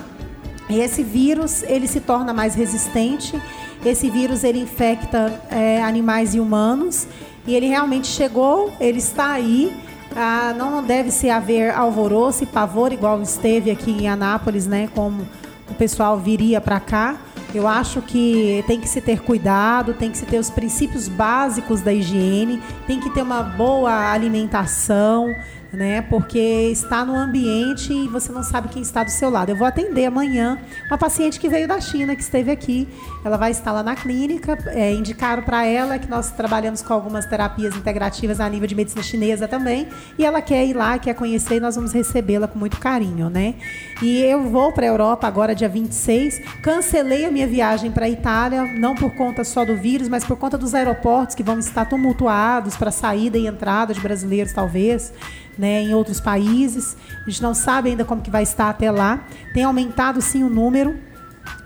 E 0.74 0.80
esse 0.80 1.04
vírus, 1.04 1.62
ele 1.62 1.86
se 1.86 2.00
torna 2.00 2.34
mais 2.34 2.56
resistente. 2.56 3.40
Esse 3.86 4.10
vírus, 4.10 4.42
ele 4.42 4.58
infecta 4.58 5.40
é, 5.48 5.80
animais 5.80 6.34
e 6.34 6.40
humanos. 6.40 7.06
E 7.46 7.54
ele 7.54 7.68
realmente 7.68 8.08
chegou, 8.08 8.72
ele 8.80 8.98
está 8.98 9.30
aí. 9.30 9.72
Ah, 10.16 10.52
não 10.58 10.82
deve 10.82 11.12
se 11.12 11.30
haver 11.30 11.72
alvoroço 11.72 12.42
e 12.42 12.46
pavor 12.46 12.92
igual 12.92 13.22
esteve 13.22 13.70
aqui 13.70 13.92
em 13.92 14.08
Anápolis, 14.08 14.66
né? 14.66 14.88
Como 14.92 15.24
o 15.70 15.74
pessoal 15.74 16.18
viria 16.18 16.60
para 16.60 16.80
cá. 16.80 17.18
Eu 17.54 17.68
acho 17.68 18.02
que 18.02 18.64
tem 18.66 18.80
que 18.80 18.88
se 18.88 19.00
ter 19.00 19.20
cuidado, 19.20 19.94
tem 19.94 20.10
que 20.10 20.18
se 20.18 20.26
ter 20.26 20.40
os 20.40 20.50
princípios 20.50 21.06
básicos 21.06 21.82
da 21.82 21.92
higiene, 21.92 22.60
tem 22.84 22.98
que 22.98 23.10
ter 23.10 23.22
uma 23.22 23.44
boa 23.44 24.10
alimentação, 24.10 25.32
né? 25.74 26.02
Porque 26.02 26.38
está 26.38 27.04
no 27.04 27.14
ambiente 27.14 27.92
e 27.92 28.08
você 28.08 28.32
não 28.32 28.42
sabe 28.42 28.68
quem 28.68 28.82
está 28.82 29.04
do 29.04 29.10
seu 29.10 29.30
lado. 29.30 29.50
Eu 29.50 29.56
vou 29.56 29.66
atender 29.66 30.06
amanhã 30.06 30.58
uma 30.86 30.98
paciente 30.98 31.38
que 31.38 31.48
veio 31.48 31.68
da 31.68 31.80
China, 31.80 32.14
que 32.14 32.22
esteve 32.22 32.50
aqui. 32.50 32.88
Ela 33.24 33.36
vai 33.36 33.50
estar 33.50 33.72
lá 33.72 33.82
na 33.82 33.94
clínica. 33.94 34.58
É, 34.68 34.92
indicaram 34.92 35.42
para 35.42 35.64
ela 35.66 35.98
que 35.98 36.08
nós 36.08 36.30
trabalhamos 36.30 36.82
com 36.82 36.92
algumas 36.92 37.26
terapias 37.26 37.76
integrativas 37.76 38.40
a 38.40 38.48
nível 38.48 38.66
de 38.66 38.74
medicina 38.74 39.02
chinesa 39.02 39.48
também. 39.48 39.88
E 40.18 40.24
ela 40.24 40.40
quer 40.40 40.64
ir 40.64 40.74
lá, 40.74 40.98
quer 40.98 41.14
conhecer 41.14 41.56
e 41.56 41.60
nós 41.60 41.76
vamos 41.76 41.92
recebê-la 41.92 42.48
com 42.48 42.58
muito 42.58 42.78
carinho, 42.78 43.28
né? 43.28 43.54
E 44.02 44.20
eu 44.22 44.42
vou 44.48 44.72
para 44.72 44.84
a 44.84 44.88
Europa 44.88 45.26
agora, 45.26 45.54
dia 45.54 45.68
26. 45.68 46.40
Cancelei 46.62 47.24
a 47.24 47.30
minha 47.30 47.46
viagem 47.46 47.90
para 47.90 48.06
a 48.06 48.08
Itália, 48.08 48.64
não 48.78 48.94
por 48.94 49.14
conta 49.14 49.44
só 49.44 49.64
do 49.64 49.76
vírus, 49.76 50.08
mas 50.08 50.24
por 50.24 50.36
conta 50.36 50.58
dos 50.58 50.74
aeroportos 50.74 51.34
que 51.34 51.42
vão 51.42 51.58
estar 51.58 51.86
tumultuados 51.86 52.76
para 52.76 52.90
saída 52.90 53.38
e 53.38 53.46
entrada 53.46 53.94
de 53.94 54.00
brasileiros, 54.00 54.52
talvez 54.52 55.12
né, 55.58 55.82
em 55.82 55.94
outros 55.94 56.20
países. 56.20 56.96
A 57.26 57.30
gente 57.30 57.42
não 57.42 57.54
sabe 57.54 57.90
ainda 57.90 58.04
como 58.04 58.22
que 58.22 58.30
vai 58.30 58.42
estar 58.42 58.70
até 58.70 58.90
lá. 58.90 59.24
Tem 59.52 59.64
aumentado 59.64 60.20
sim 60.20 60.42
o 60.42 60.50
número 60.50 60.96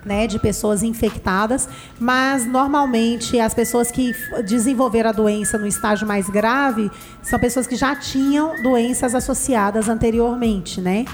né, 0.05 0.27
de 0.27 0.39
pessoas 0.39 0.83
infectadas, 0.83 1.67
mas 1.99 2.45
normalmente 2.45 3.39
as 3.39 3.53
pessoas 3.53 3.91
que 3.91 4.13
desenvolveram 4.45 5.09
a 5.09 5.13
doença 5.13 5.57
no 5.57 5.67
estágio 5.67 6.07
mais 6.07 6.29
grave 6.29 6.89
são 7.21 7.39
pessoas 7.39 7.67
que 7.67 7.75
já 7.75 7.95
tinham 7.95 8.61
doenças 8.61 9.13
associadas 9.13 9.89
anteriormente, 9.89 10.79
né? 10.81 11.05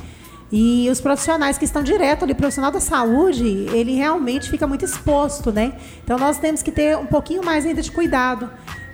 E 0.51 0.87
os 0.91 1.01
profissionais 1.01 1.57
que 1.57 1.65
estão 1.65 1.81
direto 1.83 2.23
ali, 2.23 2.33
profissional 2.33 2.71
da 2.71 2.79
saúde, 2.79 3.45
ele 3.73 3.95
realmente 3.95 4.49
fica 4.49 4.67
muito 4.67 4.85
exposto, 4.85 5.51
né? 5.51 5.73
Então 6.03 6.17
nós 6.17 6.37
temos 6.37 6.61
que 6.61 6.71
ter 6.71 6.95
um 6.97 7.07
pouquinho 7.07 7.43
mais 7.43 7.65
ainda 7.65 7.81
de 7.81 7.91
cuidado, 7.91 8.49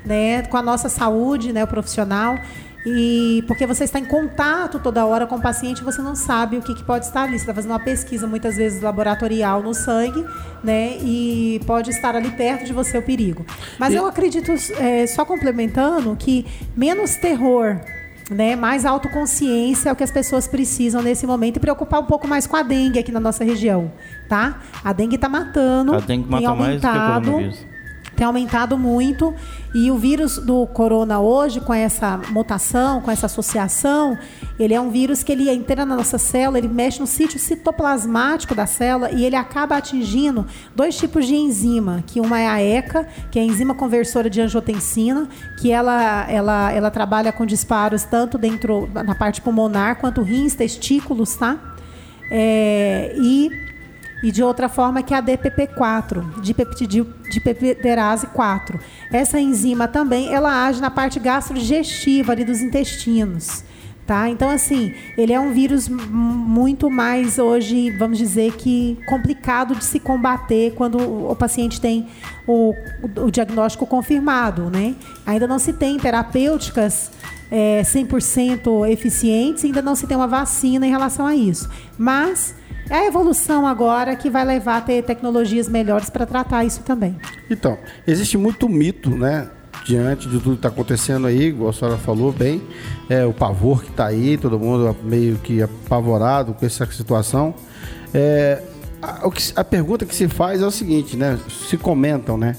né, 0.05 0.43
com 0.43 0.57
a 0.57 0.61
nossa 0.61 0.89
saúde, 0.89 1.53
né, 1.53 1.63
o 1.63 1.67
profissional. 1.67 2.39
E 2.85 3.43
porque 3.47 3.65
você 3.65 3.83
está 3.83 3.99
em 3.99 4.05
contato 4.05 4.79
toda 4.79 5.05
hora 5.05 5.27
com 5.27 5.35
o 5.35 5.41
paciente, 5.41 5.83
você 5.83 6.01
não 6.01 6.15
sabe 6.15 6.57
o 6.57 6.61
que, 6.61 6.73
que 6.73 6.83
pode 6.83 7.05
estar 7.05 7.23
ali. 7.23 7.33
Você 7.33 7.43
está 7.43 7.53
fazendo 7.53 7.71
uma 7.71 7.79
pesquisa, 7.79 8.25
muitas 8.25 8.57
vezes 8.57 8.81
laboratorial 8.81 9.61
no 9.61 9.73
sangue, 9.73 10.25
né? 10.63 10.97
E 11.01 11.61
pode 11.67 11.91
estar 11.91 12.15
ali 12.15 12.31
perto 12.31 12.65
de 12.65 12.73
você 12.73 12.97
o 12.97 13.01
perigo. 13.01 13.45
Mas 13.77 13.93
eu 13.93 14.05
acredito, 14.07 14.51
é, 14.79 15.05
só 15.05 15.23
complementando, 15.23 16.15
que 16.15 16.45
menos 16.75 17.15
terror 17.15 17.79
né, 18.31 18.55
mais 18.55 18.85
autoconsciência 18.85 19.89
é 19.89 19.91
o 19.91 19.95
que 19.95 20.03
as 20.03 20.11
pessoas 20.11 20.47
precisam 20.47 21.01
nesse 21.01 21.27
momento 21.27 21.57
e 21.57 21.59
preocupar 21.59 21.99
um 21.99 22.05
pouco 22.05 22.27
mais 22.27 22.47
com 22.47 22.55
a 22.55 22.63
dengue 22.63 22.97
aqui 22.97 23.11
na 23.11 23.19
nossa 23.19 23.43
região, 23.43 23.91
tá? 24.29 24.61
A 24.83 24.93
dengue 24.93 25.15
está 25.15 25.27
matando, 25.27 25.93
a 25.93 25.99
dengue 25.99 26.29
mata 26.29 26.39
tem 26.39 26.47
aumentado, 26.47 27.31
mais 27.31 27.57
que 27.57 27.70
tem 28.21 28.27
aumentado 28.27 28.77
muito 28.77 29.33
e 29.73 29.89
o 29.89 29.97
vírus 29.97 30.37
do 30.37 30.67
corona 30.67 31.19
hoje, 31.19 31.59
com 31.59 31.73
essa 31.73 32.19
mutação, 32.29 33.01
com 33.01 33.09
essa 33.09 33.25
associação, 33.25 34.15
ele 34.59 34.75
é 34.75 34.79
um 34.79 34.91
vírus 34.91 35.23
que 35.23 35.31
ele 35.31 35.49
entra 35.49 35.87
na 35.87 35.95
nossa 35.95 36.19
célula, 36.19 36.59
ele 36.59 36.67
mexe 36.67 36.99
no 36.99 37.07
sítio 37.07 37.39
citoplasmático 37.39 38.53
da 38.53 38.67
célula 38.67 39.09
e 39.09 39.25
ele 39.25 39.35
acaba 39.35 39.75
atingindo 39.75 40.45
dois 40.75 40.95
tipos 40.95 41.25
de 41.25 41.33
enzima, 41.33 42.03
que 42.05 42.21
uma 42.21 42.39
é 42.39 42.47
a 42.47 42.61
ECA, 42.61 43.07
que 43.31 43.39
é 43.39 43.41
a 43.41 43.45
enzima 43.45 43.73
conversora 43.73 44.29
de 44.29 44.39
angiotensina, 44.39 45.27
que 45.59 45.71
ela, 45.71 46.29
ela, 46.29 46.71
ela 46.71 46.91
trabalha 46.91 47.31
com 47.31 47.43
disparos 47.43 48.03
tanto 48.03 48.37
dentro 48.37 48.87
na 48.93 49.15
parte 49.15 49.41
pulmonar 49.41 49.95
quanto 49.95 50.21
rins, 50.21 50.53
testículos, 50.53 51.35
tá? 51.35 51.57
É, 52.29 53.15
e 53.17 53.70
e 54.23 54.31
de 54.31 54.43
outra 54.43 54.69
forma 54.69 55.01
que 55.01 55.13
é 55.13 55.17
a 55.17 55.21
DPP4, 55.21 56.41
dipeptiderase 57.29 58.27
4. 58.27 58.79
Essa 59.11 59.39
enzima 59.39 59.87
também, 59.87 60.33
ela 60.33 60.65
age 60.67 60.81
na 60.81 60.91
parte 60.91 61.19
gastrodigestiva 61.19 62.31
ali 62.31 62.45
dos 62.45 62.61
intestinos. 62.61 63.63
Tá? 64.05 64.27
Então, 64.29 64.49
assim, 64.49 64.93
ele 65.17 65.31
é 65.31 65.39
um 65.39 65.53
vírus 65.53 65.87
muito 65.87 66.89
mais 66.89 67.39
hoje, 67.39 67.91
vamos 67.91 68.17
dizer 68.17 68.53
que 68.57 68.99
complicado 69.07 69.73
de 69.75 69.85
se 69.85 69.99
combater 69.99 70.73
quando 70.75 70.97
o 71.29 71.35
paciente 71.35 71.79
tem 71.79 72.07
o, 72.45 72.73
o 73.15 73.31
diagnóstico 73.31 73.85
confirmado, 73.85 74.69
né? 74.69 74.95
Ainda 75.25 75.47
não 75.47 75.57
se 75.57 75.71
tem 75.71 75.97
terapêuticas 75.97 77.11
é, 77.49 77.83
100% 77.83 78.89
eficientes, 78.89 79.63
ainda 79.63 79.81
não 79.81 79.95
se 79.95 80.05
tem 80.07 80.17
uma 80.17 80.27
vacina 80.27 80.85
em 80.85 80.89
relação 80.89 81.25
a 81.25 81.35
isso. 81.35 81.69
Mas 81.97 82.55
é 82.91 82.97
a 82.97 83.05
evolução 83.05 83.65
agora 83.65 84.17
que 84.17 84.29
vai 84.29 84.43
levar 84.43 84.77
a 84.77 84.81
ter 84.81 85.01
tecnologias 85.03 85.69
melhores 85.69 86.09
para 86.09 86.25
tratar 86.25 86.65
isso 86.65 86.81
também. 86.81 87.15
Então, 87.49 87.77
existe 88.05 88.37
muito 88.37 88.67
mito, 88.67 89.09
né? 89.09 89.47
Diante 89.85 90.27
de 90.27 90.39
tudo 90.39 90.51
que 90.51 90.55
está 90.57 90.67
acontecendo 90.67 91.25
aí, 91.25 91.43
igual 91.43 91.69
a 91.69 91.73
senhora 91.73 91.97
falou 91.97 92.33
bem, 92.33 92.61
é, 93.09 93.25
o 93.25 93.33
pavor 93.33 93.81
que 93.81 93.89
está 93.89 94.07
aí, 94.07 94.37
todo 94.37 94.59
mundo 94.59 94.95
meio 95.03 95.37
que 95.37 95.63
apavorado 95.63 96.53
com 96.53 96.65
essa 96.65 96.85
situação. 96.91 97.55
É, 98.13 98.61
a, 99.01 99.21
a, 99.55 99.63
pergunta 99.63 100.05
que 100.05 100.13
se 100.13 100.27
faz 100.27 100.61
é 100.61 100.65
o 100.65 100.69
seguinte, 100.69 101.15
né? 101.15 101.39
Se 101.69 101.77
comentam, 101.77 102.37
né? 102.37 102.57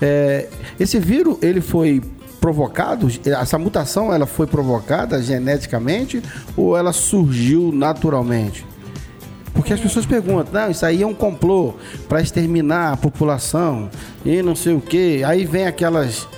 É, 0.00 0.48
esse 0.78 1.00
vírus, 1.00 1.38
ele 1.42 1.60
foi 1.60 2.00
provocado? 2.40 3.08
Essa 3.24 3.58
mutação 3.58 4.14
ela 4.14 4.26
foi 4.26 4.46
provocada 4.46 5.20
geneticamente 5.20 6.22
ou 6.56 6.76
ela 6.76 6.92
surgiu 6.92 7.72
naturalmente? 7.72 8.64
Porque 9.56 9.72
as 9.72 9.80
pessoas 9.80 10.06
perguntam, 10.06 10.52
não, 10.52 10.70
isso 10.70 10.84
aí 10.86 11.02
é 11.02 11.06
um 11.06 11.14
complô 11.14 11.74
para 12.08 12.20
exterminar 12.20 12.92
a 12.92 12.96
população 12.96 13.88
e 14.24 14.42
não 14.42 14.54
sei 14.54 14.74
o 14.74 14.80
quê. 14.80 15.22
Aí 15.26 15.44
vem 15.44 15.66
aquelas 15.66 16.28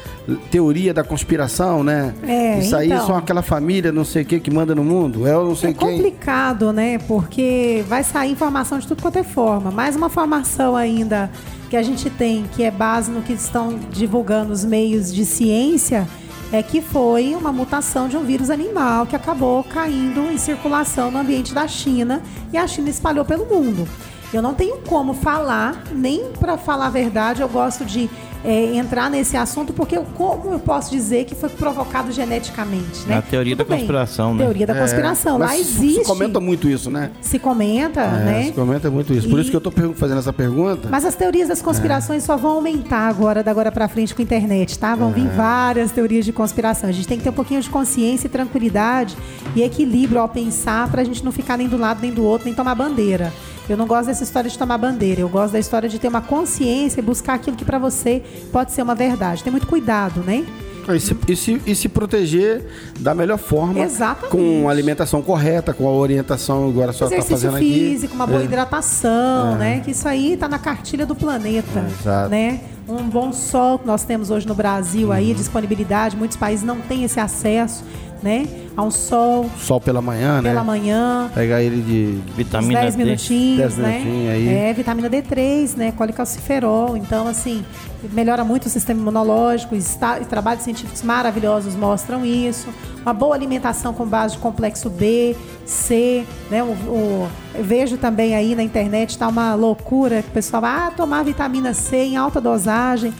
teoria 0.50 0.92
da 0.92 1.02
conspiração, 1.02 1.82
né? 1.82 2.14
É, 2.22 2.58
Isso 2.58 2.76
aí 2.76 2.88
então, 2.88 3.06
são 3.06 3.16
aquela 3.16 3.42
família, 3.42 3.90
não 3.90 4.04
sei 4.04 4.22
o 4.22 4.26
que, 4.26 4.40
que 4.40 4.50
manda 4.50 4.74
no 4.74 4.84
mundo. 4.84 5.26
É 5.26 5.32
não 5.32 5.56
sei 5.56 5.70
é 5.70 5.72
quem. 5.72 5.88
É 5.88 5.92
complicado, 5.92 6.72
né? 6.72 6.98
Porque 6.98 7.84
vai 7.88 8.02
sair 8.04 8.32
informação 8.32 8.78
de 8.78 8.86
tudo 8.86 9.00
quanto 9.00 9.18
é 9.18 9.24
forma. 9.24 9.70
Mais 9.70 9.96
uma 9.96 10.08
formação 10.08 10.76
ainda 10.76 11.30
que 11.70 11.76
a 11.76 11.82
gente 11.82 12.08
tem, 12.10 12.44
que 12.54 12.62
é 12.62 12.70
base 12.70 13.10
no 13.10 13.22
que 13.22 13.32
estão 13.32 13.78
divulgando 13.90 14.52
os 14.52 14.64
meios 14.64 15.12
de 15.12 15.24
ciência, 15.24 16.06
é 16.52 16.62
que 16.62 16.80
foi 16.80 17.34
uma 17.34 17.52
mutação 17.52 18.08
de 18.08 18.16
um 18.16 18.24
vírus 18.24 18.48
animal 18.48 19.06
que 19.06 19.14
acabou 19.14 19.62
caindo 19.64 20.30
em 20.30 20.38
circulação 20.38 21.10
no 21.10 21.18
ambiente 21.18 21.52
da 21.52 21.68
China 21.68 22.22
e 22.52 22.56
a 22.56 22.66
China 22.66 22.88
espalhou 22.88 23.24
pelo 23.24 23.44
mundo. 23.44 23.86
Eu 24.32 24.42
não 24.42 24.54
tenho 24.54 24.78
como 24.82 25.14
falar, 25.14 25.84
nem 25.92 26.32
para 26.32 26.56
falar 26.56 26.86
a 26.86 26.90
verdade, 26.90 27.42
eu 27.42 27.48
gosto 27.48 27.84
de 27.84 28.10
é, 28.44 28.76
entrar 28.76 29.10
nesse 29.10 29.36
assunto, 29.36 29.72
porque 29.72 29.96
eu, 29.96 30.04
como 30.14 30.52
eu 30.52 30.58
posso 30.58 30.90
dizer 30.90 31.24
que 31.24 31.34
foi 31.34 31.48
provocado 31.48 32.12
geneticamente, 32.12 33.06
né? 33.06 33.18
A 33.18 33.22
teoria 33.22 33.56
Tudo 33.56 33.66
da 33.66 33.70
bem. 33.70 33.78
conspiração, 33.78 34.34
né? 34.34 34.44
Teoria 34.44 34.66
da 34.66 34.76
é, 34.76 34.80
conspiração. 34.80 35.38
Lá 35.38 35.56
existe. 35.56 36.00
Se 36.00 36.04
comenta 36.04 36.40
muito 36.40 36.68
isso, 36.68 36.90
né? 36.90 37.10
Se 37.20 37.38
comenta, 37.38 38.00
é, 38.00 38.24
né? 38.24 38.42
Se 38.44 38.52
comenta 38.52 38.90
muito 38.90 39.12
isso. 39.12 39.28
Por 39.28 39.38
e... 39.38 39.42
isso 39.42 39.50
que 39.50 39.56
eu 39.56 39.58
estou 39.58 39.72
fazendo 39.94 40.18
essa 40.18 40.32
pergunta. 40.32 40.88
Mas 40.90 41.04
as 41.04 41.14
teorias 41.14 41.48
das 41.48 41.60
conspirações 41.60 42.22
só 42.22 42.36
vão 42.36 42.52
aumentar 42.52 43.08
agora, 43.08 43.42
da 43.42 43.50
agora 43.58 43.72
para 43.72 43.88
frente 43.88 44.14
com 44.14 44.22
a 44.22 44.24
internet, 44.24 44.78
tá? 44.78 44.94
Vão 44.94 45.10
vir 45.10 45.26
é. 45.26 45.30
várias 45.30 45.90
teorias 45.90 46.24
de 46.24 46.32
conspiração. 46.32 46.88
A 46.88 46.92
gente 46.92 47.08
tem 47.08 47.18
que 47.18 47.24
ter 47.24 47.30
um 47.30 47.34
pouquinho 47.34 47.60
de 47.60 47.68
consciência 47.68 48.28
e 48.28 48.30
tranquilidade 48.30 49.16
e 49.56 49.62
equilíbrio 49.62 50.20
ao 50.20 50.28
pensar 50.28 50.88
para 50.88 51.02
a 51.02 51.04
gente 51.04 51.24
não 51.24 51.32
ficar 51.32 51.56
nem 51.56 51.68
do 51.68 51.76
lado 51.76 52.00
nem 52.00 52.12
do 52.12 52.24
outro, 52.24 52.44
nem 52.44 52.54
tomar 52.54 52.74
bandeira. 52.74 53.32
Eu 53.68 53.76
não 53.76 53.86
gosto 53.86 54.06
dessa 54.06 54.24
história 54.24 54.48
de 54.48 54.56
tomar 54.56 54.78
bandeira. 54.78 55.20
Eu 55.20 55.28
gosto 55.28 55.52
da 55.52 55.58
história 55.58 55.88
de 55.88 55.98
ter 55.98 56.08
uma 56.08 56.22
consciência 56.22 57.00
e 57.00 57.02
buscar 57.02 57.34
aquilo 57.34 57.56
que 57.56 57.64
para 57.64 57.78
você 57.78 58.22
pode 58.50 58.72
ser 58.72 58.82
uma 58.82 58.94
verdade. 58.94 59.42
Tem 59.42 59.50
muito 59.50 59.66
cuidado, 59.66 60.20
né? 60.20 60.46
E 60.94 61.00
se, 61.00 61.16
e, 61.28 61.36
se, 61.36 61.62
e 61.66 61.74
se, 61.74 61.86
proteger 61.86 62.64
da 62.98 63.14
melhor 63.14 63.36
forma. 63.36 63.80
Exatamente. 63.80 64.30
Com 64.30 64.68
a 64.68 64.72
alimentação 64.72 65.20
correta, 65.20 65.74
com 65.74 65.86
a 65.86 65.92
orientação 65.92 66.66
agora 66.66 66.92
só 66.92 67.06
está 67.06 67.20
fazendo 67.22 67.58
físico, 67.58 67.90
físico, 67.90 68.14
uma 68.14 68.26
boa 68.26 68.40
é. 68.40 68.44
hidratação, 68.44 69.54
é. 69.56 69.58
né? 69.58 69.80
Que 69.80 69.90
isso 69.90 70.08
aí 70.08 70.32
está 70.32 70.48
na 70.48 70.58
cartilha 70.58 71.04
do 71.04 71.14
planeta, 71.14 71.84
exato. 72.00 72.30
né? 72.30 72.60
Um 72.88 73.06
bom 73.06 73.34
sol 73.34 73.78
que 73.78 73.86
nós 73.86 74.02
temos 74.04 74.30
hoje 74.30 74.48
no 74.48 74.54
Brasil 74.54 75.12
aí, 75.12 75.28
uhum. 75.28 75.34
disponibilidade, 75.34 76.16
muitos 76.16 76.38
países 76.38 76.64
não 76.64 76.80
têm 76.80 77.04
esse 77.04 77.20
acesso 77.20 77.84
né? 78.22 78.46
A 78.76 78.82
um 78.82 78.90
sol. 78.90 79.50
Sol 79.58 79.80
pela 79.80 80.00
manhã, 80.00 80.40
né? 80.40 80.50
Pela 80.50 80.64
manhã. 80.64 81.30
Pegar 81.34 81.62
ele 81.62 81.82
de 81.82 82.34
vitamina 82.34 82.80
10 82.80 82.96
minutinhos, 82.96 83.58
10 83.58 83.76
né? 83.76 83.98
minutinhos 83.98 84.30
aí. 84.30 84.48
É, 84.48 84.72
vitamina 84.72 85.10
D3, 85.10 85.76
né? 85.76 85.92
Colicalciferol. 85.92 86.96
Então, 86.96 87.26
assim, 87.26 87.64
melhora 88.12 88.44
muito 88.44 88.66
o 88.66 88.68
sistema 88.68 89.00
imunológico. 89.00 89.74
Está, 89.74 90.16
trabalhos 90.20 90.62
científicos 90.62 91.02
maravilhosos 91.02 91.74
mostram 91.74 92.24
isso. 92.24 92.68
Uma 93.02 93.12
boa 93.12 93.34
alimentação 93.34 93.94
com 93.94 94.06
base 94.06 94.34
de 94.34 94.40
complexo 94.40 94.90
B, 94.90 95.36
C, 95.64 96.24
né? 96.50 96.62
O, 96.62 96.68
o 96.68 97.28
vejo 97.60 97.96
também 97.96 98.34
aí 98.34 98.54
na 98.54 98.62
internet, 98.62 99.10
está 99.10 99.28
uma 99.28 99.54
loucura 99.54 100.22
que 100.22 100.28
o 100.28 100.32
pessoal 100.32 100.62
vai 100.62 100.70
ah, 100.70 100.92
tomar 100.96 101.24
vitamina 101.24 101.74
C 101.74 101.96
em 101.96 102.16
alta 102.16 102.40
dosagem. 102.40 103.12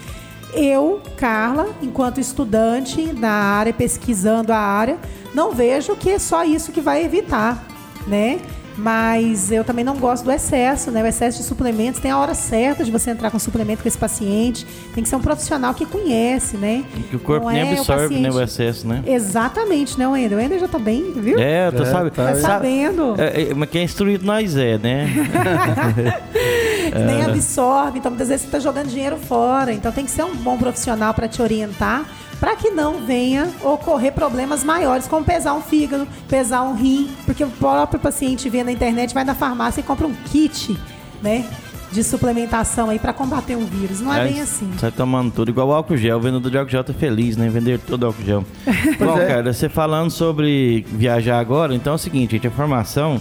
Eu, 0.53 1.01
Carla, 1.17 1.69
enquanto 1.83 2.21
estudante 2.21 3.13
na 3.13 3.31
área, 3.31 3.73
pesquisando 3.73 4.53
a 4.53 4.59
área, 4.59 4.99
não 5.35 5.53
vejo 5.53 5.95
que 5.95 6.11
é 6.11 6.19
só 6.19 6.45
isso 6.45 6.73
que 6.73 6.81
vai 6.81 7.05
evitar, 7.05 7.67
né? 8.07 8.41
Mas 8.79 9.51
eu 9.51 9.65
também 9.65 9.85
não 9.85 9.97
gosto 9.97 10.25
do 10.25 10.31
excesso, 10.31 10.93
né? 10.93 11.03
O 11.03 11.07
excesso 11.07 11.39
de 11.39 11.45
suplementos 11.45 12.01
tem 12.01 12.13
a 12.13 12.19
hora 12.19 12.33
certa 12.33 12.85
de 12.85 12.91
você 12.93 13.11
entrar 13.11 13.29
com 13.29 13.39
suplemento 13.39 13.83
com 13.83 13.89
esse 13.89 13.99
paciente. 13.99 14.65
Tem 14.95 15.03
que 15.03 15.09
ser 15.09 15.17
um 15.17 15.21
profissional 15.21 15.75
que 15.75 15.85
conhece, 15.85 16.57
né? 16.57 16.85
Que 17.11 17.17
o 17.17 17.19
corpo 17.19 17.47
não 17.47 17.53
nem 17.53 17.63
é 17.63 17.73
absorve 17.73 18.15
o, 18.15 18.21
né, 18.21 18.31
o 18.31 18.41
excesso, 18.41 18.87
né? 18.87 19.03
Exatamente, 19.05 19.99
né, 19.99 20.07
Wender? 20.07 20.39
O 20.39 20.41
Wender 20.41 20.61
já 20.61 20.69
tá 20.69 20.79
bem, 20.79 21.13
viu? 21.13 21.39
É, 21.41 21.73
tô 21.73 21.83
é, 21.83 21.87
sabe, 21.87 22.11
tá, 22.11 22.27
tá 22.29 22.37
sabendo. 22.37 23.17
É, 23.19 23.51
é, 23.51 23.55
mas 23.55 23.69
quem 23.69 23.81
é 23.81 23.85
instruído 23.85 24.25
nós 24.25 24.57
é, 24.57 24.79
né? 24.79 25.09
nem 26.95 27.23
absorve. 27.23 27.99
Então, 27.99 28.13
muitas 28.13 28.29
vezes 28.29 28.43
você 28.43 28.49
está 28.49 28.61
jogando 28.61 28.89
dinheiro 28.89 29.17
fora. 29.17 29.73
Então, 29.73 29.91
tem 29.91 30.05
que 30.05 30.11
ser 30.11 30.23
um 30.23 30.37
bom 30.37 30.57
profissional 30.57 31.13
para 31.13 31.27
te 31.27 31.43
orientar 31.43 32.07
para 32.41 32.55
que 32.57 32.71
não 32.71 33.05
venha 33.05 33.51
ocorrer 33.63 34.13
problemas 34.13 34.63
maiores, 34.63 35.07
como 35.07 35.25
pesar 35.25 35.55
um 35.55 35.63
fígado, 35.63 36.07
pesar 36.29 36.63
um 36.63 36.75
rim, 36.75 37.11
porque 37.27 37.43
o 37.43 37.51
próprio 37.51 37.99
paciente 37.99 38.49
vê 38.49 38.63
na 38.63 38.73
internet, 38.73 39.13
vai 39.13 39.25
na 39.25 39.35
farmácia 39.35 39.81
e 39.81 39.83
compra 39.83 40.07
um 40.07 40.15
kit, 40.27 40.79
né? 41.23 41.45
De 41.91 42.05
suplementação 42.05 42.91
aí 42.91 42.99
para 42.99 43.15
combater 43.15 43.57
um 43.57 43.65
vírus. 43.65 44.01
Não 44.01 44.13
é, 44.13 44.21
é, 44.21 44.31
bem 44.31 44.41
assim. 44.43 44.71
Sai 44.79 44.93
tomando 44.93 45.33
tudo, 45.33 45.51
igual 45.51 45.69
o 45.69 45.73
álcool 45.73 45.97
gel. 45.97 46.19
O 46.19 46.21
vendedor 46.21 46.51
de 46.51 46.59
álcool 46.59 46.71
gel 46.71 46.85
tá 46.85 46.93
feliz, 46.93 47.35
né? 47.37 47.49
Vender 47.49 47.79
todo 47.79 48.03
o 48.03 48.07
álcool 48.07 48.25
gel. 48.25 48.45
Bom, 49.01 49.19
é. 49.19 49.27
cara, 49.27 49.53
você 49.53 49.71
falando 49.71 50.11
sobre 50.11 50.85
viajar 50.93 51.39
agora, 51.39 51.75
então 51.75 51.95
é 51.95 51.97
o 51.97 51.99
seguinte, 51.99 52.33
gente, 52.33 52.47
a 52.47 52.51
formação. 52.51 53.21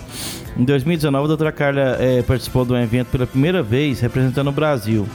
Em 0.57 0.65
2019, 0.65 1.23
a 1.23 1.27
doutora 1.27 1.51
Carla 1.51 1.97
é, 1.99 2.21
participou 2.23 2.65
de 2.65 2.73
um 2.73 2.77
evento 2.77 3.07
pela 3.07 3.25
primeira 3.25 3.63
vez, 3.63 4.01
representando 4.01 4.49
o 4.49 4.51
Brasil. 4.51 5.07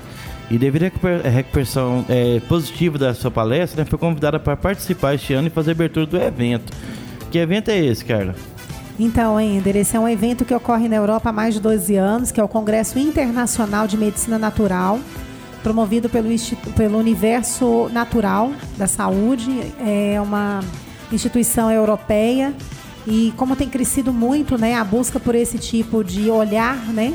E 0.50 0.58
devido 0.58 0.84
à 0.84 1.28
recuperação 1.28 2.04
é, 2.08 2.40
positiva 2.40 2.98
da 2.98 3.14
sua 3.14 3.30
palestra, 3.30 3.82
né, 3.82 3.88
foi 3.88 3.98
convidada 3.98 4.38
para 4.38 4.56
participar 4.56 5.14
este 5.14 5.32
ano 5.32 5.48
e 5.48 5.50
fazer 5.50 5.70
abertura 5.70 6.06
do 6.06 6.18
evento. 6.18 6.72
Que 7.30 7.38
evento 7.38 7.70
é 7.70 7.78
esse, 7.78 8.04
Carla? 8.04 8.34
Então, 8.98 9.40
Ender, 9.40 9.76
esse 9.76 9.96
é 9.96 10.00
um 10.00 10.08
evento 10.08 10.44
que 10.44 10.54
ocorre 10.54 10.88
na 10.88 10.96
Europa 10.96 11.30
há 11.30 11.32
mais 11.32 11.54
de 11.54 11.60
12 11.60 11.96
anos, 11.96 12.30
que 12.30 12.38
é 12.38 12.44
o 12.44 12.48
Congresso 12.48 12.98
Internacional 12.98 13.86
de 13.86 13.96
Medicina 13.96 14.38
Natural, 14.38 15.00
promovido 15.62 16.08
pelo, 16.08 16.28
pelo 16.76 16.98
Universo 16.98 17.88
Natural 17.90 18.52
da 18.76 18.86
Saúde. 18.86 19.50
É 19.80 20.20
uma 20.20 20.60
instituição 21.10 21.70
europeia 21.70 22.54
e 23.06 23.32
como 23.36 23.56
tem 23.56 23.68
crescido 23.68 24.12
muito 24.12 24.58
né, 24.58 24.74
a 24.74 24.84
busca 24.84 25.18
por 25.18 25.34
esse 25.34 25.58
tipo 25.58 26.04
de 26.04 26.30
olhar 26.30 26.76
né, 26.92 27.14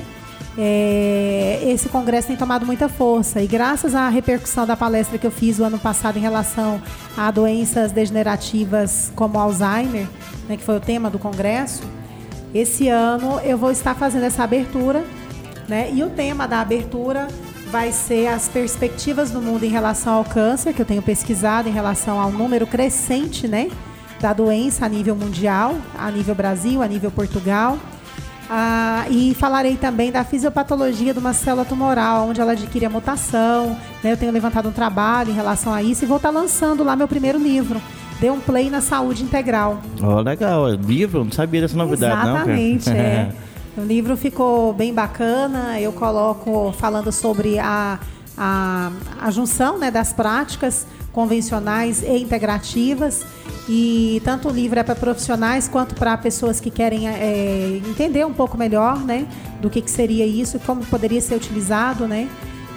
é, 0.57 1.59
esse 1.65 1.87
congresso 1.87 2.27
tem 2.27 2.35
tomado 2.35 2.65
muita 2.65 2.89
força. 2.89 3.41
E 3.41 3.47
graças 3.47 3.93
à 3.93 4.09
repercussão 4.09 4.65
da 4.65 4.75
palestra 4.75 5.17
que 5.17 5.27
eu 5.27 5.31
fiz 5.31 5.59
o 5.59 5.63
ano 5.63 5.77
passado 5.77 6.17
em 6.17 6.21
relação 6.21 6.81
a 7.15 7.29
doenças 7.29 7.91
degenerativas 7.91 9.11
como 9.15 9.37
Alzheimer, 9.37 10.07
né, 10.49 10.57
que 10.57 10.63
foi 10.63 10.77
o 10.77 10.79
tema 10.79 11.09
do 11.09 11.19
congresso, 11.19 11.83
esse 12.53 12.87
ano 12.87 13.39
eu 13.41 13.57
vou 13.57 13.69
estar 13.69 13.93
fazendo 13.93 14.23
essa 14.23 14.43
abertura. 14.43 15.03
Né, 15.67 15.91
e 15.93 16.01
o 16.01 16.09
tema 16.09 16.47
da 16.47 16.61
abertura 16.61 17.27
vai 17.69 17.91
ser 17.91 18.27
as 18.27 18.47
perspectivas 18.47 19.29
do 19.29 19.41
mundo 19.41 19.65
em 19.65 19.69
relação 19.69 20.13
ao 20.13 20.23
câncer, 20.23 20.73
que 20.73 20.81
eu 20.81 20.85
tenho 20.85 21.01
pesquisado 21.01 21.67
em 21.67 21.71
relação 21.73 22.21
ao 22.21 22.31
número 22.31 22.65
crescente 22.65 23.49
né, 23.49 23.69
da 24.21 24.31
doença 24.31 24.85
a 24.85 24.89
nível 24.89 25.13
mundial, 25.13 25.75
a 25.97 26.09
nível 26.09 26.33
Brasil, 26.33 26.81
a 26.81 26.87
nível 26.87 27.11
Portugal. 27.11 27.77
Ah, 28.49 29.05
e 29.09 29.33
falarei 29.33 29.75
também 29.75 30.11
da 30.11 30.23
fisiopatologia 30.23 31.13
de 31.13 31.19
uma 31.19 31.33
célula 31.33 31.65
tumoral, 31.65 32.29
onde 32.29 32.39
ela 32.39 32.53
adquire 32.53 32.85
a 32.85 32.89
mutação. 32.89 33.77
Né? 34.03 34.13
Eu 34.13 34.17
tenho 34.17 34.31
levantado 34.31 34.69
um 34.69 34.71
trabalho 34.71 35.31
em 35.31 35.33
relação 35.33 35.73
a 35.73 35.83
isso 35.83 36.05
e 36.05 36.07
vou 36.07 36.17
estar 36.17 36.29
lançando 36.29 36.83
lá 36.83 36.95
meu 36.95 37.07
primeiro 37.07 37.37
livro. 37.37 37.81
Dê 38.19 38.29
um 38.31 38.39
play 38.39 38.69
na 38.69 38.81
saúde 38.81 39.23
integral. 39.23 39.79
Oh, 40.01 40.21
legal. 40.21 40.69
Livro? 40.69 41.23
Não 41.23 41.31
sabia 41.31 41.61
dessa 41.61 41.77
novidade, 41.77 42.29
Exatamente, 42.29 42.89
não. 42.89 42.95
Exatamente, 42.95 43.33
é. 43.43 43.47
O 43.77 43.81
livro 43.81 44.17
ficou 44.17 44.73
bem 44.73 44.91
bacana. 44.91 45.79
Eu 45.79 45.91
coloco 45.93 46.73
falando 46.79 47.11
sobre 47.11 47.59
a, 47.59 47.99
a, 48.35 48.91
a 49.21 49.29
junção 49.29 49.77
né, 49.77 49.91
das 49.91 50.11
práticas 50.11 50.87
convencionais 51.17 52.03
e 52.03 52.15
integrativas. 52.19 53.25
E 53.67 54.21
tanto 54.23 54.49
o 54.49 54.51
livro 54.51 54.79
é 54.79 54.83
para 54.83 54.93
profissionais 54.93 55.67
quanto 55.67 55.95
para 55.95 56.15
pessoas 56.15 56.59
que 56.59 56.69
querem 56.69 57.09
é, 57.09 57.81
entender 57.89 58.23
um 58.23 58.33
pouco 58.33 58.55
melhor 58.55 58.99
né, 58.99 59.25
do 59.59 59.67
que, 59.67 59.81
que 59.81 59.89
seria 59.89 60.27
isso, 60.27 60.59
como 60.59 60.85
poderia 60.85 61.19
ser 61.19 61.33
utilizado 61.33 62.07
né, 62.07 62.29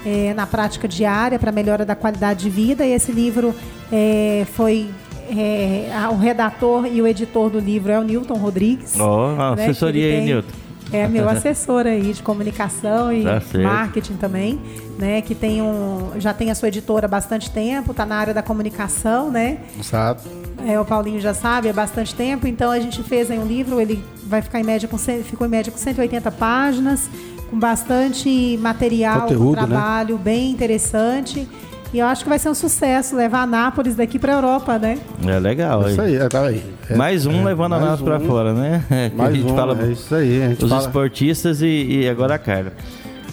é, 0.07 0.33
na 0.33 0.46
prática 0.46 0.88
diária 0.88 1.38
para 1.38 1.53
melhora 1.53 1.85
da 1.85 1.94
qualidade 1.94 2.44
de 2.44 2.48
vida. 2.48 2.87
E 2.87 2.92
esse 2.92 3.12
livro 3.12 3.55
é, 3.92 4.46
foi 4.55 4.88
é, 5.37 5.90
o 6.11 6.16
redator 6.16 6.87
e 6.87 7.03
o 7.03 7.07
editor 7.07 7.50
do 7.50 7.61
livro 7.61 7.92
é 7.92 7.98
o 7.98 8.03
Newton 8.03 8.38
Rodrigues. 8.38 8.98
Oh, 8.98 9.55
né, 9.55 9.64
assessoria 9.64 10.14
aí, 10.14 10.24
Newton. 10.24 10.69
É 10.92 11.07
meu 11.07 11.29
assessor 11.29 11.87
aí 11.87 12.12
de 12.12 12.22
comunicação 12.22 13.12
e 13.12 13.25
tá 13.25 13.40
marketing 13.58 14.15
também, 14.15 14.60
né? 14.98 15.21
Que 15.21 15.35
tem 15.35 15.62
um, 15.62 16.12
já 16.19 16.35
tem 16.35 16.50
a 16.50 16.54
sua 16.54 16.69
editora 16.69 17.06
há 17.06 17.08
bastante 17.08 17.50
tempo, 17.50 17.92
está 17.92 18.04
na 18.04 18.17
área 18.17 18.35
da 18.35 18.42
comunicação, 18.42 19.31
né? 19.31 19.58
Sabe. 19.83 20.21
É, 20.67 20.79
o 20.79 20.85
Paulinho 20.85 21.21
já 21.21 21.33
sabe 21.33 21.69
há 21.69 21.73
bastante 21.73 22.15
tempo, 22.15 22.46
então 22.46 22.71
a 22.71 22.79
gente 22.79 23.02
fez 23.02 23.31
aí 23.31 23.38
um 23.38 23.46
livro, 23.46 23.81
ele 23.81 24.04
vai 24.27 24.42
ficar 24.42 24.60
em 24.60 24.65
média 24.65 24.88
com 24.88 24.98
ficou 24.98 25.46
em 25.46 25.50
média 25.50 25.73
com 25.73 25.79
180 25.79 26.31
páginas, 26.33 27.08
com 27.48 27.58
bastante 27.58 28.58
material, 28.60 29.23
Conteúdo, 29.23 29.48
um 29.48 29.52
né? 29.52 29.67
trabalho 29.67 30.17
né? 30.17 30.21
bem 30.23 30.50
interessante. 30.50 31.48
E 31.93 31.99
eu 31.99 32.07
acho 32.07 32.23
que 32.23 32.29
vai 32.29 32.38
ser 32.38 32.49
um 32.49 32.55
sucesso 32.55 33.17
levar 33.17 33.43
a 33.43 33.47
Nápoles 33.47 33.97
daqui 33.97 34.19
para 34.19 34.33
a 34.33 34.37
Europa, 34.37 34.79
né? 34.79 34.99
É 35.27 35.38
legal. 35.41 35.88
Isso 35.88 36.01
aí, 36.01 36.29
tá 36.29 36.43
aí. 36.45 36.63
É, 36.88 36.95
mais 36.95 37.27
um 37.27 37.41
é, 37.41 37.45
levando 37.47 37.75
a 37.75 37.81
Nápoles 37.81 38.01
um, 38.01 38.05
para 38.05 38.21
fora, 38.21 38.53
né? 38.53 38.85
mais 39.17 39.31
a 39.31 39.33
gente 39.35 39.51
um, 39.51 39.57
fala 39.57 39.83
é 39.83 39.87
isso 39.91 40.15
aí. 40.15 40.53
os 40.53 40.69
fala... 40.69 40.81
esportistas 40.83 41.63
e, 41.63 41.67
e, 41.67 42.09
agora 42.09 42.37
a 42.37 42.38
Carla. 42.38 42.73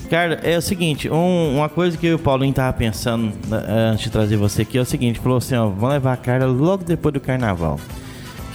Cara, 0.10 0.40
é 0.44 0.58
o 0.58 0.62
seguinte, 0.62 1.10
um, 1.10 1.58
uma 1.58 1.70
coisa 1.70 1.98
que 1.98 2.14
o 2.14 2.18
Paulinho 2.18 2.54
tava 2.54 2.72
pensando 2.74 3.34
né, 3.48 3.64
antes 3.92 4.06
de 4.06 4.10
trazer 4.10 4.38
você 4.38 4.62
aqui 4.62 4.78
é 4.78 4.82
o 4.82 4.86
seguinte, 4.86 5.20
falou 5.20 5.38
assim, 5.38 5.56
ó, 5.56 5.68
vamos 5.68 5.90
levar 5.90 6.14
a 6.14 6.18
Carla 6.18 6.48
logo 6.48 6.84
depois 6.84 7.14
do 7.14 7.20
carnaval 7.20 7.78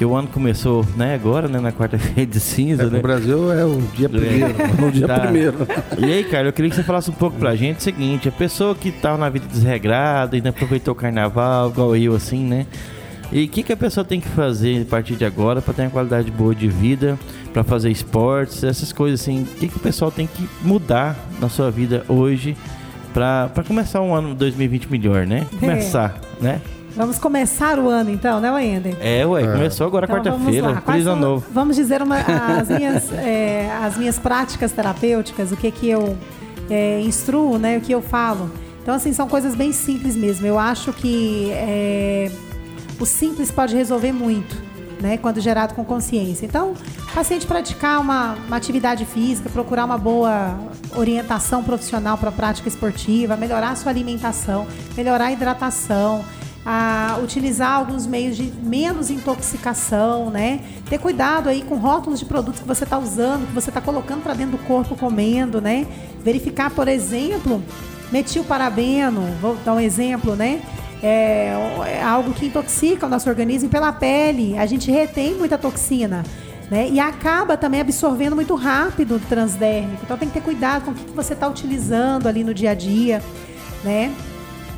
que 0.02 0.04
o 0.04 0.16
ano 0.16 0.26
começou, 0.26 0.84
né, 0.96 1.14
agora, 1.14 1.46
né, 1.46 1.60
na 1.60 1.70
quarta-feira 1.70 2.26
de 2.28 2.40
cinza, 2.40 2.82
é, 2.82 2.86
né? 2.86 2.96
No 2.96 3.02
Brasil 3.02 3.52
é 3.52 3.64
o 3.64 3.80
dia 3.94 4.08
primeiro, 4.08 4.54
no 4.80 4.90
dia 4.90 5.06
tá. 5.06 5.20
primeiro. 5.20 5.58
E 5.96 6.04
aí, 6.04 6.24
cara, 6.24 6.48
eu 6.48 6.52
queria 6.52 6.68
que 6.70 6.74
você 6.74 6.82
falasse 6.82 7.08
um 7.08 7.14
pouco 7.14 7.38
pra 7.38 7.54
gente 7.54 7.78
o 7.78 7.82
seguinte, 7.82 8.28
a 8.28 8.32
pessoa 8.32 8.74
que 8.74 8.90
tava 8.90 9.16
na 9.16 9.28
vida 9.28 9.46
desregrada, 9.46 10.34
ainda 10.34 10.48
aproveitou 10.48 10.90
o 10.90 10.94
carnaval, 10.96 11.70
igual 11.70 11.94
eu, 11.94 12.16
assim, 12.16 12.44
né? 12.44 12.66
E 13.30 13.44
o 13.44 13.48
que, 13.48 13.62
que 13.62 13.72
a 13.72 13.76
pessoa 13.76 14.04
tem 14.04 14.20
que 14.20 14.26
fazer 14.26 14.82
a 14.82 14.84
partir 14.86 15.14
de 15.14 15.24
agora 15.24 15.62
para 15.62 15.72
ter 15.72 15.82
uma 15.82 15.90
qualidade 15.90 16.32
boa 16.32 16.52
de 16.52 16.66
vida, 16.66 17.16
para 17.52 17.62
fazer 17.62 17.88
esportes, 17.88 18.64
essas 18.64 18.92
coisas 18.92 19.20
assim? 19.20 19.44
O 19.44 19.46
que, 19.46 19.68
que 19.68 19.76
o 19.76 19.80
pessoal 19.80 20.10
tem 20.10 20.26
que 20.26 20.48
mudar 20.62 21.16
na 21.40 21.48
sua 21.48 21.70
vida 21.70 22.04
hoje 22.08 22.56
para 23.14 23.62
começar 23.68 24.00
um 24.00 24.12
ano 24.12 24.34
2020 24.34 24.90
melhor, 24.90 25.24
né? 25.28 25.46
É. 25.52 25.58
Começar, 25.60 26.20
é. 26.40 26.44
né? 26.44 26.60
Vamos 26.94 27.18
começar 27.18 27.78
o 27.78 27.88
ano 27.88 28.10
então, 28.10 28.38
né, 28.38 28.50
Wender? 28.50 28.96
É, 29.00 29.24
ué, 29.24 29.42
é. 29.42 29.46
começou 29.46 29.86
agora 29.86 30.04
então, 30.04 30.16
quarta-feira, 30.16 30.82
feliz 30.82 31.06
ano 31.06 31.20
novo. 31.20 31.46
Vamos 31.50 31.76
dizer 31.76 32.02
uma, 32.02 32.18
as, 32.18 32.68
minhas, 32.68 33.12
é, 33.14 33.70
as 33.82 33.96
minhas 33.96 34.18
práticas 34.18 34.72
terapêuticas, 34.72 35.52
o 35.52 35.56
que 35.56 35.70
que 35.70 35.88
eu 35.88 36.16
é, 36.68 37.00
instruo, 37.00 37.58
né, 37.58 37.78
o 37.78 37.80
que 37.80 37.92
eu 37.92 38.02
falo. 38.02 38.50
Então, 38.82 38.94
assim, 38.94 39.12
são 39.12 39.28
coisas 39.28 39.54
bem 39.54 39.72
simples 39.72 40.16
mesmo. 40.16 40.46
Eu 40.46 40.58
acho 40.58 40.92
que 40.92 41.50
é, 41.52 42.30
o 43.00 43.06
simples 43.06 43.50
pode 43.50 43.74
resolver 43.74 44.12
muito, 44.12 44.54
né, 45.00 45.16
quando 45.16 45.40
gerado 45.40 45.74
com 45.74 45.84
consciência. 45.84 46.44
Então, 46.44 46.74
o 47.10 47.14
paciente 47.14 47.46
praticar 47.46 48.00
uma, 48.00 48.34
uma 48.46 48.56
atividade 48.56 49.04
física, 49.06 49.48
procurar 49.48 49.84
uma 49.84 49.96
boa 49.96 50.58
orientação 50.94 51.62
profissional 51.62 52.18
para 52.18 52.28
a 52.28 52.32
prática 52.32 52.68
esportiva, 52.68 53.36
melhorar 53.36 53.70
a 53.70 53.76
sua 53.76 53.90
alimentação, 53.90 54.66
melhorar 54.96 55.26
a 55.26 55.32
hidratação, 55.32 56.24
a 56.64 57.18
utilizar 57.22 57.72
alguns 57.72 58.06
meios 58.06 58.36
de 58.36 58.44
menos 58.62 59.10
intoxicação, 59.10 60.30
né? 60.30 60.60
Ter 60.88 60.98
cuidado 60.98 61.48
aí 61.48 61.62
com 61.62 61.76
rótulos 61.76 62.20
de 62.20 62.24
produtos 62.24 62.60
que 62.60 62.66
você 62.66 62.84
está 62.84 62.98
usando, 62.98 63.46
que 63.48 63.52
você 63.52 63.70
está 63.70 63.80
colocando 63.80 64.22
para 64.22 64.34
dentro 64.34 64.56
do 64.56 64.64
corpo 64.64 64.96
comendo, 64.96 65.60
né? 65.60 65.86
Verificar, 66.22 66.70
por 66.70 66.86
exemplo, 66.86 67.60
metilparabeno, 68.12 69.22
vou 69.40 69.56
dar 69.64 69.74
um 69.74 69.80
exemplo, 69.80 70.36
né? 70.36 70.62
É, 71.02 71.52
é 71.86 72.02
algo 72.02 72.32
que 72.32 72.46
intoxica 72.46 73.06
o 73.06 73.08
nosso 73.08 73.28
organismo 73.28 73.68
pela 73.68 73.92
pele. 73.92 74.56
A 74.56 74.66
gente 74.66 74.88
retém 74.90 75.34
muita 75.34 75.58
toxina. 75.58 76.22
Né? 76.70 76.88
E 76.90 77.00
acaba 77.00 77.56
também 77.56 77.80
absorvendo 77.80 78.34
muito 78.36 78.54
rápido 78.54 79.16
o 79.16 79.20
transdérmico. 79.20 80.04
Então 80.04 80.16
tem 80.16 80.28
que 80.28 80.34
ter 80.34 80.40
cuidado 80.40 80.84
com 80.84 80.92
o 80.92 80.94
que 80.94 81.10
você 81.10 81.34
está 81.34 81.46
utilizando 81.46 82.28
ali 82.28 82.42
no 82.42 82.54
dia 82.54 82.70
a 82.70 82.74
dia, 82.74 83.20
né? 83.84 84.10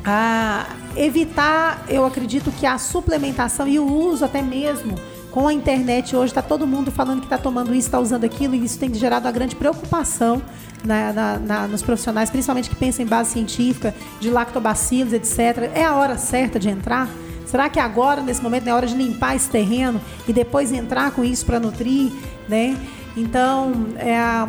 A 0.05 0.67
evitar, 0.95 1.83
eu 1.89 2.05
acredito 2.05 2.51
que 2.51 2.65
a 2.65 2.77
suplementação 2.77 3.67
e 3.67 3.79
o 3.79 3.91
uso 3.91 4.23
até 4.23 4.41
mesmo 4.41 4.95
com 5.31 5.47
a 5.47 5.53
internet 5.53 6.15
hoje 6.15 6.31
está 6.31 6.41
todo 6.41 6.65
mundo 6.65 6.91
falando 6.91 7.19
que 7.19 7.25
está 7.25 7.37
tomando 7.37 7.73
isso, 7.73 7.87
está 7.87 7.99
usando 7.99 8.23
aquilo, 8.23 8.55
e 8.55 8.63
isso 8.63 8.79
tem 8.79 8.93
gerado 8.93 9.25
uma 9.25 9.31
grande 9.31 9.55
preocupação 9.55 10.41
na, 10.85 11.11
na, 11.11 11.39
na, 11.39 11.67
nos 11.67 11.81
profissionais, 11.81 12.29
principalmente 12.29 12.69
que 12.69 12.75
pensam 12.75 13.03
em 13.03 13.07
base 13.07 13.31
científica, 13.31 13.93
de 14.21 14.29
lactobacilos, 14.29 15.11
etc. 15.11 15.71
É 15.73 15.83
a 15.83 15.95
hora 15.95 16.17
certa 16.17 16.57
de 16.59 16.69
entrar? 16.69 17.09
Será 17.45 17.67
que 17.67 17.79
agora, 17.79 18.21
nesse 18.21 18.41
momento, 18.41 18.67
é 18.67 18.73
hora 18.73 18.87
de 18.87 18.95
limpar 18.95 19.35
esse 19.35 19.49
terreno 19.49 19.99
e 20.27 20.31
depois 20.31 20.71
entrar 20.71 21.11
com 21.11 21.23
isso 21.23 21.45
para 21.45 21.59
nutrir, 21.59 22.11
né? 22.47 22.77
Então, 23.17 23.87
é 23.97 24.17
a, 24.17 24.47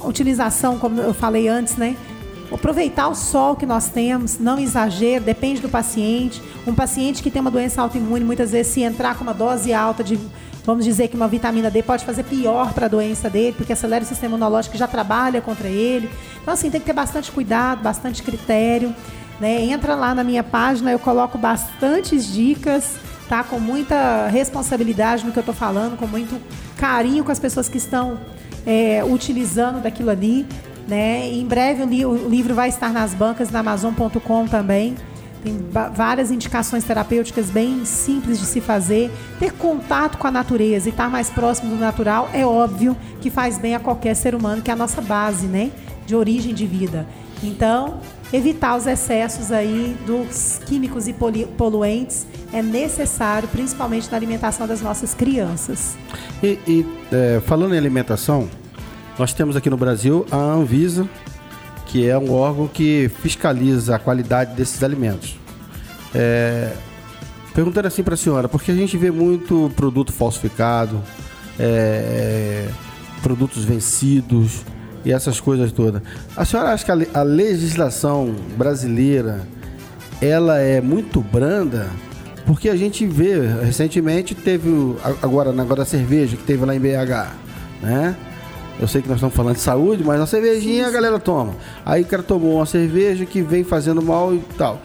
a 0.00 0.06
utilização, 0.06 0.78
como 0.78 1.00
eu 1.00 1.14
falei 1.14 1.46
antes, 1.46 1.76
né? 1.76 1.96
Aproveitar 2.52 3.08
o 3.08 3.14
sol 3.14 3.56
que 3.56 3.66
nós 3.66 3.88
temos, 3.88 4.38
não 4.38 4.58
exagero, 4.58 5.24
depende 5.24 5.60
do 5.60 5.68
paciente. 5.68 6.42
Um 6.66 6.74
paciente 6.74 7.22
que 7.22 7.30
tem 7.30 7.40
uma 7.40 7.50
doença 7.50 7.82
autoimune, 7.82 8.24
muitas 8.24 8.52
vezes, 8.52 8.72
se 8.72 8.82
entrar 8.82 9.16
com 9.16 9.24
uma 9.24 9.34
dose 9.34 9.72
alta 9.72 10.04
de, 10.04 10.18
vamos 10.64 10.84
dizer 10.84 11.08
que 11.08 11.16
uma 11.16 11.28
vitamina 11.28 11.70
D 11.70 11.82
pode 11.82 12.04
fazer 12.04 12.24
pior 12.24 12.72
para 12.72 12.86
a 12.86 12.88
doença 12.88 13.28
dele, 13.30 13.54
porque 13.56 13.72
acelera 13.72 14.04
o 14.04 14.06
sistema 14.06 14.36
imunológico 14.36 14.72
que 14.72 14.78
já 14.78 14.86
trabalha 14.86 15.40
contra 15.40 15.68
ele. 15.68 16.10
Então, 16.40 16.54
assim, 16.54 16.70
tem 16.70 16.80
que 16.80 16.86
ter 16.86 16.92
bastante 16.92 17.30
cuidado, 17.32 17.82
bastante 17.82 18.22
critério. 18.22 18.94
Né? 19.40 19.64
Entra 19.64 19.94
lá 19.94 20.14
na 20.14 20.22
minha 20.22 20.42
página, 20.42 20.92
eu 20.92 20.98
coloco 20.98 21.36
bastantes 21.36 22.32
dicas, 22.32 22.96
tá? 23.28 23.42
Com 23.42 23.58
muita 23.58 24.28
responsabilidade 24.28 25.24
no 25.24 25.32
que 25.32 25.38
eu 25.38 25.42
estou 25.42 25.54
falando, 25.54 25.96
com 25.96 26.06
muito 26.06 26.40
carinho 26.76 27.24
com 27.24 27.32
as 27.32 27.38
pessoas 27.38 27.68
que 27.68 27.78
estão 27.78 28.18
é, 28.66 29.02
utilizando 29.04 29.82
daquilo 29.82 30.10
ali. 30.10 30.46
Né? 30.86 31.30
Em 31.32 31.46
breve 31.46 31.82
o, 31.82 31.86
li 31.86 32.04
o 32.04 32.28
livro 32.28 32.54
vai 32.54 32.68
estar 32.68 32.92
nas 32.92 33.14
bancas 33.14 33.50
na 33.50 33.60
Amazon.com 33.60 34.46
também. 34.46 34.94
Tem 35.42 35.58
várias 35.94 36.30
indicações 36.30 36.84
terapêuticas 36.84 37.50
bem 37.50 37.84
simples 37.84 38.38
de 38.38 38.46
se 38.46 38.62
fazer. 38.62 39.10
Ter 39.38 39.52
contato 39.52 40.16
com 40.16 40.26
a 40.26 40.30
natureza 40.30 40.88
e 40.88 40.90
estar 40.90 41.10
mais 41.10 41.28
próximo 41.28 41.74
do 41.74 41.76
natural 41.76 42.30
é 42.32 42.46
óbvio 42.46 42.96
que 43.20 43.30
faz 43.30 43.58
bem 43.58 43.74
a 43.74 43.78
qualquer 43.78 44.14
ser 44.14 44.34
humano, 44.34 44.62
que 44.62 44.70
é 44.70 44.72
a 44.72 44.76
nossa 44.76 45.02
base, 45.02 45.46
né? 45.46 45.70
De 46.06 46.16
origem 46.16 46.54
de 46.54 46.66
vida. 46.66 47.06
Então, 47.42 48.00
evitar 48.32 48.74
os 48.74 48.86
excessos 48.86 49.52
aí 49.52 49.94
dos 50.06 50.60
químicos 50.64 51.06
e 51.08 51.12
poluentes 51.12 52.26
é 52.50 52.62
necessário, 52.62 53.46
principalmente 53.48 54.10
na 54.10 54.16
alimentação 54.16 54.66
das 54.66 54.80
nossas 54.80 55.12
crianças. 55.12 55.94
E, 56.42 56.58
e 56.66 56.86
é, 57.12 57.42
falando 57.44 57.74
em 57.74 57.78
alimentação, 57.78 58.48
nós 59.18 59.32
temos 59.32 59.56
aqui 59.56 59.70
no 59.70 59.76
Brasil 59.76 60.26
a 60.30 60.36
Anvisa, 60.36 61.08
que 61.86 62.08
é 62.08 62.18
um 62.18 62.32
órgão 62.32 62.66
que 62.66 63.10
fiscaliza 63.20 63.96
a 63.96 63.98
qualidade 63.98 64.54
desses 64.54 64.82
alimentos. 64.82 65.38
É, 66.14 66.72
perguntando 67.54 67.86
assim 67.86 68.02
para 68.02 68.14
a 68.14 68.16
senhora, 68.16 68.48
porque 68.48 68.70
a 68.70 68.74
gente 68.74 68.96
vê 68.96 69.10
muito 69.10 69.70
produto 69.76 70.12
falsificado, 70.12 71.00
é, 71.58 72.68
produtos 73.22 73.64
vencidos 73.64 74.62
e 75.04 75.12
essas 75.12 75.40
coisas 75.40 75.70
todas. 75.70 76.02
A 76.36 76.44
senhora 76.44 76.72
acha 76.72 76.84
que 76.84 77.08
a, 77.16 77.22
legislação 77.22 78.34
brasileira 78.56 79.46
ela 80.20 80.58
é 80.58 80.80
muito 80.80 81.20
branda? 81.20 81.88
Porque 82.44 82.68
a 82.68 82.76
gente 82.76 83.06
vê, 83.06 83.40
recentemente 83.64 84.34
teve, 84.34 84.68
agora 85.22 85.52
na 85.52 85.62
a 85.62 85.84
cerveja 85.84 86.36
que 86.36 86.42
teve 86.42 86.64
lá 86.64 86.74
em 86.74 86.80
BH, 86.80 87.32
né? 87.80 88.16
Eu 88.78 88.88
sei 88.88 89.00
que 89.00 89.08
nós 89.08 89.18
estamos 89.18 89.34
falando 89.34 89.54
de 89.54 89.60
saúde, 89.60 90.02
mas 90.02 90.20
a 90.20 90.26
cervejinha 90.26 90.88
a 90.88 90.90
galera 90.90 91.18
toma. 91.18 91.54
Aí 91.86 92.02
o 92.02 92.06
cara 92.06 92.22
tomou 92.22 92.56
uma 92.56 92.66
cerveja 92.66 93.24
que 93.24 93.40
vem 93.40 93.62
fazendo 93.62 94.02
mal 94.02 94.34
e 94.34 94.40
tal. 94.58 94.80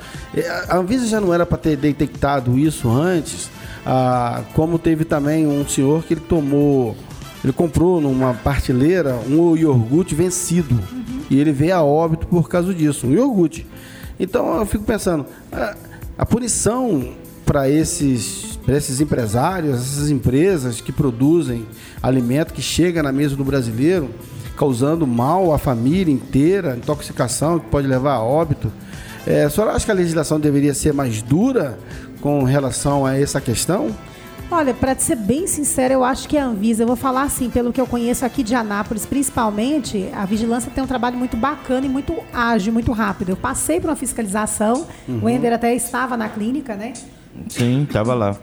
A 0.67 0.77
Anvisa 0.77 1.07
já 1.07 1.19
não 1.19 1.33
era 1.33 1.45
para 1.45 1.57
ter 1.57 1.75
detectado 1.75 2.57
isso 2.57 2.89
antes, 2.89 3.49
ah, 3.85 4.43
como 4.53 4.77
teve 4.77 5.05
também 5.05 5.47
um 5.47 5.67
senhor 5.67 6.03
que 6.03 6.13
ele 6.13 6.21
tomou, 6.21 6.95
ele 7.43 7.53
comprou 7.53 7.99
numa 7.99 8.33
partilheira 8.33 9.15
um 9.27 9.55
iogurte 9.55 10.13
vencido. 10.13 10.75
Uhum. 10.75 11.21
E 11.29 11.39
ele 11.39 11.51
veio 11.51 11.75
a 11.75 11.83
óbito 11.83 12.27
por 12.27 12.47
causa 12.49 12.73
disso, 12.73 13.07
um 13.07 13.11
iogurte. 13.11 13.65
Então 14.19 14.59
eu 14.59 14.65
fico 14.65 14.83
pensando, 14.83 15.25
a, 15.51 15.75
a 16.17 16.25
punição 16.25 17.13
para 17.45 17.69
esses 17.69 18.48
para 18.69 18.77
esses 18.77 19.01
empresários, 19.01 19.77
essas 19.77 20.11
empresas 20.11 20.79
que 20.79 20.91
produzem 20.91 21.65
alimento 22.03 22.53
que 22.53 22.61
chega 22.61 23.01
na 23.01 23.11
mesa 23.11 23.35
do 23.35 23.43
brasileiro, 23.43 24.11
causando 24.55 25.07
mal 25.07 25.51
à 25.51 25.57
família 25.57 26.13
inteira, 26.13 26.75
intoxicação 26.77 27.59
que 27.59 27.65
pode 27.65 27.87
levar 27.87 28.13
a 28.13 28.21
óbito. 28.21 28.71
É, 29.25 29.45
a 29.45 29.49
senhora 29.49 29.73
acha 29.73 29.85
que 29.85 29.91
a 29.91 29.95
legislação 29.95 30.39
deveria 30.39 30.75
ser 30.75 30.93
mais 30.93 31.19
dura 31.19 31.79
com 32.21 32.43
relação 32.43 33.07
a 33.07 33.17
essa 33.17 33.41
questão? 33.41 33.89
Olha, 34.51 34.71
para 34.71 34.95
ser 34.99 35.15
bem 35.15 35.47
sincero, 35.47 35.95
eu 35.95 36.03
acho 36.03 36.29
que 36.29 36.37
a 36.37 36.45
Anvisa, 36.45 36.83
eu 36.83 36.87
vou 36.87 36.95
falar 36.95 37.23
assim, 37.23 37.49
pelo 37.49 37.73
que 37.73 37.81
eu 37.81 37.87
conheço 37.87 38.23
aqui 38.23 38.43
de 38.43 38.53
Anápolis, 38.53 39.03
principalmente, 39.03 40.11
a 40.13 40.25
vigilância 40.25 40.71
tem 40.73 40.83
um 40.83 40.87
trabalho 40.87 41.17
muito 41.17 41.35
bacana 41.35 41.87
e 41.87 41.89
muito 41.89 42.15
ágil, 42.31 42.71
muito 42.71 42.91
rápido. 42.91 43.29
Eu 43.29 43.37
passei 43.37 43.79
por 43.79 43.89
uma 43.89 43.95
fiscalização, 43.95 44.85
uhum. 45.07 45.21
o 45.23 45.29
Ender 45.29 45.53
até 45.53 45.73
estava 45.73 46.15
na 46.15 46.29
clínica, 46.29 46.75
né? 46.75 46.93
Sim, 47.47 47.83
estava 47.83 48.13
lá. 48.13 48.35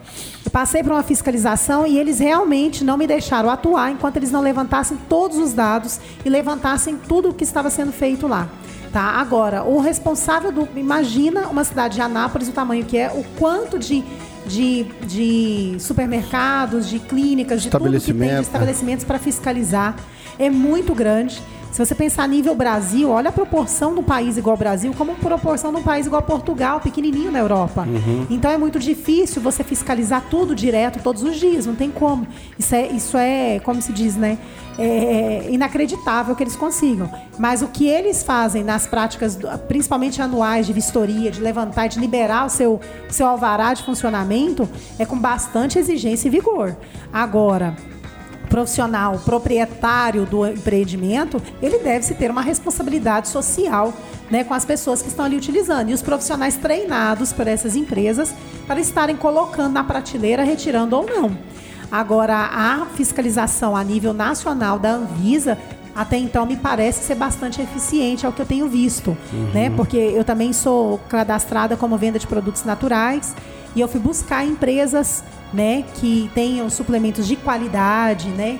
Eu 0.44 0.50
passei 0.50 0.82
por 0.82 0.92
uma 0.92 1.02
fiscalização 1.02 1.86
e 1.86 1.98
eles 1.98 2.18
realmente 2.18 2.84
não 2.84 2.96
me 2.96 3.06
deixaram 3.06 3.50
atuar 3.50 3.90
enquanto 3.90 4.16
eles 4.16 4.30
não 4.30 4.40
levantassem 4.40 4.96
todos 5.08 5.36
os 5.36 5.52
dados 5.52 6.00
e 6.24 6.28
levantassem 6.28 6.96
tudo 6.96 7.30
o 7.30 7.34
que 7.34 7.44
estava 7.44 7.68
sendo 7.68 7.92
feito 7.92 8.26
lá. 8.26 8.48
Tá? 8.92 9.02
Agora, 9.02 9.64
o 9.64 9.78
responsável 9.80 10.50
do. 10.50 10.68
Imagina 10.76 11.48
uma 11.48 11.64
cidade 11.64 11.96
de 11.96 12.00
Anápolis, 12.00 12.48
o 12.48 12.52
tamanho 12.52 12.84
que 12.84 12.96
é, 12.96 13.10
o 13.10 13.24
quanto 13.38 13.78
de, 13.78 14.02
de, 14.46 14.84
de 15.06 15.76
supermercados, 15.78 16.88
de 16.88 16.98
clínicas, 16.98 17.62
de 17.62 17.70
tudo 17.70 17.90
que 18.00 18.14
tem 18.14 18.36
de 18.36 18.40
estabelecimentos 18.42 19.04
para 19.04 19.18
fiscalizar. 19.18 19.96
É 20.38 20.48
muito 20.48 20.94
grande. 20.94 21.42
Se 21.76 21.84
você 21.84 21.94
pensar 21.94 22.26
nível 22.26 22.54
Brasil, 22.54 23.10
olha 23.10 23.28
a 23.28 23.32
proporção 23.32 23.94
do 23.94 24.02
país 24.02 24.38
igual 24.38 24.54
ao 24.54 24.58
Brasil 24.58 24.94
como 24.96 25.14
proporção 25.16 25.70
de 25.70 25.78
um 25.78 25.82
país 25.82 26.06
igual 26.06 26.20
a 26.20 26.22
Portugal, 26.22 26.80
pequenininho 26.80 27.30
na 27.30 27.38
Europa. 27.38 27.82
Uhum. 27.82 28.26
Então 28.30 28.50
é 28.50 28.56
muito 28.56 28.78
difícil 28.78 29.42
você 29.42 29.62
fiscalizar 29.62 30.24
tudo 30.30 30.54
direto 30.54 31.00
todos 31.02 31.22
os 31.22 31.36
dias, 31.36 31.66
não 31.66 31.74
tem 31.74 31.90
como. 31.90 32.26
Isso 32.58 32.74
é, 32.74 32.86
isso 32.86 33.18
é 33.18 33.60
como 33.62 33.82
se 33.82 33.92
diz, 33.92 34.16
né? 34.16 34.38
É 34.78 35.48
inacreditável 35.50 36.34
que 36.34 36.42
eles 36.42 36.56
consigam. 36.56 37.10
Mas 37.38 37.60
o 37.60 37.68
que 37.68 37.86
eles 37.86 38.22
fazem 38.22 38.64
nas 38.64 38.86
práticas, 38.86 39.38
principalmente 39.68 40.22
anuais 40.22 40.64
de 40.66 40.72
vistoria, 40.72 41.30
de 41.30 41.42
levantar, 41.42 41.88
de 41.88 42.00
liberar 42.00 42.46
o 42.46 42.48
seu, 42.48 42.80
seu 43.10 43.26
alvará 43.26 43.74
de 43.74 43.82
funcionamento, 43.82 44.66
é 44.98 45.04
com 45.04 45.18
bastante 45.18 45.78
exigência 45.78 46.28
e 46.28 46.30
vigor. 46.30 46.74
Agora, 47.12 47.76
profissional, 48.56 49.18
proprietário 49.18 50.24
do 50.24 50.46
empreendimento, 50.46 51.42
ele 51.60 51.78
deve 51.80 52.06
se 52.06 52.14
ter 52.14 52.30
uma 52.30 52.40
responsabilidade 52.40 53.28
social 53.28 53.92
né, 54.30 54.44
com 54.44 54.54
as 54.54 54.64
pessoas 54.64 55.02
que 55.02 55.08
estão 55.08 55.26
ali 55.26 55.36
utilizando. 55.36 55.90
E 55.90 55.92
os 55.92 56.00
profissionais 56.00 56.56
treinados 56.56 57.34
por 57.34 57.46
essas 57.46 57.76
empresas 57.76 58.34
para 58.66 58.80
estarem 58.80 59.14
colocando 59.14 59.74
na 59.74 59.84
prateleira, 59.84 60.42
retirando 60.42 60.96
ou 60.96 61.04
não. 61.04 61.36
Agora, 61.92 62.34
a 62.34 62.86
fiscalização 62.94 63.76
a 63.76 63.84
nível 63.84 64.14
nacional 64.14 64.78
da 64.78 64.92
Anvisa 64.92 65.58
até 65.94 66.16
então 66.16 66.46
me 66.46 66.56
parece 66.56 67.04
ser 67.04 67.14
bastante 67.14 67.60
eficiente 67.60 68.24
ao 68.24 68.32
que 68.32 68.40
eu 68.40 68.46
tenho 68.46 68.68
visto, 68.68 69.16
uhum. 69.32 69.50
né? 69.52 69.70
Porque 69.70 69.96
eu 69.96 70.24
também 70.24 70.52
sou 70.52 70.98
cadastrada 71.10 71.76
como 71.76 71.96
venda 71.98 72.18
de 72.18 72.26
produtos 72.26 72.64
naturais 72.64 73.34
e 73.76 73.80
eu 73.80 73.86
fui 73.86 74.00
buscar 74.00 74.44
empresas 74.44 75.22
né, 75.52 75.84
que 75.96 76.30
tenham 76.34 76.68
suplementos 76.70 77.28
de 77.28 77.36
qualidade, 77.36 78.28
né, 78.30 78.58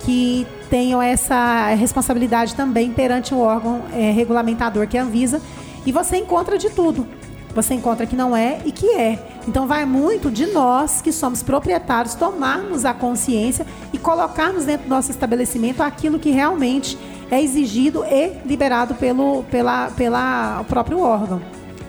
que 0.00 0.46
tenham 0.70 1.00
essa 1.00 1.68
responsabilidade 1.74 2.54
também 2.54 2.90
perante 2.90 3.34
o 3.34 3.38
órgão 3.38 3.82
é, 3.92 4.10
regulamentador 4.10 4.88
que 4.88 4.96
é 4.96 5.00
a 5.00 5.04
Anvisa. 5.04 5.40
E 5.84 5.92
você 5.92 6.16
encontra 6.16 6.56
de 6.56 6.70
tudo. 6.70 7.06
Você 7.54 7.74
encontra 7.74 8.04
que 8.04 8.16
não 8.16 8.36
é 8.36 8.58
e 8.64 8.72
que 8.72 8.90
é. 8.90 9.18
Então 9.46 9.66
vai 9.66 9.84
muito 9.84 10.30
de 10.30 10.46
nós 10.46 11.00
que 11.00 11.12
somos 11.12 11.42
proprietários 11.42 12.14
tomarmos 12.14 12.84
a 12.84 12.92
consciência 12.92 13.64
e 13.92 13.98
colocarmos 13.98 14.64
dentro 14.64 14.88
do 14.88 14.90
nosso 14.90 15.10
estabelecimento 15.10 15.82
aquilo 15.82 16.18
que 16.18 16.30
realmente 16.30 16.98
é 17.30 17.40
exigido 17.40 18.04
e 18.04 18.32
liberado 18.44 18.94
pelo 18.94 19.44
pela, 19.44 19.90
pela 19.90 20.64
próprio 20.68 20.98
órgão, 20.98 21.40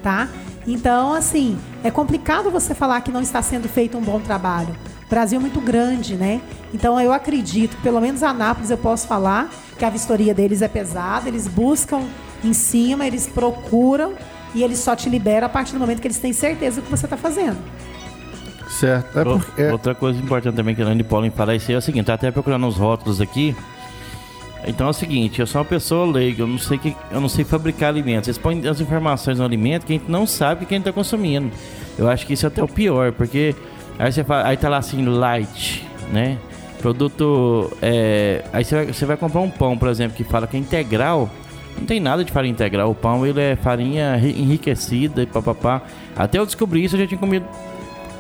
tá? 0.04 0.30
Então, 0.68 1.14
assim, 1.14 1.58
é 1.84 1.92
complicado 1.92 2.50
você 2.50 2.74
falar 2.74 3.02
que 3.02 3.12
não 3.12 3.22
está 3.22 3.42
sendo 3.42 3.68
feito 3.68 3.98
um 3.98 4.02
bom 4.02 4.20
trabalho. 4.20 4.76
O 5.06 5.10
Brasil 5.10 5.38
é 5.38 5.42
muito 5.42 5.62
grande, 5.62 6.16
né? 6.16 6.42
Então 6.74 7.00
eu 7.00 7.14
acredito, 7.14 7.78
pelo 7.84 8.02
menos 8.02 8.24
a 8.24 8.30
Anápolis 8.30 8.72
eu 8.72 8.78
posso 8.78 9.08
falar 9.08 9.50
que 9.78 9.86
a 9.86 9.90
vistoria 9.90 10.34
deles 10.34 10.62
é 10.62 10.68
pesada, 10.68 11.30
eles 11.30 11.48
buscam 11.48 12.02
em 12.44 12.54
cima, 12.54 13.06
eles 13.06 13.28
procuram 13.28 14.14
e 14.54 14.64
eles 14.64 14.80
só 14.80 14.96
te 14.96 15.08
liberam 15.10 15.46
a 15.46 15.50
partir 15.50 15.74
do 15.74 15.80
momento 15.80 16.02
que 16.02 16.08
eles 16.08 16.18
têm 16.18 16.34
certeza 16.34 16.82
do 16.82 16.86
que 16.86 16.90
você 16.90 17.06
está 17.06 17.18
fazendo. 17.18 17.58
Certo. 18.68 19.20
É 19.20 19.24
porque... 19.24 19.64
Outra 19.68 19.94
coisa 19.94 20.20
importante 20.20 20.56
também 20.56 20.74
que 20.74 20.82
a 20.82 20.86
Anne 20.86 21.04
Paulo 21.04 21.30
fala 21.32 21.56
isso 21.56 21.72
é 21.72 21.78
o 21.78 21.82
seguinte, 21.82 22.06
tá 22.06 22.16
até 22.16 22.32
procurando 22.32 22.68
os 22.68 22.78
rótulos 22.78 23.22
aqui, 23.22 23.56
então 24.68 24.88
é 24.88 24.90
o 24.90 24.94
seguinte, 24.94 25.40
eu 25.40 25.48
sou 25.48 25.60
uma 25.62 25.66
pessoa 25.66 26.06
leiga, 26.12 26.44
eu 26.44 26.48
não 26.48 26.58
sei 26.58 26.78
que 26.78 26.96
eu 27.12 27.22
não 27.22 27.30
sei 27.30 27.44
fabricar 27.44 27.90
alimentos. 27.90 28.28
Eles 28.28 28.38
põem 28.38 28.66
as 28.68 28.80
informações 28.80 29.40
no 29.40 29.46
alimento 29.46 29.86
que 29.86 29.94
a 29.94 29.98
gente 29.98 30.10
não 30.10 30.26
sabe 30.26 30.66
que 30.66 30.74
a 30.74 30.78
gente 30.78 30.88
está 30.88 30.94
consumindo. 30.94 31.52
Eu 31.98 32.10
acho 32.10 32.26
que 32.26 32.34
isso 32.34 32.46
é 32.46 32.48
até 32.48 32.64
o 32.64 32.68
pior, 32.68 33.12
porque 33.12 33.56
aí 33.98 34.12
você 34.12 34.24
fala, 34.24 34.48
aí 34.48 34.58
tá 34.58 34.70
lá 34.70 34.78
assim 34.78 35.04
light, 35.06 35.86
né? 36.12 36.38
Produto 36.82 37.72
é, 37.82 38.44
aí 38.54 38.64
você 38.64 38.76
vai, 38.76 38.86
você 38.86 39.06
vai 39.06 39.18
comprar 39.18 39.42
um 39.42 39.50
pão, 39.50 39.78
por 39.78 39.90
exemplo, 39.90 40.16
que 40.16 40.24
fala 40.24 40.48
que 40.48 40.58
é 40.58 40.60
integral. 40.60 41.30
Não 41.78 41.86
tem 41.86 42.00
nada 42.00 42.24
de 42.24 42.32
farinha 42.32 42.52
integral. 42.52 42.90
O 42.90 42.96
pão 42.96 43.26
ele 43.26 43.42
é 43.42 43.56
farinha 43.56 44.18
enriquecida 44.18 45.24
e 45.24 45.26
papapá. 45.26 45.82
Até 46.16 46.38
eu 46.38 46.46
descobri 46.46 46.84
isso, 46.84 46.96
eu 46.96 47.02
já 47.02 47.08
tinha 47.08 47.20
comido 47.20 47.46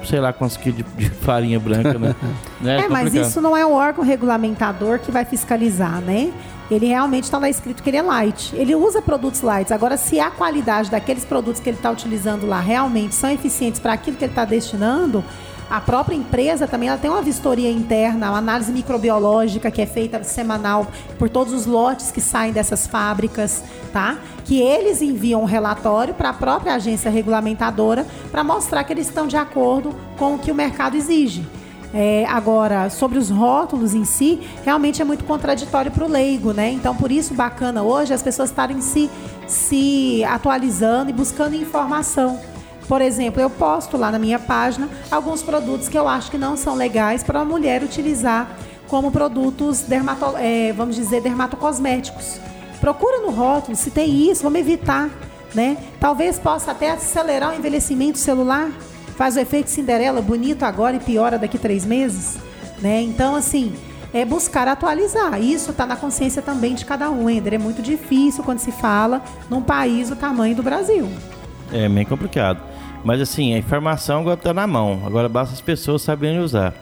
sei 0.06 0.20
lá 0.20 0.32
quantos 0.32 0.58
quilos 0.58 0.78
de, 0.78 0.84
de 0.84 1.10
farinha 1.22 1.60
branca, 1.60 1.97
né? 1.97 2.16
é, 2.64 2.86
é 2.86 2.89
mas 2.89 3.14
isso 3.14 3.41
não 3.41 3.56
é 3.56 3.66
o 3.66 3.74
órgão 3.74 4.03
regulamentador 4.03 4.99
que 4.99 5.12
vai 5.12 5.26
fiscalizar, 5.26 6.01
né? 6.01 6.32
Ele 6.70 6.88
realmente 6.88 7.26
está 7.26 7.38
lá 7.38 7.47
escrito 7.47 7.84
que 7.84 7.89
ele 7.89 7.97
é 7.97 8.01
light. 8.01 8.56
Ele 8.56 8.74
usa 8.74 9.01
produtos 9.01 9.41
light. 9.41 9.72
Agora, 9.72 9.97
se 9.97 10.20
a 10.20 10.32
qualidade 10.32 10.89
daqueles 10.89 11.24
produtos 11.24 11.62
que 11.62 11.70
ele 11.70 11.78
está 11.78 11.91
utilizando 11.91 12.47
lá 12.47 12.60
realmente 12.60 13.14
são 13.14 13.30
eficientes 13.30 13.80
para 13.80 13.93
aquilo 13.93 14.18
que 14.18 14.24
ele 14.24 14.32
está 14.32 14.45
destinando, 14.45 15.24
a 15.70 15.82
própria 15.82 16.16
empresa 16.16 16.68
também 16.68 16.89
ela 16.89 16.97
tem 16.97 17.09
uma 17.09 17.22
vistoria 17.22 17.72
interna, 17.72 18.30
uma 18.30 18.38
análise 18.38 18.72
microbiológica 18.72 19.72
que 19.72 19.82
é 19.82 19.86
feita 19.86 20.24
semanal 20.24 20.88
por 21.18 21.30
todos 21.30 21.53
os 21.53 21.66
lotes 21.66 22.11
que 22.11 22.22
saem 22.22 22.53
dessas 22.53 22.86
fábricas, 22.86 23.63
tá? 23.91 24.18
Que 24.43 24.61
eles 24.61 25.01
enviam 25.01 25.41
um 25.41 25.45
relatório 25.45 26.13
para 26.13 26.30
a 26.30 26.34
própria 26.34 26.76
agência 26.76 27.09
regulamentadora 27.09 28.05
para 28.32 28.43
mostrar 28.43 28.84
que 28.84 28.93
eles 28.93 29.07
estão 29.07 29.26
de 29.26 29.38
acordo 29.38 29.95
com 30.18 30.36
o 30.36 30.39
que 30.39 30.51
o 30.51 30.55
mercado 30.55 30.95
exige. 30.95 31.45
É, 31.93 32.26
agora, 32.28 32.89
sobre 32.89 33.18
os 33.18 33.30
rótulos 33.30 33.93
em 33.93 34.03
si, 34.03 34.41
realmente 34.63 35.01
é 35.01 35.05
muito 35.05 35.24
contraditório 35.24 35.91
para 35.91 36.03
o 36.03 36.09
leigo, 36.09 36.51
né? 36.51 36.70
Então, 36.70 36.93
por 36.93 37.11
isso, 37.11 37.34
bacana 37.34 37.84
hoje 37.84 38.13
as 38.13 38.22
pessoas 38.22 38.49
estarem 38.49 38.82
se, 38.82 39.09
se 39.47 40.24
atualizando 40.26 41.09
e 41.09 41.13
buscando 41.13 41.55
informação. 41.55 42.39
Por 42.88 43.02
exemplo, 43.02 43.42
eu 43.42 43.50
posto 43.50 43.98
lá 43.98 44.12
na 44.12 44.20
minha 44.20 44.38
página 44.38 44.90
alguns 45.10 45.42
produtos 45.42 45.90
que 45.90 45.98
eu 45.98 46.08
acho 46.08 46.30
que 46.30 46.38
não 46.38 46.56
são 46.56 46.76
legais 46.76 47.24
para 47.24 47.42
a 47.42 47.46
mulher 47.46 47.84
utilizar 47.84 48.56
como 48.88 49.12
produtos 49.12 49.82
dermato, 49.82 50.38
é, 50.38 50.72
vamos 50.74 50.96
dizer, 50.96 51.22
dermatocosméticos. 51.22 52.40
Procura 52.80 53.22
no 53.22 53.32
rótulo 53.32 53.76
se 53.76 53.90
tem 53.90 54.30
isso, 54.30 54.44
vamos 54.44 54.60
evitar. 54.60 55.10
Né? 55.54 55.78
Talvez 56.00 56.38
possa 56.38 56.72
até 56.72 56.92
acelerar 56.92 57.52
o 57.52 57.58
envelhecimento 57.58 58.18
celular, 58.18 58.70
faz 59.16 59.36
o 59.38 59.40
efeito 59.40 59.70
Cinderela 59.70 60.22
bonito 60.22 60.64
agora 60.64 60.98
e 60.98 61.00
piora 61.00 61.40
daqui 61.40 61.58
três 61.58 61.86
meses. 61.86 62.38
Né? 62.82 63.02
Então, 63.02 63.36
assim, 63.36 63.74
é 64.14 64.26
buscar 64.26 64.68
atualizar. 64.68 65.42
Isso 65.42 65.72
está 65.72 65.86
na 65.86 65.96
consciência 65.96 66.42
também 66.42 66.76
de 66.76 66.86
cada 66.86 67.10
um, 67.10 67.30
Ender. 67.30 67.56
É 67.56 67.58
muito 67.58 67.82
difícil 67.82 68.44
quando 68.44 68.60
se 68.60 68.72
fala 68.72 69.24
num 69.50 69.62
país 69.62 70.10
do 70.10 70.16
tamanho 70.16 70.56
do 70.56 70.62
Brasil. 70.62 71.10
É 71.72 71.90
bem 71.90 72.06
complicado. 72.06 72.75
Mas 73.06 73.22
assim, 73.22 73.53
a 73.53 73.58
informação 73.60 74.22
agora 74.22 74.36
está 74.36 74.51
na 74.51 74.66
mão. 74.66 75.03
Agora 75.06 75.30
basta 75.30 75.53
as 75.53 75.62
pessoas 75.62 76.01
saberem 76.01 76.39
usar. 76.39 76.74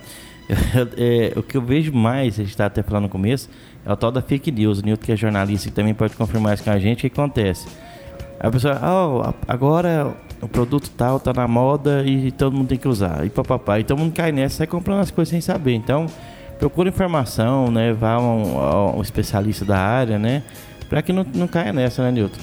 é, 0.98 1.34
o 1.36 1.44
que 1.44 1.58
eu 1.58 1.62
vejo 1.62 1.92
mais, 1.92 2.36
a 2.36 2.44
gente 2.44 2.52
está 2.52 2.66
até 2.66 2.82
falando 2.82 3.04
no 3.04 3.10
começo, 3.10 3.50
é 3.86 3.92
o 3.92 3.96
tal 3.98 4.10
da 4.10 4.22
fake 4.22 4.50
news. 4.50 4.80
O 4.80 4.86
Nilton, 4.86 5.06
que 5.06 5.12
é 5.12 5.18
jornalista, 5.18 5.68
que 5.68 5.76
também 5.76 5.94
pode 5.94 6.16
confirmar 6.16 6.54
isso 6.54 6.64
com 6.64 6.72
a 6.72 6.80
gente, 6.80 7.06
o 7.06 7.10
que 7.10 7.20
acontece? 7.20 7.68
A 8.40 8.50
pessoa, 8.50 8.80
oh, 8.82 9.34
agora 9.46 10.16
o 10.42 10.48
produto 10.48 10.90
tal 10.92 11.20
tá 11.20 11.34
na 11.34 11.46
moda 11.46 12.04
e 12.06 12.32
todo 12.32 12.56
mundo 12.56 12.70
tem 12.70 12.78
que 12.78 12.88
usar. 12.88 13.26
E 13.26 13.30
papapá. 13.30 13.80
E 13.82 13.84
todo 13.84 13.98
mundo 14.00 14.14
cai 14.14 14.32
nessa, 14.32 14.60
sai 14.60 14.68
comprando 14.68 15.02
as 15.02 15.12
coisas 15.12 15.30
sem 15.30 15.42
saber. 15.42 15.74
Então, 15.74 16.08
procura 16.58 16.88
informação, 16.88 17.70
né? 17.70 17.92
Vá 17.92 18.14
a 18.14 18.20
um, 18.22 18.98
um, 18.98 19.02
especialista 19.02 19.66
da 19.66 19.78
área, 19.78 20.18
né? 20.18 20.42
Para 20.88 21.02
que 21.02 21.12
não, 21.12 21.26
não 21.36 21.48
caia 21.50 21.74
nessa, 21.74 22.02
né, 22.02 22.12
Nilton? 22.12 22.40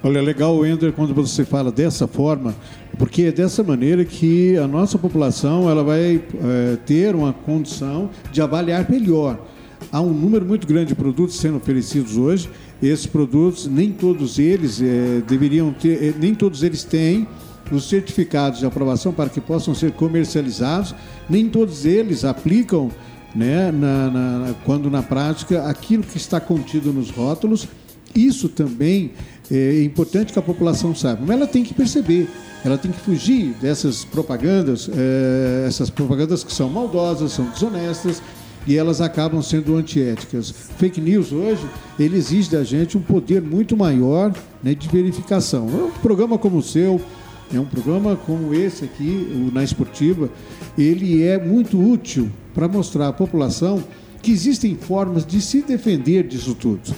Olha, 0.00 0.22
legal, 0.22 0.64
Ender, 0.64 0.92
quando 0.92 1.12
você 1.12 1.44
fala 1.44 1.72
dessa 1.72 2.06
forma, 2.06 2.54
porque 2.96 3.22
é 3.22 3.32
dessa 3.32 3.64
maneira 3.64 4.04
que 4.04 4.56
a 4.56 4.68
nossa 4.68 4.96
população 4.96 5.68
ela 5.68 5.82
vai 5.82 6.22
é, 6.40 6.76
ter 6.86 7.16
uma 7.16 7.32
condição 7.32 8.08
de 8.30 8.40
avaliar 8.40 8.88
melhor. 8.88 9.44
Há 9.90 10.00
um 10.00 10.12
número 10.12 10.46
muito 10.46 10.68
grande 10.68 10.88
de 10.88 10.94
produtos 10.94 11.36
sendo 11.36 11.56
oferecidos 11.56 12.16
hoje. 12.16 12.48
Esses 12.80 13.06
produtos, 13.06 13.66
nem 13.66 13.90
todos 13.90 14.38
eles 14.38 14.80
é, 14.80 15.20
deveriam 15.26 15.72
ter, 15.72 16.00
é, 16.00 16.14
nem 16.16 16.32
todos 16.32 16.62
eles 16.62 16.84
têm 16.84 17.26
os 17.72 17.88
certificados 17.88 18.60
de 18.60 18.66
aprovação 18.66 19.12
para 19.12 19.28
que 19.28 19.40
possam 19.40 19.74
ser 19.74 19.90
comercializados. 19.92 20.94
Nem 21.28 21.48
todos 21.48 21.84
eles 21.84 22.24
aplicam, 22.24 22.88
né, 23.34 23.72
na, 23.72 24.10
na, 24.10 24.54
quando 24.64 24.88
na 24.88 25.02
prática, 25.02 25.64
aquilo 25.64 26.04
que 26.04 26.18
está 26.18 26.38
contido 26.38 26.92
nos 26.92 27.10
rótulos. 27.10 27.66
Isso 28.14 28.48
também 28.48 29.12
é 29.50 29.82
importante 29.82 30.32
que 30.32 30.38
a 30.38 30.42
população 30.42 30.94
saiba, 30.94 31.22
mas 31.26 31.36
ela 31.36 31.46
tem 31.46 31.62
que 31.62 31.72
perceber, 31.72 32.28
ela 32.64 32.76
tem 32.76 32.90
que 32.90 33.00
fugir 33.00 33.54
dessas 33.60 34.04
propagandas, 34.04 34.90
é, 34.94 35.64
essas 35.66 35.88
propagandas 35.90 36.44
que 36.44 36.52
são 36.52 36.68
maldosas, 36.68 37.32
são 37.32 37.46
desonestas 37.46 38.22
e 38.66 38.76
elas 38.76 39.00
acabam 39.00 39.40
sendo 39.40 39.76
antiéticas. 39.76 40.50
Fake 40.50 41.00
news 41.00 41.32
hoje, 41.32 41.66
ele 41.98 42.16
exige 42.16 42.50
da 42.50 42.62
gente 42.62 42.98
um 42.98 43.00
poder 43.00 43.40
muito 43.40 43.76
maior 43.76 44.34
né, 44.62 44.74
de 44.74 44.88
verificação. 44.88 45.66
Um 45.66 45.90
programa 46.02 46.36
como 46.36 46.58
o 46.58 46.62
seu, 46.62 47.00
é 47.52 47.58
um 47.58 47.64
programa 47.64 48.14
como 48.14 48.52
esse 48.52 48.84
aqui, 48.84 49.26
o 49.34 49.54
Na 49.54 49.64
Esportiva, 49.64 50.28
ele 50.76 51.22
é 51.22 51.42
muito 51.42 51.80
útil 51.80 52.30
para 52.54 52.68
mostrar 52.68 53.08
à 53.08 53.12
população 53.12 53.82
que 54.20 54.30
existem 54.30 54.76
formas 54.76 55.24
de 55.24 55.40
se 55.40 55.62
defender 55.62 56.26
disso 56.26 56.54
tudo. 56.54 56.94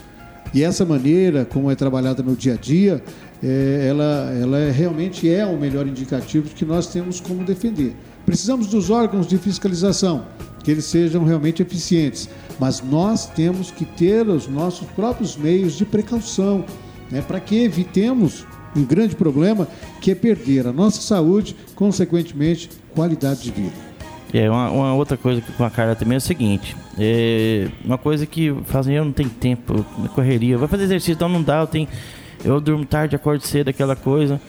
E 0.52 0.62
essa 0.62 0.84
maneira, 0.84 1.44
como 1.44 1.70
é 1.70 1.74
trabalhada 1.74 2.22
no 2.22 2.34
dia 2.34 2.54
a 2.54 2.56
dia, 2.56 3.02
é, 3.42 3.86
ela, 3.88 4.32
ela 4.40 4.58
é, 4.58 4.70
realmente 4.70 5.28
é 5.32 5.46
o 5.46 5.56
melhor 5.58 5.86
indicativo 5.86 6.48
que 6.50 6.64
nós 6.64 6.88
temos 6.88 7.20
como 7.20 7.44
defender. 7.44 7.94
Precisamos 8.26 8.66
dos 8.66 8.90
órgãos 8.90 9.26
de 9.26 9.38
fiscalização. 9.38 10.26
que 10.62 10.70
eles 10.70 10.84
sejam 10.84 11.24
realmente 11.24 11.62
eficientes, 11.62 12.28
mas 12.58 12.82
nós 12.82 13.26
temos 13.26 13.70
que 13.70 13.86
ter 13.86 14.28
os 14.28 14.46
nossos 14.46 14.86
próprios 14.88 15.34
meios 15.34 15.72
de 15.72 15.86
precaução, 15.86 16.66
né, 17.10 17.22
para 17.22 17.40
que 17.40 17.62
evitemos 17.62 18.46
um 18.76 18.84
grande 18.84 19.16
problema 19.16 19.66
que 20.02 20.10
é 20.10 20.14
perder 20.14 20.66
a 20.66 20.72
nossa 20.72 21.00
saúde, 21.00 21.56
consequentemente, 21.74 22.68
qualidade 22.94 23.42
de 23.42 23.50
vida. 23.50 23.89
É, 24.32 24.48
uma, 24.48 24.70
uma, 24.70 24.94
outra 24.94 25.16
coisa 25.16 25.42
com 25.56 25.64
a 25.64 25.70
Carla 25.70 25.94
também 25.94 26.14
é 26.14 26.18
o 26.18 26.20
seguinte: 26.20 26.76
é 26.98 27.68
uma 27.84 27.98
coisa 27.98 28.26
que 28.26 28.54
fazem 28.64 28.96
eu 28.96 29.04
não 29.04 29.12
tenho 29.12 29.30
tempo, 29.30 29.84
correria, 30.14 30.56
vai 30.56 30.68
fazer 30.68 30.84
exercício, 30.84 31.14
então 31.14 31.28
não 31.28 31.42
dá, 31.42 31.60
eu 31.60 31.66
tenho. 31.66 31.88
Eu 32.42 32.60
durmo 32.60 32.86
tarde, 32.86 33.14
acordo 33.14 33.46
cedo, 33.46 33.68
aquela 33.68 33.94
coisa. 33.94 34.40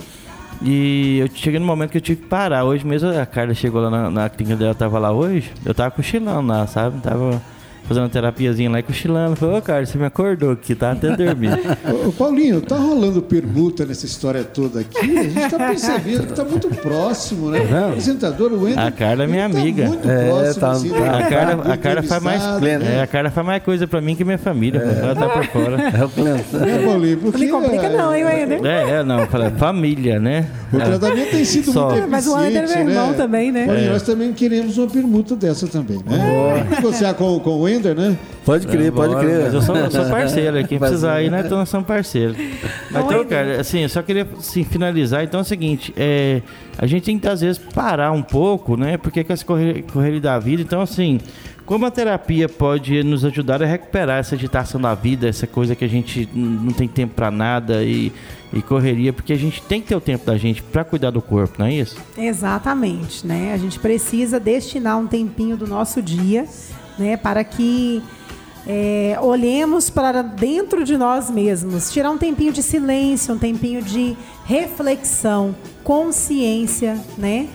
E 0.62 1.18
eu 1.20 1.30
cheguei 1.34 1.60
no 1.60 1.66
momento 1.66 1.92
que 1.92 1.98
eu 1.98 2.02
tive 2.02 2.22
que 2.22 2.28
parar. 2.28 2.64
Hoje 2.64 2.86
mesmo 2.86 3.10
a 3.10 3.26
Carla 3.26 3.54
chegou 3.54 3.82
lá 3.82 3.90
na, 3.90 4.10
na 4.10 4.30
clínica 4.30 4.56
dela, 4.56 4.76
tava 4.76 5.00
lá 5.00 5.12
hoje, 5.12 5.52
eu 5.66 5.74
tava 5.74 5.92
cochilando 5.92 6.48
lá, 6.48 6.68
sabe? 6.68 7.02
Tava 7.02 7.42
fazendo 7.88 8.04
uma 8.04 8.10
terapiazinha 8.10 8.70
lá 8.70 8.80
e 8.80 8.84
cochilando. 8.84 9.36
Falei, 9.36 9.58
ô, 9.58 9.62
cara, 9.62 9.86
você 9.86 9.98
me 9.98 10.06
acordou 10.06 10.52
aqui, 10.52 10.76
tá 10.76 10.92
até 10.92 11.16
dormindo. 11.16 11.58
ô, 12.08 12.12
Paulinho, 12.12 12.62
tá 12.62 12.78
rolando 12.78 13.22
permuta 13.22 13.86
nessa 13.86 14.06
história 14.06 14.44
toda 14.44 14.82
aqui? 14.82 15.18
A 15.18 15.24
gente 15.24 15.50
tá 15.50 15.58
percebendo 15.58 16.28
que 16.28 16.34
tá 16.34 16.44
muito 16.44 16.68
próximo, 16.70 17.50
né? 17.50 17.60
Tá 17.60 17.88
o 17.88 17.90
apresentador, 17.90 18.52
o 18.52 18.64
Wendel. 18.64 18.86
A 18.86 18.92
Carla 18.92 19.24
é 19.24 19.28
minha 19.28 19.50
tá 19.50 19.58
amiga. 19.58 19.88
Muito 19.88 20.10
é, 20.10 20.28
próximo, 20.28 20.60
tá, 20.60 20.72
assim, 20.72 20.90
tá, 20.90 21.18
a, 21.18 21.24
Carla, 21.24 21.74
a 21.74 21.78
Carla 21.78 22.04
faz 22.04 22.24
mais. 22.24 22.42
É, 22.64 23.02
a 23.02 23.08
Carla 23.08 23.30
faz 23.30 23.48
mais 23.48 23.64
coisa 23.64 23.88
pra 23.88 24.02
mim 24.02 24.16
que 24.16 24.24
minha 24.24 24.38
família. 24.38 24.80
É. 24.80 25.04
Ela 25.04 25.16
tá 25.16 25.30
por 25.30 25.46
fora. 25.48 25.82
É 25.82 26.06
o 26.06 26.10
Clento. 26.10 26.58
É, 26.58 26.86
Paulinho, 26.86 27.18
porque. 27.18 27.46
Não 27.46 27.60
me 27.60 27.68
complica, 27.68 27.90
não, 27.90 28.16
hein, 28.16 28.26
Wendel? 28.26 28.66
É, 28.66 28.90
é, 28.92 29.04
não. 29.04 29.28
Falei, 29.28 29.52
família, 29.52 30.20
né? 30.20 30.48
O 30.72 30.78
tratamento 30.78 31.32
tem 31.32 31.46
sido 31.46 31.72
Só. 31.72 31.90
muito 31.90 31.92
eficiente, 31.94 32.12
Mas 32.12 32.28
o 32.28 32.36
Wendel 32.36 32.64
é 32.64 32.68
meu 32.68 32.90
irmão 32.90 33.08
né? 33.12 33.14
também, 33.18 33.52
né? 33.52 33.66
Paulinho, 33.66 33.92
nós 33.92 34.02
também 34.04 34.34
queremos 34.34 34.78
uma 34.78 34.88
permuta 34.88 35.36
dessa 35.36 35.68
também, 35.68 35.98
né? 36.06 36.20
Oh. 36.80 36.82
Você 36.82 37.12
com, 37.14 37.40
com 37.40 37.50
o 37.52 37.62
Wender, 37.72 37.96
né? 37.96 38.18
Pode 38.46 38.68
crer, 38.68 38.88
é, 38.88 38.92
pode 38.92 39.16
crer. 39.16 39.44
Mas 39.44 39.54
eu 39.54 39.62
sou, 39.62 39.76
eu 39.76 39.92
sou 39.92 40.06
parceiro. 40.10 40.68
Quem 40.68 40.80
precisar 40.80 41.14
aí, 41.14 41.30
né? 41.30 41.42
Então 41.46 41.58
nós 41.58 41.70
somos 41.70 41.88
parceiros. 41.88 42.38
Mas 42.90 43.06
então, 43.06 43.26
cara, 43.26 43.62
assim, 43.62 43.80
eu 43.80 43.90
só 43.90 44.02
queria 44.02 44.28
assim, 44.38 44.64
finalizar. 44.64 45.24
Então 45.24 45.40
é 45.40 45.44
o 45.44 45.46
seguinte: 45.46 45.94
é, 45.96 46.42
a 46.78 46.86
gente 46.86 47.04
tem 47.04 47.18
que, 47.18 47.28
às 47.28 47.42
vezes, 47.42 47.58
parar 47.58 48.12
um 48.12 48.22
pouco, 48.22 48.76
né? 48.76 48.98
Porque 48.98 49.24
com 49.24 49.34
essa 49.34 49.46
correria 49.46 50.22
da 50.22 50.38
vida. 50.40 50.62
Então, 50.62 50.82
assim, 50.82 51.20
como 51.72 51.86
a 51.86 51.92
terapia 51.92 52.50
pode 52.50 53.02
nos 53.02 53.24
ajudar 53.24 53.64
a 53.64 53.66
recuperar 53.66 54.20
essa 54.20 54.36
agitação 54.36 54.82
da 54.82 54.94
vida, 54.94 55.30
essa 55.30 55.48
coisa 55.48 55.74
que 55.76 55.86
a 55.86 55.88
gente 55.88 56.28
não 56.34 56.74
tem 56.74 56.86
tempo 56.86 57.14
para 57.14 57.32
nada 57.32 57.84
e, 57.84 58.12
e, 58.52 58.62
correria, 58.62 59.14
porque 59.14 59.32
a 59.32 59.38
gente 59.38 59.62
tem 59.62 59.80
que 59.80 59.88
ter 59.88 59.96
o 59.96 60.02
tempo 60.02 60.26
da 60.26 60.38
gente 60.38 60.62
para 60.62 60.84
cuidar 60.84 61.12
do 61.12 61.22
corpo, 61.22 61.56
não 61.60 61.68
é 61.68 61.74
isso? 61.76 61.98
Exatamente, 62.18 63.26
né? 63.26 63.54
A 63.54 63.58
gente 63.58 63.80
precisa 63.80 64.38
destinar 64.38 64.98
um 64.98 65.08
tempinho 65.08 65.56
do 65.56 65.66
nosso 65.66 66.02
dia, 66.02 66.46
né, 67.02 67.18
para 67.18 67.44
que 67.44 68.02
é, 68.66 69.18
olhemos 69.20 69.90
para 69.90 70.22
dentro 70.22 70.84
de 70.84 70.96
nós 70.96 71.30
mesmos, 71.30 71.92
tirar 71.92 72.12
um 72.12 72.18
tempinho 72.18 72.54
de 72.54 72.62
silêncio, 72.62 73.34
um 73.34 73.38
tempinho 73.38 73.82
de 73.82 74.16
reflexão, 74.46 75.56
consciência, 75.84 76.98
né? 77.18 77.48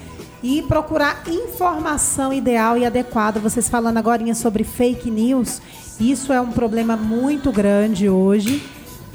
E 0.42 0.62
procurar 0.62 1.22
informação 1.26 2.32
ideal 2.32 2.76
e 2.76 2.84
adequada. 2.84 3.40
Vocês 3.40 3.68
falando 3.68 3.96
agora 3.96 4.34
sobre 4.34 4.64
fake 4.64 5.10
news, 5.10 5.62
isso 5.98 6.32
é 6.32 6.40
um 6.40 6.52
problema 6.52 6.96
muito 6.96 7.50
grande 7.50 8.08
hoje. 8.08 8.62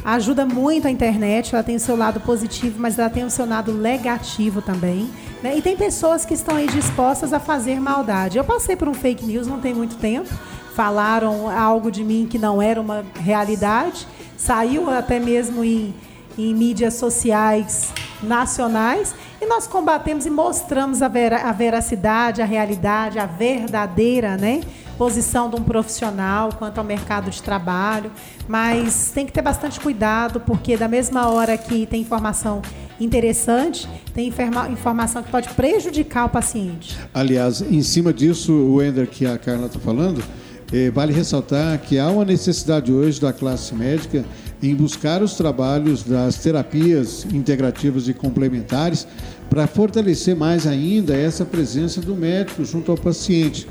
Ajuda 0.04 0.46
muito 0.46 0.88
a 0.88 0.92
internet, 0.92 1.54
ela 1.54 1.64
tem 1.64 1.76
o 1.76 1.80
seu 1.80 1.96
lado 1.96 2.20
positivo, 2.20 2.76
mas 2.80 2.98
ela 2.98 3.10
tem 3.10 3.24
o 3.24 3.30
seu 3.30 3.46
lado 3.46 3.74
negativo 3.74 4.62
também. 4.62 5.10
Né? 5.44 5.58
E 5.58 5.62
tem 5.62 5.78
pessoas 5.78 6.26
que 6.26 6.34
estão 6.34 6.56
aí 6.56 6.68
dispostas 6.68 7.34
a 7.34 7.40
fazer 7.40 7.80
maldade. 7.80 8.38
Eu 8.38 8.44
passei 8.44 8.76
por 8.76 8.88
um 8.88 8.94
fake 8.94 9.26
news 9.26 9.48
não 9.48 9.60
tem 9.60 9.74
muito 9.74 9.96
tempo 9.96 10.30
falaram 10.74 11.50
algo 11.50 11.92
de 11.92 12.04
mim 12.04 12.28
que 12.30 12.40
não 12.40 12.62
era 12.62 12.80
uma 12.80 13.04
realidade, 13.20 14.08
saiu 14.38 14.90
até 14.90 15.20
mesmo 15.20 15.64
em, 15.64 15.94
em 16.38 16.54
mídias 16.54 16.96
sociais 16.96 17.92
nacionais 18.24 19.14
e 19.42 19.46
nós 19.46 19.68
combatemos 19.68 20.26
e 20.26 20.30
mostramos 20.30 21.02
a, 21.02 21.08
vera, 21.08 21.42
a 21.48 21.52
veracidade, 21.52 22.42
a 22.42 22.46
realidade, 22.46 23.20
a 23.20 23.26
verdadeira, 23.26 24.38
né? 24.38 24.62
Posição 25.02 25.50
de 25.50 25.56
um 25.56 25.64
profissional 25.64 26.52
quanto 26.60 26.78
ao 26.78 26.84
mercado 26.84 27.32
de 27.32 27.42
trabalho, 27.42 28.12
mas 28.48 29.10
tem 29.12 29.26
que 29.26 29.32
ter 29.32 29.42
bastante 29.42 29.80
cuidado, 29.80 30.40
porque 30.42 30.78
da 30.78 30.88
mesma 30.88 31.28
hora 31.28 31.58
que 31.58 31.88
tem 31.88 32.02
informação 32.02 32.62
interessante, 33.00 33.90
tem 34.14 34.32
informação 34.70 35.24
que 35.24 35.32
pode 35.32 35.50
prejudicar 35.56 36.26
o 36.26 36.30
paciente. 36.30 36.96
Aliás, 37.16 37.64
em 37.64 37.82
cima 37.82 38.14
disso, 38.14 38.54
o 38.54 38.80
Ender 38.80 39.08
que 39.08 39.26
a 39.26 39.40
Carla 39.40 39.66
está 39.66 39.80
falando, 39.80 40.24
eh, 40.72 40.92
vale 40.92 41.12
ressaltar 41.12 41.80
que 41.80 41.98
há 41.98 42.08
uma 42.08 42.24
necessidade 42.24 42.94
hoje 42.94 43.20
da 43.20 43.34
classe 43.34 43.74
médica 43.74 44.24
em 44.62 44.76
buscar 44.76 45.24
os 45.24 45.34
trabalhos 45.34 46.04
das 46.04 46.36
terapias 46.36 47.26
integrativas 47.34 48.08
e 48.08 48.14
complementares 48.14 49.08
para 49.50 49.66
fortalecer 49.66 50.36
mais 50.36 50.68
ainda 50.68 51.16
essa 51.16 51.44
presença 51.44 52.00
do 52.00 52.16
médico 52.16 52.64
junto 52.64 52.92
ao 52.92 52.98
paciente 53.00 53.68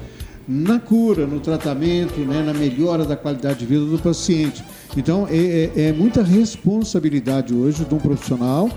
na 0.48 0.78
cura, 0.78 1.26
no 1.26 1.40
tratamento, 1.40 2.20
né, 2.20 2.42
na 2.42 2.52
melhora 2.52 3.04
da 3.04 3.16
qualidade 3.16 3.60
de 3.60 3.66
vida 3.66 3.84
do 3.84 3.98
paciente. 3.98 4.64
Então, 4.96 5.26
é, 5.30 5.70
é, 5.76 5.88
é 5.88 5.92
muita 5.92 6.22
responsabilidade 6.22 7.54
hoje 7.54 7.84
de 7.84 7.94
um 7.94 7.98
profissional 7.98 8.68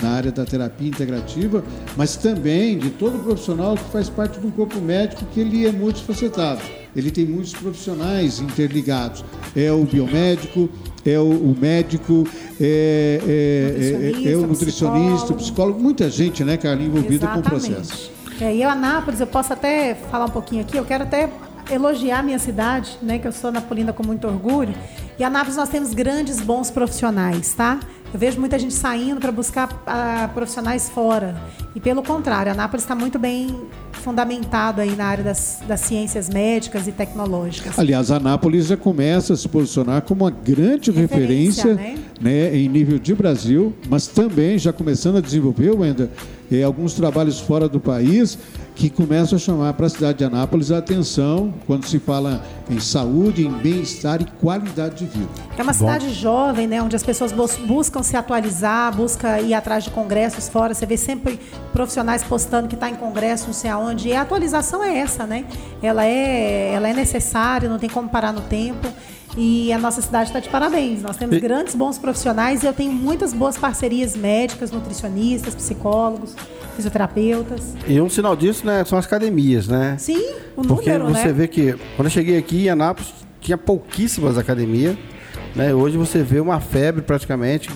na 0.00 0.10
área 0.10 0.32
da 0.32 0.44
terapia 0.44 0.88
integrativa, 0.88 1.64
mas 1.96 2.16
também 2.16 2.78
de 2.78 2.90
todo 2.90 3.22
profissional 3.22 3.76
que 3.76 3.84
faz 3.90 4.08
parte 4.08 4.40
de 4.40 4.46
um 4.46 4.50
corpo 4.50 4.80
médico 4.80 5.24
que 5.32 5.40
ele 5.40 5.66
é 5.66 5.72
multifacetado 5.72 6.60
ele 6.94 7.10
tem 7.10 7.24
muitos 7.24 7.52
profissionais 7.54 8.40
interligados. 8.40 9.24
É 9.56 9.72
o 9.72 9.84
biomédico, 9.84 10.68
é 11.04 11.18
o, 11.18 11.30
o 11.30 11.56
médico, 11.58 12.26
é, 12.60 13.20
é, 13.26 14.28
é, 14.28 14.32
é, 14.32 14.36
o 14.36 14.46
nutricionista, 14.46 15.32
o 15.32 15.36
psicólogo, 15.36 15.80
muita 15.80 16.08
gente, 16.10 16.44
né, 16.44 16.56
Carlinhos, 16.56 16.96
envolvida 16.96 17.26
Exatamente. 17.26 17.50
com 17.50 17.56
o 17.56 17.60
processo. 17.60 18.10
É, 18.42 18.52
e 18.52 18.60
eu, 18.60 18.68
Anápolis, 18.68 19.20
eu 19.20 19.26
posso 19.28 19.52
até 19.52 19.94
falar 19.94 20.24
um 20.24 20.30
pouquinho 20.30 20.62
aqui, 20.62 20.76
eu 20.76 20.84
quero 20.84 21.04
até 21.04 21.30
elogiar 21.70 22.18
a 22.18 22.22
minha 22.24 22.40
cidade, 22.40 22.98
né, 23.00 23.16
que 23.16 23.28
eu 23.28 23.30
sou 23.30 23.52
napolina 23.52 23.92
com 23.92 24.04
muito 24.04 24.26
orgulho. 24.26 24.74
E 25.16 25.22
Anápolis 25.22 25.56
nós 25.56 25.68
temos 25.68 25.94
grandes 25.94 26.40
bons 26.40 26.68
profissionais, 26.68 27.54
tá? 27.54 27.78
Eu 28.12 28.18
vejo 28.18 28.38
muita 28.38 28.58
gente 28.58 28.74
saindo 28.74 29.20
para 29.20 29.32
buscar 29.32 29.72
uh, 29.72 30.34
profissionais 30.34 30.90
fora. 30.90 31.34
E 31.74 31.80
pelo 31.80 32.02
contrário, 32.02 32.50
a 32.50 32.54
Anápolis 32.54 32.84
está 32.84 32.94
muito 32.94 33.18
bem 33.18 33.56
fundamentado 34.02 34.80
aí 34.80 34.94
na 34.94 35.06
área 35.06 35.24
das, 35.24 35.62
das 35.66 35.80
ciências 35.80 36.28
médicas 36.28 36.86
e 36.86 36.92
tecnológicas. 36.92 37.78
Aliás, 37.78 38.10
a 38.10 38.16
Anápolis 38.16 38.66
já 38.66 38.76
começa 38.76 39.32
a 39.32 39.36
se 39.36 39.48
posicionar 39.48 40.02
como 40.02 40.24
uma 40.24 40.30
grande 40.30 40.90
referência, 40.90 41.74
referência 41.74 42.02
né? 42.20 42.50
Né, 42.50 42.56
em 42.56 42.68
nível 42.68 42.98
de 42.98 43.14
Brasil, 43.14 43.74
mas 43.88 44.06
também 44.06 44.58
já 44.58 44.72
começando 44.72 45.16
a 45.16 45.20
desenvolver, 45.20 45.70
Wender, 45.70 46.08
eh, 46.50 46.62
alguns 46.62 46.94
trabalhos 46.94 47.40
fora 47.40 47.68
do 47.68 47.80
país 47.80 48.38
que 48.74 48.88
começam 48.88 49.36
a 49.36 49.38
chamar 49.38 49.72
para 49.74 49.86
a 49.86 49.90
cidade 49.90 50.18
de 50.18 50.24
Anápolis 50.24 50.70
a 50.70 50.78
atenção 50.78 51.52
quando 51.66 51.86
se 51.86 51.98
fala 51.98 52.42
em 52.70 52.80
saúde, 52.80 53.46
em 53.46 53.50
bem-estar 53.50 54.20
e 54.22 54.24
qualidade 54.24 55.04
de 55.04 55.06
vida. 55.06 55.30
É 55.56 55.62
uma 55.62 55.72
cidade 55.72 56.06
Bom. 56.06 56.12
jovem, 56.12 56.66
né, 56.66 56.82
onde 56.82 56.96
as 56.96 57.02
pessoas 57.02 57.32
buscam 57.32 58.01
se 58.02 58.16
atualizar, 58.16 58.94
buscam 58.94 59.38
ir 59.38 59.54
atrás 59.54 59.84
de 59.84 59.90
congressos 59.90 60.48
fora. 60.48 60.74
Você 60.74 60.86
vê 60.86 60.96
sempre 60.96 61.38
profissionais 61.72 62.22
postando 62.22 62.68
que 62.68 62.74
está 62.74 62.88
em 62.88 62.94
congresso, 62.94 63.46
não 63.46 63.54
sei 63.54 63.70
aonde. 63.70 64.08
E 64.08 64.14
a 64.14 64.22
atualização 64.22 64.82
é 64.82 64.98
essa, 64.98 65.26
né? 65.26 65.44
Ela 65.82 66.04
é, 66.04 66.72
ela 66.72 66.88
é 66.88 66.94
necessária, 66.94 67.68
não 67.68 67.78
tem 67.78 67.88
como 67.88 68.08
parar 68.08 68.32
no 68.32 68.42
tempo. 68.42 68.88
E 69.36 69.72
a 69.72 69.78
nossa 69.78 70.02
cidade 70.02 70.28
está 70.28 70.40
de 70.40 70.48
parabéns. 70.48 71.02
Nós 71.02 71.16
temos 71.16 71.36
e... 71.36 71.40
grandes 71.40 71.74
bons 71.74 71.98
profissionais 71.98 72.62
e 72.62 72.66
eu 72.66 72.72
tenho 72.72 72.92
muitas 72.92 73.32
boas 73.32 73.56
parcerias 73.56 74.14
médicas, 74.14 74.70
nutricionistas, 74.70 75.54
psicólogos, 75.54 76.36
fisioterapeutas. 76.76 77.74
E 77.86 78.00
um 78.00 78.10
sinal 78.10 78.36
disso, 78.36 78.66
né, 78.66 78.84
são 78.84 78.98
as 78.98 79.06
academias, 79.06 79.66
né? 79.66 79.96
Sim, 79.98 80.22
o 80.56 80.62
Porque 80.62 80.92
número, 80.92 81.14
você 81.14 81.28
né? 81.28 81.32
vê 81.32 81.48
que 81.48 81.72
quando 81.96 82.06
eu 82.06 82.10
cheguei 82.10 82.36
aqui 82.36 82.66
em 82.66 82.68
Anápolis 82.70 83.10
tinha 83.40 83.56
pouquíssimas 83.56 84.36
academias, 84.36 84.96
né? 85.56 85.74
Hoje 85.74 85.96
você 85.96 86.22
vê 86.22 86.38
uma 86.38 86.60
febre 86.60 87.02
praticamente, 87.02 87.70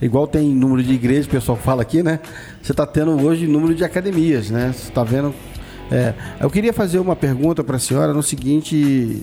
igual 0.00 0.26
tem 0.26 0.48
número 0.54 0.82
de 0.82 0.92
igrejas, 0.92 1.26
o 1.26 1.30
pessoal 1.30 1.56
fala 1.56 1.82
aqui, 1.82 2.02
né? 2.02 2.20
Você 2.62 2.72
está 2.72 2.86
tendo 2.86 3.12
hoje 3.22 3.46
número 3.46 3.74
de 3.74 3.84
academias, 3.84 4.50
né? 4.50 4.72
Você 4.72 4.88
está 4.88 5.04
vendo 5.04 5.34
é, 5.90 6.14
eu 6.40 6.50
queria 6.50 6.72
fazer 6.72 6.98
uma 6.98 7.14
pergunta 7.14 7.62
para 7.62 7.76
a 7.76 7.78
senhora 7.78 8.12
no 8.12 8.22
seguinte 8.22 9.22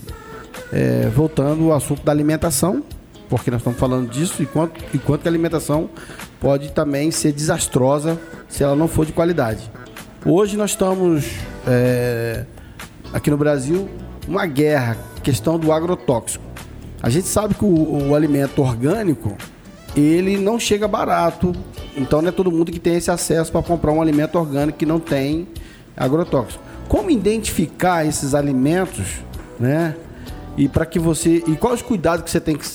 é, 0.71 1.09
voltando 1.13 1.71
ao 1.71 1.77
assunto 1.77 2.03
da 2.03 2.11
alimentação, 2.11 2.83
porque 3.29 3.51
nós 3.51 3.59
estamos 3.59 3.79
falando 3.79 4.09
disso 4.09 4.41
e 4.41 4.45
quanto, 4.45 4.79
e 4.93 4.97
quanto 4.97 5.27
a 5.27 5.29
alimentação 5.29 5.89
pode 6.39 6.71
também 6.71 7.11
ser 7.11 7.33
desastrosa 7.33 8.17
se 8.47 8.63
ela 8.63 8.75
não 8.75 8.87
for 8.87 9.05
de 9.05 9.11
qualidade. 9.11 9.69
Hoje 10.25 10.55
nós 10.55 10.71
estamos 10.71 11.31
é, 11.67 12.45
aqui 13.11 13.29
no 13.29 13.37
Brasil 13.37 13.89
uma 14.25 14.45
guerra, 14.45 14.97
questão 15.21 15.59
do 15.59 15.71
agrotóxico. 15.71 16.43
A 17.01 17.09
gente 17.09 17.27
sabe 17.27 17.55
que 17.55 17.65
o, 17.65 18.09
o 18.09 18.15
alimento 18.15 18.61
orgânico 18.61 19.35
ele 19.95 20.37
não 20.37 20.59
chega 20.59 20.87
barato, 20.87 21.53
então 21.95 22.21
não 22.21 22.29
é 22.29 22.31
todo 22.31 22.51
mundo 22.51 22.71
que 22.71 22.79
tem 22.79 22.95
esse 22.95 23.11
acesso 23.11 23.51
para 23.51 23.61
comprar 23.61 23.91
um 23.91 24.01
alimento 24.01 24.37
orgânico 24.37 24.77
que 24.77 24.85
não 24.85 24.99
tem 24.99 25.47
agrotóxico. 25.95 26.63
como 26.87 27.09
identificar 27.09 28.05
esses 28.05 28.33
alimentos, 28.33 29.21
né? 29.59 29.95
E 30.57 30.67
para 30.67 30.85
que 30.85 30.99
você 30.99 31.43
e 31.47 31.55
quais 31.55 31.81
os 31.81 31.81
cuidados 31.81 32.23
que 32.23 32.29
você 32.29 32.39
tem 32.39 32.55
que 32.55 32.65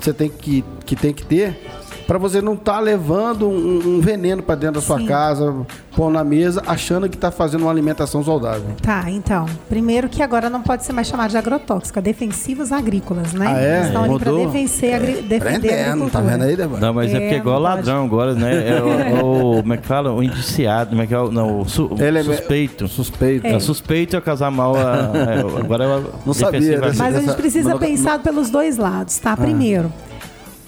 você 0.00 0.12
tem 0.12 0.28
que, 0.28 0.64
que 0.84 0.96
tem 0.96 1.12
que 1.12 1.24
ter 1.24 1.60
para 2.08 2.16
você 2.16 2.40
não 2.40 2.54
estar 2.54 2.72
tá 2.72 2.80
levando 2.80 3.46
um, 3.46 3.96
um 3.96 4.00
veneno 4.00 4.42
para 4.42 4.54
dentro 4.54 4.76
da 4.76 4.80
sua 4.80 4.98
Sim. 4.98 5.04
casa, 5.04 5.54
pôr 5.94 6.10
na 6.10 6.24
mesa, 6.24 6.62
achando 6.66 7.06
que 7.06 7.14
está 7.14 7.30
fazendo 7.30 7.60
uma 7.60 7.70
alimentação 7.70 8.24
saudável. 8.24 8.64
Tá, 8.80 9.10
então. 9.10 9.44
Primeiro 9.68 10.08
que 10.08 10.22
agora 10.22 10.48
não 10.48 10.62
pode 10.62 10.86
ser 10.86 10.94
mais 10.94 11.06
chamado 11.06 11.30
de 11.30 11.36
agrotóxico, 11.36 11.98
é 11.98 12.02
defensivos 12.02 12.72
agrícolas, 12.72 13.34
né? 13.34 13.46
Ah, 13.46 13.60
é? 13.60 13.82
Estão 13.82 14.04
ali 14.04 14.18
para 14.18 14.32
defender, 14.32 14.94
agri 14.94 15.22
defender 15.22 15.84
a 15.84 16.08
Tá 16.08 16.20
vendo 16.22 16.44
aí, 16.44 16.56
Débora? 16.56 16.80
Não, 16.80 16.94
mas 16.94 17.12
é, 17.12 17.16
é 17.16 17.20
porque 17.20 17.34
é 17.34 17.38
igual 17.38 17.60
ladrão 17.60 18.06
agora, 18.06 18.34
né? 18.34 18.70
É 18.70 18.82
o, 18.82 19.58
o, 19.58 19.60
como 19.60 19.74
é 19.74 19.76
que 19.76 19.86
fala? 19.86 20.10
O 20.10 20.22
indiciado, 20.22 20.90
como 20.90 21.02
é 21.02 21.06
que 21.06 21.14
é? 21.14 21.30
Não, 21.30 21.60
o, 21.60 21.68
su 21.68 21.90
Ele 22.00 22.20
é 22.20 22.22
suspeito. 22.22 22.88
Suspeito. 22.88 23.46
É. 23.46 23.52
é 23.52 23.60
suspeito 23.60 24.16
é 24.16 24.20
casar 24.22 24.50
mal. 24.50 24.74
A, 24.74 25.12
é, 25.14 25.60
agora 25.60 25.84
é 25.84 26.02
Não 26.24 26.32
sabia. 26.32 26.80
Mas 26.80 27.00
a 27.16 27.20
gente 27.20 27.34
precisa 27.34 27.76
pensar 27.76 28.18
pelos 28.20 28.48
dois 28.48 28.78
lados, 28.78 29.18
tá? 29.18 29.32
Ah. 29.32 29.36
Primeiro, 29.36 29.92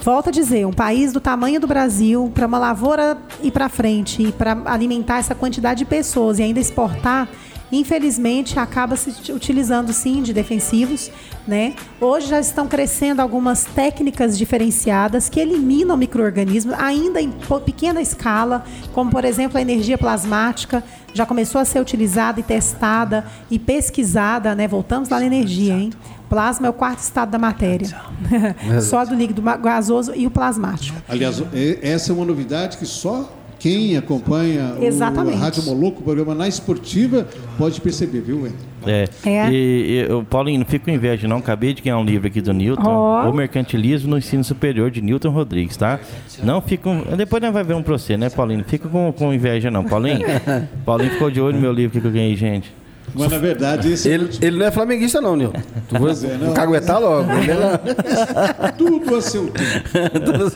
Volto 0.02 0.30
a 0.30 0.32
dizer, 0.32 0.66
um 0.66 0.72
país 0.72 1.12
do 1.12 1.20
tamanho 1.20 1.60
do 1.60 1.66
Brasil, 1.66 2.32
para 2.34 2.46
uma 2.46 2.58
lavoura 2.58 3.18
ir 3.42 3.50
para 3.50 3.68
frente 3.68 4.22
e 4.22 4.32
para 4.32 4.56
alimentar 4.64 5.18
essa 5.18 5.34
quantidade 5.34 5.80
de 5.80 5.84
pessoas 5.84 6.38
e 6.38 6.42
ainda 6.42 6.58
exportar, 6.58 7.28
infelizmente 7.70 8.58
acaba 8.58 8.96
se 8.96 9.30
utilizando 9.30 9.92
sim 9.92 10.22
de 10.22 10.32
defensivos, 10.32 11.10
né? 11.46 11.74
Hoje 12.00 12.28
já 12.28 12.40
estão 12.40 12.66
crescendo 12.66 13.20
algumas 13.20 13.64
técnicas 13.66 14.38
diferenciadas 14.38 15.28
que 15.28 15.38
eliminam 15.38 15.98
microorganismos 15.98 16.74
ainda 16.78 17.20
em 17.20 17.32
pequena 17.64 18.00
escala, 18.00 18.64
como 18.94 19.10
por 19.10 19.24
exemplo 19.26 19.58
a 19.58 19.60
energia 19.60 19.98
plasmática, 19.98 20.82
já 21.12 21.26
começou 21.26 21.60
a 21.60 21.64
ser 21.64 21.78
utilizada 21.78 22.40
e 22.40 22.42
testada 22.42 23.26
e 23.50 23.58
pesquisada, 23.58 24.54
né? 24.54 24.66
Voltamos 24.66 25.10
lá 25.10 25.20
na 25.20 25.26
energia, 25.26 25.74
hein? 25.74 25.90
Plasma 26.30 26.68
é 26.68 26.70
o 26.70 26.72
quarto 26.72 27.00
estado 27.00 27.30
da 27.30 27.38
matéria. 27.38 27.88
Sólido, 28.80 29.16
líquido, 29.16 29.42
gasoso 29.42 30.12
e 30.14 30.28
o 30.28 30.30
plasmático. 30.30 30.96
Aliás, 31.08 31.42
essa 31.82 32.12
é 32.12 32.14
uma 32.14 32.24
novidade 32.24 32.78
que 32.78 32.86
só 32.86 33.28
quem 33.58 33.96
acompanha 33.96 34.76
Exatamente. 34.80 35.36
o 35.36 35.40
Rádio 35.40 35.64
Moloco, 35.64 36.00
o 36.00 36.02
programa 36.04 36.32
na 36.34 36.46
esportiva, 36.46 37.26
pode 37.58 37.80
perceber, 37.80 38.20
viu, 38.20 38.42
Wendel? 38.42 38.58
É. 38.86 39.08
é. 39.26 39.52
E, 39.52 40.06
e, 40.08 40.24
Paulinho, 40.30 40.60
não 40.60 40.66
fico 40.66 40.84
com 40.86 40.90
inveja, 40.92 41.26
não. 41.26 41.38
Acabei 41.38 41.74
de 41.74 41.82
ganhar 41.82 41.98
um 41.98 42.04
livro 42.04 42.28
aqui 42.28 42.40
do 42.40 42.54
Newton. 42.54 42.88
Oh. 42.88 43.28
O 43.28 43.34
Mercantilismo 43.34 44.10
no 44.10 44.16
Ensino 44.16 44.44
Superior 44.44 44.90
de 44.90 45.02
Newton 45.02 45.30
Rodrigues, 45.30 45.76
tá? 45.76 45.98
Não 46.42 46.62
fico. 46.62 46.90
Depois 47.16 47.42
nós 47.42 47.52
vai 47.52 47.64
ver 47.64 47.74
um 47.74 47.82
pra 47.82 47.98
você, 47.98 48.16
né, 48.16 48.30
Paulinho? 48.30 48.60
Não 48.60 48.66
fica 48.66 48.88
com, 48.88 49.12
com 49.12 49.34
inveja, 49.34 49.70
não. 49.70 49.84
Paulinho? 49.84 50.26
Paulinho 50.86 51.10
ficou 51.10 51.30
de 51.30 51.40
olho 51.40 51.56
no 51.56 51.60
meu 51.60 51.72
livro 51.72 52.00
que 52.00 52.06
eu 52.06 52.12
ganhei, 52.12 52.36
gente. 52.36 52.79
Mas 53.14 53.30
na 53.30 53.38
verdade 53.38 53.92
esse 53.92 54.08
ele, 54.08 54.30
ele 54.40 54.58
não 54.58 54.66
é 54.66 54.70
flamenguista 54.70 55.20
não, 55.20 55.36
Nil. 55.36 55.52
Tu 55.88 55.98
vai 55.98 56.12
é, 56.12 56.36
não, 56.38 56.54
caguetar 56.54 57.00
logo. 57.00 57.30
É 57.30 58.72
Tudo 58.78 59.16
a 59.16 59.20
seu 59.20 59.48
tempo. 59.48 60.20
Tudo 60.24 60.44
a 60.44 60.50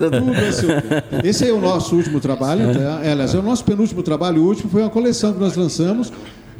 seu 0.52 0.80
tempo. 0.80 1.26
Esse 1.26 1.48
é 1.48 1.52
o 1.52 1.60
nosso 1.60 1.96
último 1.96 2.20
trabalho, 2.20 2.72
tá? 2.72 3.00
é, 3.02 3.12
aliás, 3.12 3.34
é 3.34 3.38
o 3.38 3.42
nosso 3.42 3.64
penúltimo 3.64 4.02
trabalho, 4.02 4.42
o 4.42 4.46
último 4.46 4.70
foi 4.70 4.82
uma 4.82 4.90
coleção 4.90 5.32
que 5.32 5.40
nós 5.40 5.56
lançamos. 5.56 6.12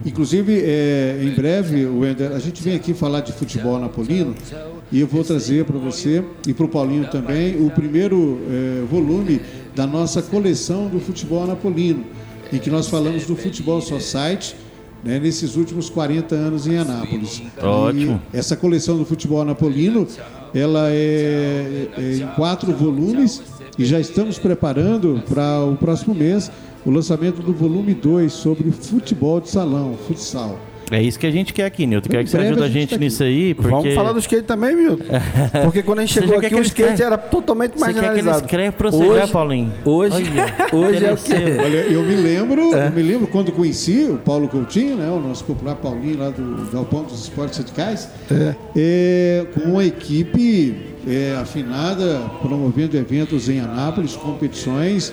Inclusive, 0.05 0.61
é, 0.65 1.21
em 1.23 1.31
breve, 1.31 1.87
Wender, 1.87 2.33
a 2.33 2.39
gente 2.39 2.63
vem 2.63 2.75
aqui 2.75 2.93
falar 2.93 3.21
de 3.21 3.33
futebol 3.33 3.79
napolino 3.79 4.35
e 4.91 5.01
eu 5.01 5.07
vou 5.07 5.23
trazer 5.23 5.65
para 5.65 5.79
você 5.79 6.25
e 6.47 6.53
para 6.53 6.67
o 6.67 6.69
Paulinho 6.69 7.09
também 7.09 7.65
o 7.65 7.71
primeiro 7.71 8.41
é, 8.51 8.85
volume 8.91 9.41
da 9.75 9.87
nossa 9.87 10.21
coleção 10.21 10.89
do 10.89 11.01
futebol 11.01 11.47
napolino, 11.47 12.05
em 12.53 12.59
que 12.59 12.71
nós 12.71 12.89
falamos 12.89 13.25
do 13.27 13.35
Futebol 13.37 13.81
Society 13.81 14.57
né, 15.05 15.19
nesses 15.19 15.57
últimos 15.57 15.91
40 15.91 16.35
anos 16.35 16.67
em 16.67 16.79
Anápolis. 16.79 17.43
Ótimo. 17.61 18.21
E 18.33 18.37
essa 18.37 18.57
coleção 18.57 18.97
do 18.97 19.05
futebol 19.05 19.43
anapolino, 19.43 20.07
ela 20.55 20.91
é, 20.91 21.89
é 21.97 22.17
em 22.17 22.27
quatro 22.35 22.73
volumes 22.73 23.43
e 23.79 23.85
já 23.85 24.01
estamos 24.01 24.39
preparando 24.39 25.23
para 25.29 25.65
o 25.65 25.77
próximo 25.77 26.15
mês 26.15 26.51
o 26.87 26.91
lançamento 26.91 27.43
do 27.43 27.53
volume 27.53 27.95
2 27.95 28.33
sobre 28.33 28.71
futebol 28.71 29.41
de 29.41 29.51
salão, 29.51 29.97
futsal. 30.07 30.59
É 30.91 31.03
isso 31.03 31.18
que 31.18 31.26
a 31.26 31.30
gente 31.30 31.53
quer 31.53 31.64
aqui, 31.64 31.87
Nilton. 31.87 32.09
Quer 32.09 32.24
que 32.24 32.30
você 32.30 32.39
ajude 32.39 32.62
a 32.62 32.68
gente, 32.68 32.91
tá 32.91 32.97
nisso 32.97 33.22
aí. 33.22 33.55
Porque... 33.55 33.70
Vamos 33.70 33.95
falar 33.95 34.12
do 34.12 34.18
skate 34.18 34.45
também, 34.45 34.76
Milton. 34.76 35.05
Porque 35.62 35.82
quando 35.82 36.01
a 36.01 36.03
gente 36.03 36.14
chegou 36.14 36.37
aqui, 36.37 36.55
o 36.55 36.61
skate 36.61 36.93
escreve... 36.93 37.03
era 37.03 37.18
totalmente 37.18 37.78
marginalizado. 37.78 38.41
Você 38.41 38.43
quer 38.43 38.49
que 38.49 38.55
ele 38.57 38.68
escreve 38.68 38.72
pra 38.72 38.91
você, 38.91 39.20
né, 39.20 39.26
Paulinho? 39.26 39.72
Hoje, 39.85 40.24
hoje 40.72 41.05
é 41.05 41.12
o 41.12 41.16
quê? 41.16 41.35
Olha, 41.64 41.78
eu 41.93 42.03
me 42.03 42.14
lembro, 42.16 42.74
é. 42.74 42.89
eu 42.89 42.93
me 42.93 43.03
lembro 43.03 43.26
quando 43.26 43.53
conheci 43.53 44.05
o 44.05 44.18
Paulo 44.18 44.49
Coutinho, 44.49 44.97
né, 44.97 45.09
o 45.09 45.20
nosso 45.20 45.45
popular 45.45 45.76
Paulinho 45.76 46.18
lá 46.18 46.30
do 46.30 46.70
Galpão 46.72 47.05
dos 47.05 47.22
Esportes 47.22 47.59
Radicais, 47.59 48.09
é. 48.30 48.55
É, 48.76 49.47
com 49.55 49.70
uma 49.70 49.85
equipe 49.85 50.76
é, 51.07 51.37
afinada, 51.41 52.20
promovendo 52.43 52.97
eventos 52.97 53.49
em 53.49 53.61
Anápolis, 53.61 54.16
competições. 54.16 55.12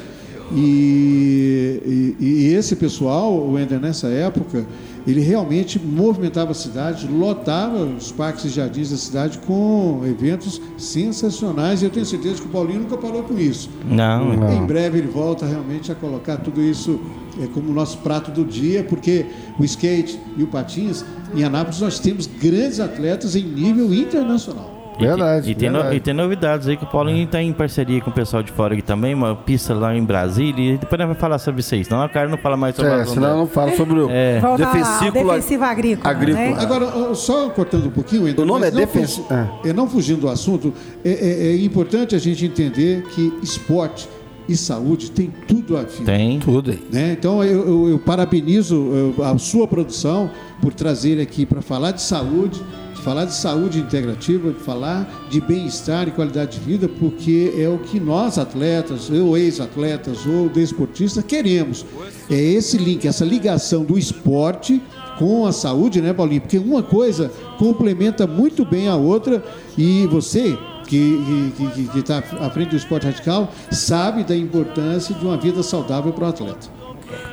E, 0.53 2.15
e, 2.19 2.25
e 2.25 2.53
esse 2.53 2.75
pessoal, 2.75 3.33
o 3.33 3.57
Ender, 3.57 3.79
nessa 3.79 4.07
época, 4.07 4.65
ele 5.05 5.21
realmente 5.21 5.79
movimentava 5.79 6.51
a 6.51 6.53
cidade, 6.53 7.07
lotava 7.07 7.83
os 7.83 8.11
parques 8.11 8.45
e 8.45 8.49
jardins 8.49 8.91
da 8.91 8.97
cidade 8.97 9.37
com 9.39 10.01
eventos 10.05 10.61
sensacionais. 10.77 11.81
E 11.81 11.85
eu 11.85 11.89
tenho 11.89 12.05
certeza 12.05 12.41
que 12.41 12.47
o 12.47 12.51
Paulinho 12.51 12.81
nunca 12.81 12.97
parou 12.97 13.23
com 13.23 13.37
isso. 13.37 13.69
Não, 13.85 14.35
não. 14.35 14.53
Em 14.53 14.65
breve 14.65 14.99
ele 14.99 15.07
volta 15.07 15.45
realmente 15.45 15.91
a 15.91 15.95
colocar 15.95 16.37
tudo 16.37 16.61
isso 16.61 16.99
é, 17.41 17.47
como 17.47 17.73
nosso 17.73 17.97
prato 17.99 18.31
do 18.31 18.45
dia, 18.45 18.83
porque 18.83 19.25
o 19.59 19.63
skate 19.63 20.19
e 20.37 20.43
o 20.43 20.47
patins, 20.47 21.03
em 21.35 21.43
Anápolis 21.43 21.79
nós 21.79 21.99
temos 21.99 22.27
grandes 22.27 22.79
atletas 22.79 23.35
em 23.35 23.43
nível 23.43 23.93
internacional. 23.93 24.80
Verdade. 24.99 25.51
E, 25.51 25.55
tem, 25.55 25.69
verdade. 25.69 25.89
No, 25.89 25.95
e 25.95 25.99
tem 25.99 26.13
novidades 26.13 26.67
aí 26.67 26.77
que 26.77 26.83
o 26.83 26.87
Paulinho 26.87 27.23
está 27.23 27.41
em 27.41 27.51
parceria 27.53 28.01
com 28.01 28.09
o 28.09 28.13
pessoal 28.13 28.43
de 28.43 28.51
fora 28.51 28.73
aqui 28.73 28.83
também, 28.83 29.13
uma 29.13 29.35
pista 29.35 29.73
lá 29.73 29.95
em 29.95 30.03
Brasília. 30.03 30.73
E 30.73 30.77
depois 30.77 30.99
nós 30.99 31.07
vamos 31.07 31.21
falar 31.21 31.39
sobre 31.39 31.61
isso 31.61 31.73
aí, 31.73 31.83
senão 31.83 32.01
a 32.01 32.09
cara 32.09 32.27
não 32.27 32.37
fala 32.37 32.57
mais 32.57 32.75
sobre 32.75 32.91
é, 32.91 33.05
senão 33.05 33.37
não 33.39 33.47
fala 33.47 33.75
sobre 33.75 33.99
o 33.99 34.09
é. 34.11 34.41
defensivo 34.57 35.63
agrícola. 35.63 36.13
agrícola. 36.13 36.45
Né? 36.45 36.55
Agora, 36.59 37.15
só 37.15 37.49
cortando 37.49 37.87
um 37.87 37.91
pouquinho, 37.91 38.23
o 38.39 38.45
nome 38.45 38.67
é 38.67 38.71
defensivo. 38.71 39.27
É. 39.63 39.73
Não 39.73 39.87
fugindo 39.87 40.21
do 40.21 40.29
assunto, 40.29 40.73
é, 41.03 41.09
é, 41.09 41.47
é 41.47 41.55
importante 41.57 42.15
a 42.15 42.19
gente 42.19 42.45
entender 42.45 43.03
que 43.03 43.33
esporte 43.41 44.07
e 44.47 44.57
saúde 44.57 45.11
tem 45.11 45.31
tudo 45.47 45.77
a 45.77 45.83
ver. 45.83 46.03
Tem 46.03 46.39
tudo. 46.39 46.77
Né? 46.91 47.15
Então 47.17 47.43
eu, 47.43 47.65
eu, 47.67 47.89
eu 47.89 47.99
parabenizo 47.99 49.13
a 49.23 49.37
sua 49.37 49.67
produção 49.67 50.29
por 50.61 50.73
trazer 50.73 51.21
aqui 51.21 51.45
para 51.45 51.61
falar 51.61 51.91
de 51.91 52.01
saúde 52.01 52.61
falar 53.01 53.25
de 53.25 53.33
saúde 53.33 53.79
integrativa, 53.79 54.51
de 54.51 54.59
falar 54.59 55.27
de 55.29 55.41
bem-estar 55.41 56.07
e 56.07 56.11
qualidade 56.11 56.59
de 56.59 56.65
vida, 56.65 56.87
porque 56.87 57.53
é 57.57 57.67
o 57.67 57.79
que 57.79 57.99
nós 57.99 58.37
atletas, 58.37 59.09
ou 59.09 59.37
ex-atletas, 59.37 60.25
ou 60.25 60.49
desportistas 60.49 61.23
queremos. 61.23 61.85
É 62.29 62.35
esse 62.35 62.77
link, 62.77 63.07
essa 63.07 63.25
ligação 63.25 63.83
do 63.83 63.97
esporte 63.97 64.81
com 65.17 65.45
a 65.45 65.51
saúde, 65.51 66.01
né, 66.01 66.13
Paulinho? 66.13 66.41
Porque 66.41 66.57
uma 66.57 66.81
coisa 66.81 67.31
complementa 67.57 68.25
muito 68.25 68.65
bem 68.65 68.87
a 68.87 68.95
outra 68.95 69.43
e 69.77 70.07
você 70.07 70.57
que 70.87 71.53
está 71.95 72.17
à 72.17 72.49
frente 72.49 72.71
do 72.71 72.75
esporte 72.75 73.05
radical 73.05 73.49
sabe 73.71 74.23
da 74.23 74.35
importância 74.35 75.15
de 75.15 75.25
uma 75.25 75.37
vida 75.37 75.63
saudável 75.63 76.11
para 76.11 76.25
o 76.25 76.27
atleta. 76.27 76.81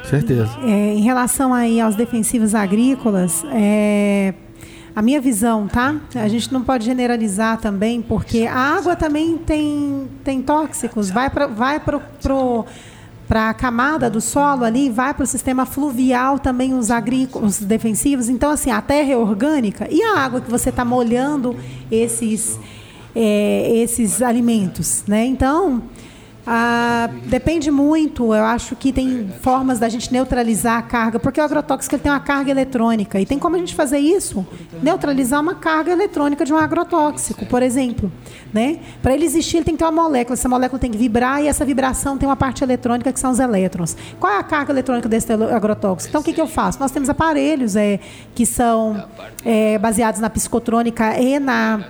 Certeza. 0.04 0.50
É, 0.62 0.94
em 0.94 1.02
relação 1.02 1.52
aí 1.52 1.80
aos 1.80 1.94
defensivos 1.94 2.54
agrícolas, 2.54 3.44
é, 3.52 4.34
a 4.98 5.02
minha 5.02 5.20
visão, 5.20 5.68
tá? 5.68 5.94
A 6.16 6.26
gente 6.26 6.52
não 6.52 6.60
pode 6.60 6.84
generalizar 6.84 7.60
também, 7.60 8.02
porque 8.02 8.48
a 8.48 8.58
água 8.58 8.96
também 8.96 9.38
tem, 9.38 10.08
tem 10.24 10.42
tóxicos, 10.42 11.08
vai 11.08 11.30
para 11.30 11.46
vai 11.46 11.78
pro, 11.78 12.02
pro, 12.20 12.66
a 13.30 13.54
camada 13.54 14.10
do 14.10 14.20
solo 14.20 14.64
ali, 14.64 14.90
vai 14.90 15.14
para 15.14 15.22
o 15.22 15.26
sistema 15.26 15.64
fluvial 15.64 16.40
também 16.40 16.74
os 16.74 16.90
agrícolas, 16.90 17.60
os 17.60 17.64
defensivos. 17.64 18.28
Então, 18.28 18.50
assim, 18.50 18.72
a 18.72 18.82
terra 18.82 19.12
é 19.12 19.16
orgânica 19.16 19.86
e 19.88 20.02
a 20.02 20.18
água 20.18 20.40
que 20.40 20.50
você 20.50 20.70
está 20.70 20.84
molhando 20.84 21.54
esses, 21.92 22.58
é, 23.14 23.70
esses 23.76 24.20
alimentos, 24.20 25.04
né? 25.06 25.24
Então, 25.24 25.80
ah, 26.50 27.10
depende 27.26 27.70
muito, 27.70 28.34
eu 28.34 28.42
acho 28.42 28.74
que 28.74 28.90
tem 28.90 29.28
formas 29.42 29.78
da 29.78 29.86
gente 29.86 30.10
neutralizar 30.10 30.78
a 30.78 30.82
carga, 30.82 31.18
porque 31.18 31.38
o 31.38 31.44
agrotóxico 31.44 31.94
ele 31.94 32.02
tem 32.02 32.10
uma 32.10 32.20
carga 32.20 32.50
eletrônica. 32.50 33.20
E 33.20 33.26
tem 33.26 33.38
como 33.38 33.56
a 33.56 33.58
gente 33.58 33.74
fazer 33.74 33.98
isso? 33.98 34.46
Neutralizar 34.82 35.42
uma 35.42 35.56
carga 35.56 35.92
eletrônica 35.92 36.46
de 36.46 36.54
um 36.54 36.56
agrotóxico, 36.56 37.44
por 37.44 37.62
exemplo. 37.62 38.10
Né? 38.50 38.80
Para 39.02 39.12
ele 39.12 39.26
existir, 39.26 39.58
ele 39.58 39.66
tem 39.66 39.74
que 39.74 39.78
ter 39.78 39.84
uma 39.84 40.02
molécula. 40.04 40.32
Essa 40.32 40.48
molécula 40.48 40.78
tem 40.78 40.90
que 40.90 40.96
vibrar 40.96 41.42
e 41.42 41.48
essa 41.48 41.66
vibração 41.66 42.16
tem 42.16 42.26
uma 42.26 42.36
parte 42.36 42.64
eletrônica 42.64 43.12
que 43.12 43.20
são 43.20 43.30
os 43.30 43.38
elétrons. 43.38 43.94
Qual 44.18 44.32
é 44.32 44.38
a 44.38 44.42
carga 44.42 44.72
eletrônica 44.72 45.06
desse 45.06 45.30
agrotóxico? 45.30 46.08
Então, 46.08 46.22
o 46.22 46.24
que, 46.24 46.32
que 46.32 46.40
eu 46.40 46.46
faço? 46.46 46.80
Nós 46.80 46.90
temos 46.90 47.10
aparelhos 47.10 47.76
é, 47.76 48.00
que 48.34 48.46
são 48.46 49.04
é, 49.44 49.76
baseados 49.76 50.18
na 50.18 50.30
psicotrônica 50.30 51.20
e 51.20 51.38
na 51.38 51.84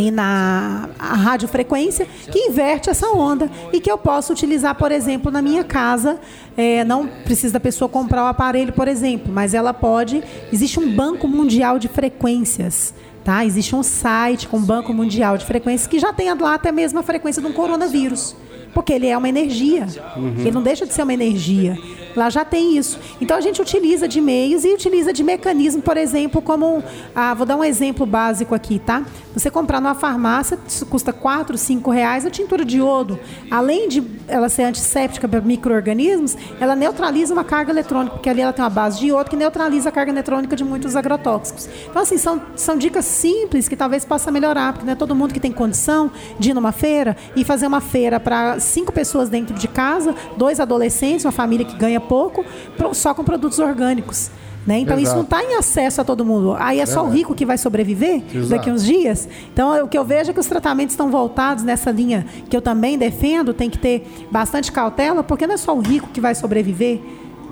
e 0.00 0.10
na 0.10 0.88
radiofrequência 0.98 2.06
que 2.32 2.38
inverte 2.38 2.88
essa 2.88 3.08
onda 3.10 3.50
e 3.70 3.80
que 3.80 3.90
eu 3.90 3.98
posso 3.98 4.32
utilizar, 4.32 4.74
por 4.74 4.90
exemplo, 4.90 5.30
na 5.30 5.42
minha 5.42 5.62
casa. 5.62 6.18
É, 6.56 6.82
não 6.84 7.06
precisa 7.06 7.52
da 7.52 7.60
pessoa 7.60 7.88
comprar 7.88 8.24
o 8.24 8.26
aparelho, 8.26 8.72
por 8.72 8.88
exemplo, 8.88 9.30
mas 9.30 9.52
ela 9.52 9.74
pode. 9.74 10.22
Existe 10.50 10.80
um 10.80 10.90
banco 10.90 11.28
mundial 11.28 11.78
de 11.78 11.86
frequências. 11.86 12.94
Tá? 13.22 13.44
Existe 13.44 13.76
um 13.76 13.82
site 13.82 14.48
com 14.48 14.58
Banco 14.58 14.94
Mundial 14.94 15.36
de 15.36 15.44
Frequências 15.44 15.86
que 15.86 15.98
já 15.98 16.10
tem 16.10 16.32
lá 16.32 16.54
até 16.54 16.72
mesmo 16.72 16.98
a 16.98 17.02
frequência 17.02 17.42
de 17.42 17.46
um 17.46 17.52
coronavírus. 17.52 18.34
Porque 18.74 18.92
ele 18.92 19.06
é 19.06 19.16
uma 19.16 19.28
energia. 19.28 19.86
Uhum. 20.16 20.34
Ele 20.38 20.50
não 20.50 20.62
deixa 20.62 20.86
de 20.86 20.94
ser 20.94 21.02
uma 21.02 21.14
energia. 21.14 21.76
Lá 22.16 22.28
já 22.28 22.44
tem 22.44 22.76
isso. 22.76 22.98
Então 23.20 23.36
a 23.36 23.40
gente 23.40 23.60
utiliza 23.60 24.08
de 24.08 24.20
meios 24.20 24.64
e 24.64 24.72
utiliza 24.72 25.12
de 25.12 25.22
mecanismo, 25.22 25.82
por 25.82 25.96
exemplo, 25.96 26.42
como. 26.42 26.82
Ah, 27.14 27.34
vou 27.34 27.46
dar 27.46 27.56
um 27.56 27.64
exemplo 27.64 28.04
básico 28.04 28.54
aqui, 28.54 28.78
tá? 28.78 29.04
Você 29.34 29.50
comprar 29.50 29.80
numa 29.80 29.94
farmácia, 29.94 30.58
custa 30.88 31.12
4, 31.12 31.56
5 31.56 31.90
reais 31.90 32.26
a 32.26 32.30
tintura 32.30 32.64
de 32.64 32.78
iodo. 32.78 33.18
Além 33.50 33.88
de 33.88 34.02
ela 34.26 34.48
ser 34.48 34.64
antisséptica 34.64 35.28
para 35.28 35.40
micro-organismos, 35.40 36.36
ela 36.58 36.74
neutraliza 36.74 37.32
uma 37.32 37.44
carga 37.44 37.70
eletrônica, 37.70 38.16
porque 38.16 38.28
ali 38.28 38.40
ela 38.40 38.52
tem 38.52 38.64
uma 38.64 38.70
base 38.70 38.98
de 38.98 39.06
iodo 39.06 39.30
que 39.30 39.36
neutraliza 39.36 39.88
a 39.88 39.92
carga 39.92 40.10
eletrônica 40.10 40.56
de 40.56 40.64
muitos 40.64 40.96
agrotóxicos. 40.96 41.68
Então, 41.88 42.02
assim, 42.02 42.18
são, 42.18 42.42
são 42.56 42.76
dicas 42.76 43.04
simples 43.04 43.68
que 43.68 43.76
talvez 43.76 44.04
possa 44.04 44.30
melhorar, 44.30 44.72
porque 44.72 44.84
não 44.84 44.92
é 44.92 44.96
todo 44.96 45.14
mundo 45.14 45.32
que 45.32 45.40
tem 45.40 45.52
condição 45.52 46.10
de 46.38 46.50
ir 46.50 46.54
numa 46.54 46.72
feira 46.72 47.16
e 47.36 47.44
fazer 47.44 47.66
uma 47.66 47.80
feira 47.80 48.18
para 48.18 48.58
cinco 48.60 48.92
pessoas 48.92 49.28
dentro 49.28 49.54
de 49.54 49.68
casa, 49.68 50.14
dois 50.36 50.60
adolescentes, 50.60 51.24
uma 51.24 51.32
família 51.32 51.66
que 51.66 51.76
ganha 51.76 52.00
pouco, 52.00 52.44
só 52.92 53.14
com 53.14 53.24
produtos 53.24 53.58
orgânicos. 53.58 54.30
Né? 54.66 54.80
Então 54.80 54.98
Exato. 54.98 55.02
isso 55.02 55.14
não 55.16 55.22
está 55.22 55.42
em 55.42 55.56
acesso 55.56 56.00
a 56.00 56.04
todo 56.04 56.24
mundo. 56.24 56.54
Aí 56.58 56.80
é 56.80 56.86
só 56.86 57.04
o 57.04 57.08
rico 57.08 57.34
que 57.34 57.46
vai 57.46 57.56
sobreviver 57.56 58.22
Exato. 58.32 58.48
daqui 58.48 58.70
uns 58.70 58.84
dias. 58.84 59.28
Então 59.52 59.84
o 59.84 59.88
que 59.88 59.96
eu 59.96 60.04
vejo 60.04 60.30
é 60.30 60.34
que 60.34 60.40
os 60.40 60.46
tratamentos 60.46 60.92
estão 60.92 61.10
voltados 61.10 61.64
nessa 61.64 61.90
linha 61.90 62.26
que 62.48 62.56
eu 62.56 62.60
também 62.60 62.98
defendo, 62.98 63.54
tem 63.54 63.70
que 63.70 63.78
ter 63.78 64.06
bastante 64.30 64.70
cautela, 64.70 65.22
porque 65.22 65.46
não 65.46 65.54
é 65.54 65.58
só 65.58 65.74
o 65.74 65.80
rico 65.80 66.08
que 66.12 66.20
vai 66.20 66.34
sobreviver. 66.34 67.00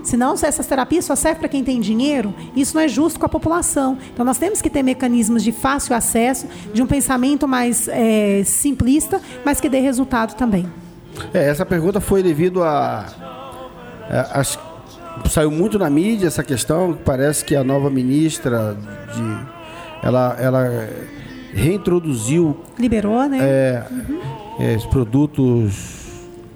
Senão, 0.03 0.37
se 0.37 0.47
essas 0.47 0.67
terapias 0.67 1.05
só 1.05 1.15
servem 1.15 1.41
para 1.41 1.49
quem 1.49 1.65
tem 1.65 1.81
dinheiro, 1.81 2.33
isso 2.57 2.75
não 2.75 2.83
é 2.83 2.89
justo 2.89 3.19
com 3.19 3.27
a 3.27 3.29
população. 3.29 3.99
Então, 4.13 4.25
nós 4.25 4.39
temos 4.39 4.63
que 4.63 4.71
ter 4.71 4.83
mecanismos 4.83 5.43
de 5.43 5.53
fácil 5.53 5.95
acesso, 5.95 6.47
de 6.73 6.83
um 6.83 6.87
pensamento 6.87 7.47
mais 7.47 7.89
é, 7.89 8.43
simplista, 8.45 9.21
mas 9.45 9.61
que 9.61 9.69
dê 9.69 9.81
resultado 9.81 10.35
também. 10.35 10.67
É, 11.33 11.49
essa 11.49 11.67
pergunta 11.67 12.01
foi 12.01 12.23
devido 12.23 12.63
a, 12.63 13.07
a, 14.11 14.43
saiu 15.29 15.51
muito 15.51 15.79
na 15.79 15.91
mídia 15.91 16.27
essa 16.27 16.43
questão. 16.43 16.97
Parece 17.05 17.45
que 17.45 17.55
a 17.55 17.65
nova 17.65 17.91
ministra 17.91 18.77
de, 19.15 20.07
ela, 20.07 20.37
ela 20.39 20.89
reintroduziu. 21.53 22.57
Liberou, 22.79 23.29
né? 23.29 23.39
É, 23.41 23.85
uhum. 23.91 24.21
é, 24.61 24.77
os 24.77 24.87
produtos. 24.87 25.99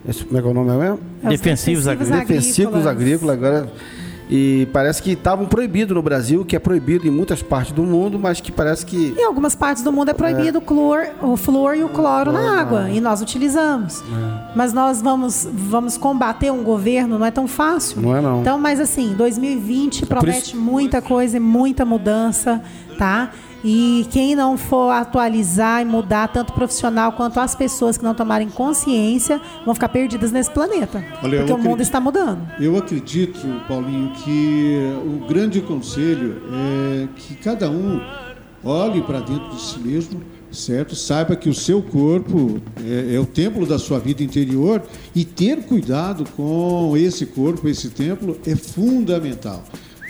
Esse, 0.08 0.24
como 0.24 0.38
é 0.38 0.42
que 0.42 0.48
é 0.48 0.50
o 0.50 0.54
nome 0.54 0.70
mesmo? 0.70 1.00
É 1.22 1.28
defensivos, 1.28 1.84
defensivos 1.84 1.86
agrícolas. 1.86 2.26
Defensivos 2.26 2.86
agrícolas. 2.86 3.36
Agora 3.36 3.72
e 4.34 4.64
parece 4.72 5.02
que 5.02 5.10
estavam 5.10 5.44
proibidos 5.44 5.94
no 5.94 6.00
Brasil, 6.00 6.42
que 6.42 6.56
é 6.56 6.58
proibido 6.58 7.06
em 7.06 7.10
muitas 7.10 7.42
partes 7.42 7.70
do 7.72 7.82
mundo, 7.82 8.18
mas 8.18 8.40
que 8.40 8.50
parece 8.50 8.86
que. 8.86 9.14
Em 9.14 9.24
algumas 9.24 9.54
partes 9.54 9.82
do 9.82 9.92
mundo 9.92 10.08
é 10.08 10.14
proibido 10.14 10.56
é. 10.56 10.58
o, 10.58 10.64
clor, 10.64 11.06
o 11.20 11.36
flúor 11.36 11.76
e 11.76 11.84
o 11.84 11.90
cloro 11.90 12.32
na 12.32 12.58
água. 12.58 12.88
E 12.88 12.98
nós 12.98 13.20
utilizamos. 13.20 14.00
É. 14.00 14.52
Mas 14.56 14.72
nós 14.72 15.02
vamos, 15.02 15.46
vamos 15.52 15.98
combater 15.98 16.50
um 16.50 16.62
governo, 16.62 17.18
não 17.18 17.26
é 17.26 17.30
tão 17.30 17.46
fácil. 17.46 18.00
Não 18.00 18.16
é 18.16 18.22
não. 18.22 18.40
Então, 18.40 18.58
mas 18.58 18.80
assim, 18.80 19.12
2020 19.12 20.06
promete 20.06 20.56
muita 20.56 21.02
coisa 21.02 21.36
e 21.36 21.40
muita 21.40 21.84
mudança, 21.84 22.62
tá? 22.96 23.32
E 23.64 24.06
quem 24.10 24.34
não 24.34 24.56
for 24.56 24.90
atualizar 24.90 25.82
e 25.82 25.84
mudar, 25.84 26.28
tanto 26.28 26.52
profissional 26.52 27.12
quanto 27.12 27.38
as 27.38 27.54
pessoas 27.54 27.96
que 27.96 28.04
não 28.04 28.14
tomarem 28.14 28.48
consciência, 28.48 29.40
vão 29.64 29.74
ficar 29.74 29.88
perdidas 29.88 30.32
nesse 30.32 30.50
planeta. 30.50 31.04
Olha, 31.22 31.38
porque 31.38 31.52
o 31.52 31.58
mundo 31.58 31.80
está 31.80 32.00
mudando. 32.00 32.40
Eu 32.58 32.76
acredito, 32.76 33.38
Paulinho, 33.68 34.12
que 34.24 34.78
o 35.04 35.26
grande 35.26 35.60
conselho 35.60 36.42
é 36.52 37.08
que 37.14 37.34
cada 37.36 37.70
um 37.70 38.00
olhe 38.64 39.02
para 39.02 39.20
dentro 39.20 39.50
de 39.50 39.60
si 39.60 39.78
mesmo, 39.78 40.22
certo? 40.50 40.94
Saiba 40.94 41.34
que 41.34 41.48
o 41.48 41.54
seu 41.54 41.82
corpo 41.82 42.60
é, 42.84 43.14
é, 43.14 43.20
o 43.20 43.26
templo 43.26 43.66
da 43.66 43.78
sua 43.78 43.98
vida 43.98 44.22
interior 44.22 44.82
e 45.14 45.24
ter 45.24 45.64
cuidado 45.64 46.24
com 46.36 46.96
esse 46.96 47.26
corpo, 47.26 47.68
esse 47.68 47.90
templo, 47.90 48.38
é 48.46 48.54
fundamental. 48.54 49.64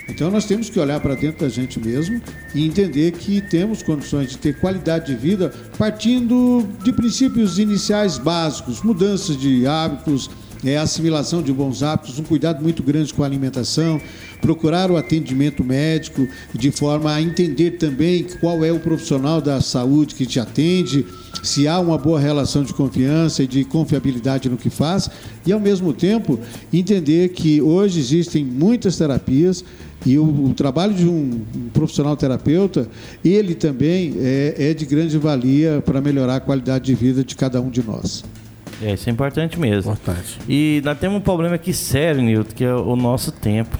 Então 0.07 0.29
nós 0.29 0.45
temos 0.45 0.69
que 0.69 0.79
olhar 0.79 0.99
para 0.99 1.15
dentro 1.15 1.45
da 1.45 1.49
gente 1.49 1.79
mesmo 1.79 2.21
e 2.53 2.65
entender 2.65 3.11
que 3.11 3.41
temos 3.41 3.81
condições 3.81 4.29
de 4.29 4.37
ter 4.37 4.59
qualidade 4.59 5.07
de 5.07 5.15
vida 5.15 5.51
partindo 5.77 6.67
de 6.83 6.91
princípios 6.91 7.57
iniciais 7.57 8.17
básicos, 8.17 8.81
mudanças 8.81 9.37
de 9.37 9.65
hábitos, 9.65 10.29
é, 10.63 10.77
assimilação 10.77 11.41
de 11.41 11.51
bons 11.51 11.83
hábitos, 11.83 12.19
um 12.19 12.23
cuidado 12.23 12.61
muito 12.61 12.81
grande 12.83 13.13
com 13.13 13.23
a 13.23 13.25
alimentação, 13.25 13.99
procurar 14.41 14.91
o 14.91 14.97
atendimento 14.97 15.63
médico 15.63 16.27
de 16.53 16.71
forma 16.71 17.13
a 17.13 17.21
entender 17.21 17.71
também 17.71 18.25
qual 18.39 18.63
é 18.63 18.71
o 18.71 18.79
profissional 18.79 19.41
da 19.41 19.61
saúde 19.61 20.15
que 20.15 20.25
te 20.25 20.39
atende, 20.39 21.05
se 21.41 21.67
há 21.67 21.79
uma 21.79 21.97
boa 21.97 22.19
relação 22.19 22.63
de 22.63 22.73
confiança 22.73 23.43
e 23.43 23.47
de 23.47 23.63
confiabilidade 23.63 24.49
no 24.49 24.57
que 24.57 24.69
faz, 24.69 25.09
e 25.45 25.51
ao 25.51 25.59
mesmo 25.59 25.93
tempo 25.93 26.39
entender 26.71 27.29
que 27.29 27.61
hoje 27.61 27.99
existem 27.99 28.43
muitas 28.43 28.97
terapias 28.97 29.63
e 30.05 30.17
o, 30.17 30.45
o 30.45 30.53
trabalho 30.53 30.93
de 30.93 31.07
um, 31.07 31.41
um, 31.55 31.69
profissional 31.73 32.15
terapeuta, 32.17 32.87
ele 33.23 33.55
também 33.55 34.13
é, 34.17 34.55
é 34.57 34.73
de 34.73 34.85
grande 34.85 35.17
valia 35.17 35.81
para 35.85 36.01
melhorar 36.01 36.37
a 36.37 36.39
qualidade 36.39 36.85
de 36.85 36.95
vida 36.95 37.23
de 37.23 37.35
cada 37.35 37.61
um 37.61 37.69
de 37.69 37.81
nós. 37.81 38.23
É, 38.81 38.93
isso 38.93 39.09
é 39.09 39.11
importante 39.11 39.59
mesmo. 39.59 39.91
Importante. 39.91 40.39
E 40.47 40.81
nós 40.83 40.97
temos 40.97 41.17
um 41.17 41.21
problema 41.21 41.55
aqui 41.55 41.73
sério, 41.73 42.21
Nilton, 42.21 42.53
que 42.55 42.63
é 42.63 42.73
o 42.73 42.95
nosso 42.95 43.31
tempo. 43.31 43.77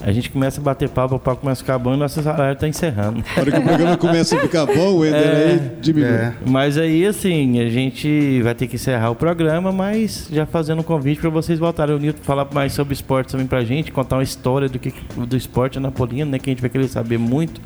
A 0.00 0.12
gente 0.12 0.30
começa 0.30 0.60
a 0.60 0.64
bater 0.64 0.88
papo, 0.88 1.16
o 1.16 1.18
papo 1.18 1.40
começa 1.40 1.60
a 1.60 1.64
ficar 1.64 1.78
bom 1.78 1.94
e 1.94 1.96
nosso 1.96 2.22
salário 2.22 2.54
está 2.54 2.68
encerrando. 2.68 3.24
Na 3.34 3.42
hora 3.42 3.50
que 3.50 3.58
o 3.58 3.62
programa 3.62 3.96
começa 3.96 4.36
a 4.36 4.40
ficar 4.40 4.66
bom, 4.66 4.98
o 4.98 5.04
é, 5.04 5.10
aí 5.10 5.72
diminui. 5.80 6.10
É. 6.10 6.34
Mas 6.46 6.78
aí, 6.78 7.04
assim, 7.04 7.60
a 7.60 7.68
gente 7.68 8.40
vai 8.42 8.54
ter 8.54 8.66
que 8.66 8.76
encerrar 8.76 9.10
o 9.10 9.16
programa, 9.16 9.72
mas 9.72 10.28
já 10.30 10.46
fazendo 10.46 10.80
um 10.80 10.84
convite 10.84 11.20
para 11.20 11.30
vocês 11.30 11.58
voltarem. 11.58 11.94
O 11.94 11.98
Nilton 11.98 12.22
falar 12.22 12.48
mais 12.52 12.72
sobre 12.72 12.94
esporte 12.94 13.32
também 13.32 13.46
para 13.46 13.58
a 13.58 13.64
gente, 13.64 13.90
contar 13.90 14.16
uma 14.16 14.22
história 14.22 14.68
do, 14.68 14.78
que, 14.78 14.92
do 15.16 15.36
esporte 15.36 15.78
anapolino, 15.78 16.30
né? 16.30 16.38
Que 16.38 16.50
a 16.50 16.52
gente 16.52 16.60
vai 16.60 16.70
querer 16.70 16.88
saber 16.88 17.18
muito. 17.18 17.60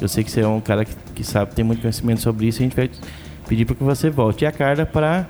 Eu 0.00 0.08
sei 0.08 0.22
que 0.22 0.30
você 0.30 0.40
é 0.40 0.48
um 0.48 0.60
cara 0.60 0.84
que, 0.84 0.94
que 1.14 1.24
sabe, 1.24 1.54
tem 1.54 1.64
muito 1.64 1.80
conhecimento 1.80 2.20
sobre 2.20 2.46
isso. 2.46 2.60
A 2.60 2.64
gente 2.64 2.76
vai 2.76 2.88
pedir 3.48 3.64
para 3.64 3.74
que 3.74 3.82
você 3.82 4.10
volte. 4.10 4.44
E 4.44 4.46
a 4.46 4.52
Carla 4.52 4.84
para 4.84 5.28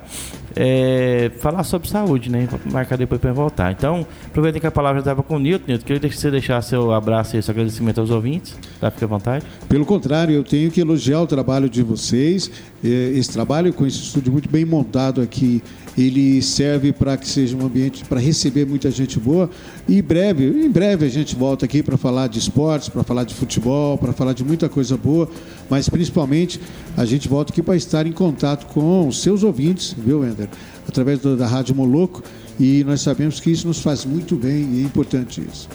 é, 0.55 1.31
falar 1.39 1.63
sobre 1.63 1.87
saúde, 1.87 2.29
né? 2.29 2.47
Marcar 2.71 2.97
depois 2.97 3.19
para 3.19 3.31
voltar. 3.31 3.71
Então, 3.71 4.05
aproveitando 4.25 4.61
que 4.61 4.67
a 4.67 4.71
palavra 4.71 4.99
estava 4.99 5.23
com 5.23 5.35
o 5.35 5.39
Nilton, 5.39 5.65
Nilton, 5.67 5.85
queria 5.85 6.09
que 6.09 6.17
você 6.17 6.29
deixar 6.29 6.61
seu 6.61 6.91
abraço 6.91 7.37
e 7.37 7.41
seu 7.41 7.51
agradecimento 7.51 8.01
aos 8.01 8.09
ouvintes. 8.09 8.57
Tá? 8.79 8.91
Fique 8.91 9.03
à 9.03 9.07
vontade. 9.07 9.45
Pelo 9.67 9.85
contrário, 9.85 10.35
eu 10.35 10.43
tenho 10.43 10.69
que 10.69 10.81
elogiar 10.81 11.21
o 11.21 11.27
trabalho 11.27 11.69
de 11.69 11.81
vocês. 11.81 12.51
É, 12.83 12.87
esse 12.87 13.31
trabalho 13.31 13.73
com 13.73 13.85
esse 13.85 13.97
estúdio 13.97 14.31
muito 14.31 14.49
bem 14.49 14.65
montado 14.65 15.21
aqui 15.21 15.61
ele 15.97 16.41
serve 16.41 16.93
para 16.93 17.17
que 17.17 17.27
seja 17.27 17.55
um 17.55 17.65
ambiente 17.65 18.05
para 18.05 18.19
receber 18.19 18.65
muita 18.65 18.89
gente 18.91 19.19
boa. 19.19 19.49
E 19.87 19.99
em 19.99 20.01
breve, 20.01 20.45
em 20.45 20.69
breve 20.69 21.05
a 21.05 21.09
gente 21.09 21.35
volta 21.35 21.65
aqui 21.65 21.83
para 21.83 21.97
falar 21.97 22.27
de 22.27 22.39
esportes, 22.39 22.89
para 22.89 23.03
falar 23.03 23.23
de 23.23 23.33
futebol, 23.33 23.97
para 23.97 24.13
falar 24.13 24.33
de 24.33 24.43
muita 24.43 24.69
coisa 24.69 24.95
boa, 24.97 25.29
mas 25.69 25.89
principalmente 25.89 26.59
a 26.95 27.05
gente 27.05 27.27
volta 27.27 27.51
aqui 27.51 27.61
para 27.61 27.75
estar 27.75 28.05
em 28.05 28.11
contato 28.11 28.65
com 28.67 29.07
os 29.07 29.21
seus 29.21 29.43
ouvintes, 29.43 29.95
viu, 29.97 30.25
Ender? 30.25 30.49
Através 30.87 31.19
da 31.19 31.47
Rádio 31.47 31.75
Moloco, 31.75 32.23
e 32.59 32.83
nós 32.83 33.01
sabemos 33.01 33.39
que 33.39 33.51
isso 33.51 33.67
nos 33.67 33.81
faz 33.81 34.05
muito 34.05 34.35
bem 34.35 34.67
e 34.73 34.81
é 34.81 34.83
importante 34.83 35.41
isso. 35.41 35.69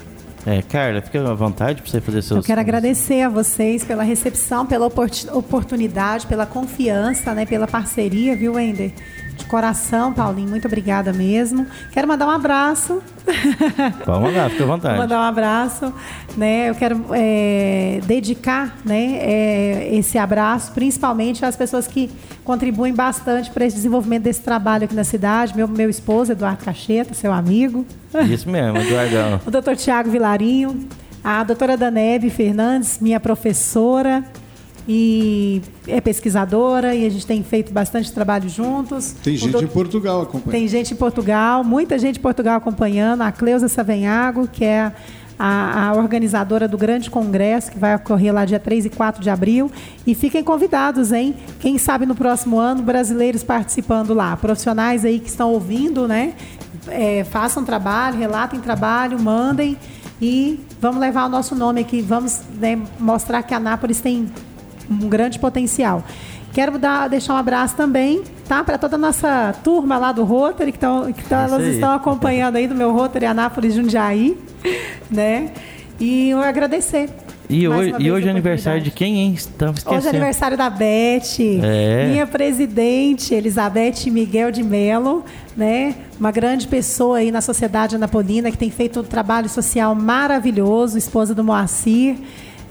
É, 0.47 0.61
Carla, 0.61 1.01
fica 1.01 1.27
à 1.27 1.35
vontade 1.35 1.81
para 1.81 1.91
você 1.91 2.01
fazer 2.03 2.21
seus. 2.21 2.37
Eu 2.37 2.43
quero 2.43 2.61
agradecer 2.61 3.23
a 3.23 3.31
vocês 3.31 3.83
pela 3.83 4.03
recepção, 4.03 4.67
pela 4.67 4.87
oportunidade, 4.87 6.27
pela 6.27 6.45
confiança, 6.45 7.33
né, 7.33 7.47
pela 7.47 7.67
parceria, 7.67 8.37
viu, 8.37 8.61
Ender? 8.61 8.93
De 9.37 9.45
coração, 9.47 10.13
Paulinho, 10.13 10.49
muito 10.49 10.67
obrigada 10.67 11.13
mesmo. 11.13 11.67
Quero 11.93 12.07
mandar 12.07 12.27
um 12.27 12.31
abraço. 12.31 13.03
Vamos 14.07 14.35
lá, 14.35 14.49
fica 14.49 14.63
à 14.63 14.67
vontade. 14.67 14.95
Vou 14.95 15.05
mandar 15.05 15.19
um 15.21 15.25
abraço. 15.25 15.93
Né? 16.37 16.71
Eu 16.71 16.75
quero 16.75 17.05
é, 17.13 18.01
dedicar 18.05 18.77
né, 18.85 19.19
é, 19.21 19.89
esse 19.93 20.19
abraço, 20.19 20.73
principalmente 20.73 21.45
às 21.45 21.57
pessoas 21.57 21.87
que 21.87 22.11
contribuem 22.45 22.95
bastante 22.95 23.51
para 23.51 23.65
esse 23.65 23.77
desenvolvimento 23.77 24.23
desse 24.23 24.43
trabalho 24.43 24.85
aqui 24.85 24.95
na 24.95 25.05
cidade. 25.05 25.57
Meu, 25.57 25.67
meu 25.67 25.91
esposo, 25.91 26.33
Eduardo 26.33 26.65
Cacheta, 26.65 27.13
seu 27.15 27.33
amigo. 27.33 27.85
Isso 28.31 28.49
mesmo, 28.49 28.79
Eduardão. 28.79 29.41
o 29.47 29.51
doutor 29.51 29.77
Tiago 29.77 30.11
Vilarinho, 30.11 30.87
a 31.23 31.43
doutora 31.43 31.77
Danebe 31.77 32.31
Fernandes, 32.31 32.99
minha 33.01 33.19
professora 33.19 34.25
e 34.87 35.63
é 35.89 36.01
pesquisadora 36.01 36.95
e 36.95 37.07
a 37.07 37.11
gente 37.11 37.27
tem 37.27 37.43
feito 37.43 37.73
bastante 37.73 38.13
trabalho 38.13 38.49
juntos. 38.49 39.13
Tem 39.23 39.37
gente 39.37 39.65
em 39.65 39.67
Portugal 39.67 40.23
acompanhando. 40.23 40.51
Tem 40.51 40.69
gente 40.69 40.93
em 40.93 40.97
Portugal, 40.97 41.65
muita 41.65 41.99
gente 41.99 42.19
em 42.19 42.23
Portugal 42.23 42.57
acompanhando. 42.57 43.23
A 43.23 43.33
Cleusa 43.33 43.67
Savenhago, 43.67 44.47
que 44.47 44.65
é 44.65 44.93
a, 45.39 45.89
a, 45.89 45.93
organizadora 45.95 46.69
do 46.69 46.77
grande 46.77 47.11
congresso, 47.11 47.73
que 47.73 47.79
vai 47.79 47.97
ocorrer 47.97 48.33
lá 48.33 48.45
dia 48.45 48.61
3 48.61 48.87
e 48.87 48.91
4 48.91 49.23
de 49.23 49.31
abril. 49.31 49.73
E 50.07 50.15
fiquem 50.15 50.45
convidados, 50.45 51.13
hein? 51.13 51.35
Quem 51.61 51.79
sabe 51.79 52.05
no 52.05 52.15
próximo 52.15 52.59
ano, 52.59 52.83
brasileiros 52.83 53.43
participando 53.43 54.13
lá. 54.13 54.37
Profissionais 54.37 55.05
aí 55.05 55.19
que 55.19 55.29
estão 55.29 55.51
ouvindo, 55.51 56.07
né? 56.07 56.35
É, 56.89 57.25
façam 57.25 57.65
trabalho, 57.65 58.19
relatem 58.19 58.61
trabalho, 58.61 59.19
mandem 59.19 59.79
e 60.21 60.61
vamos 60.81 61.01
levar 61.01 61.25
o 61.25 61.29
nosso 61.29 61.55
nome 61.55 61.81
aqui, 61.81 62.01
vamos 62.03 62.41
né, 62.59 62.79
mostrar 63.01 63.43
que 63.43 63.55
a 63.55 63.57
Anápolis 63.57 64.01
tem 64.01 64.29
um 64.91 65.09
grande 65.09 65.39
potencial. 65.39 66.03
Quero 66.53 66.79
dar, 66.79 67.09
deixar 67.09 67.35
um 67.35 67.37
abraço 67.37 67.75
também, 67.75 68.23
tá? 68.47 68.63
Para 68.63 68.79
toda 68.79 68.95
a 68.95 68.99
nossa 68.99 69.53
turma 69.65 69.99
lá 69.99 70.13
do 70.13 70.23
Rotary, 70.23 70.71
que, 70.71 70.79
tão, 70.79 71.13
que 71.13 71.25
tão, 71.25 71.41
elas 71.41 71.63
estão 71.67 71.93
acompanhando 71.93 72.57
aí 72.57 72.69
do 72.69 72.77
meu 72.77 72.93
Rotary 72.93 73.27
Anápolis 73.27 73.75
Jundiaí, 73.75 74.39
né? 75.11 75.51
E 75.99 76.31
eu 76.31 76.41
agradecer. 76.41 77.11
E 77.49 77.69
hoje, 77.69 77.95
e 77.99 78.11
hoje 78.11 78.27
é 78.27 78.31
aniversário 78.31 78.81
de 78.81 78.91
quem, 78.91 79.19
hein? 79.19 79.35
Estamos 79.35 79.79
esquecendo. 79.79 79.99
Hoje 79.99 80.07
é 80.07 80.11
aniversário 80.11 80.57
da 80.57 80.71
Beth, 80.71 81.41
é. 81.63 82.07
minha 82.09 82.27
presidente, 82.27 83.35
Elizabeth 83.35 84.09
Miguel 84.11 84.51
de 84.51 84.63
Mello, 84.63 85.25
né? 85.57 85.95
Uma 86.19 86.31
grande 86.31 86.67
pessoa 86.67 87.19
aí 87.19 87.31
na 87.31 87.41
sociedade 87.41 87.97
anapolina 87.97 88.51
que 88.51 88.57
tem 88.57 88.71
feito 88.71 89.01
um 89.01 89.05
trabalho 89.05 89.49
social 89.49 89.95
maravilhoso, 89.95 90.97
esposa 90.97 91.35
do 91.35 91.45
Moacir. 91.45 92.17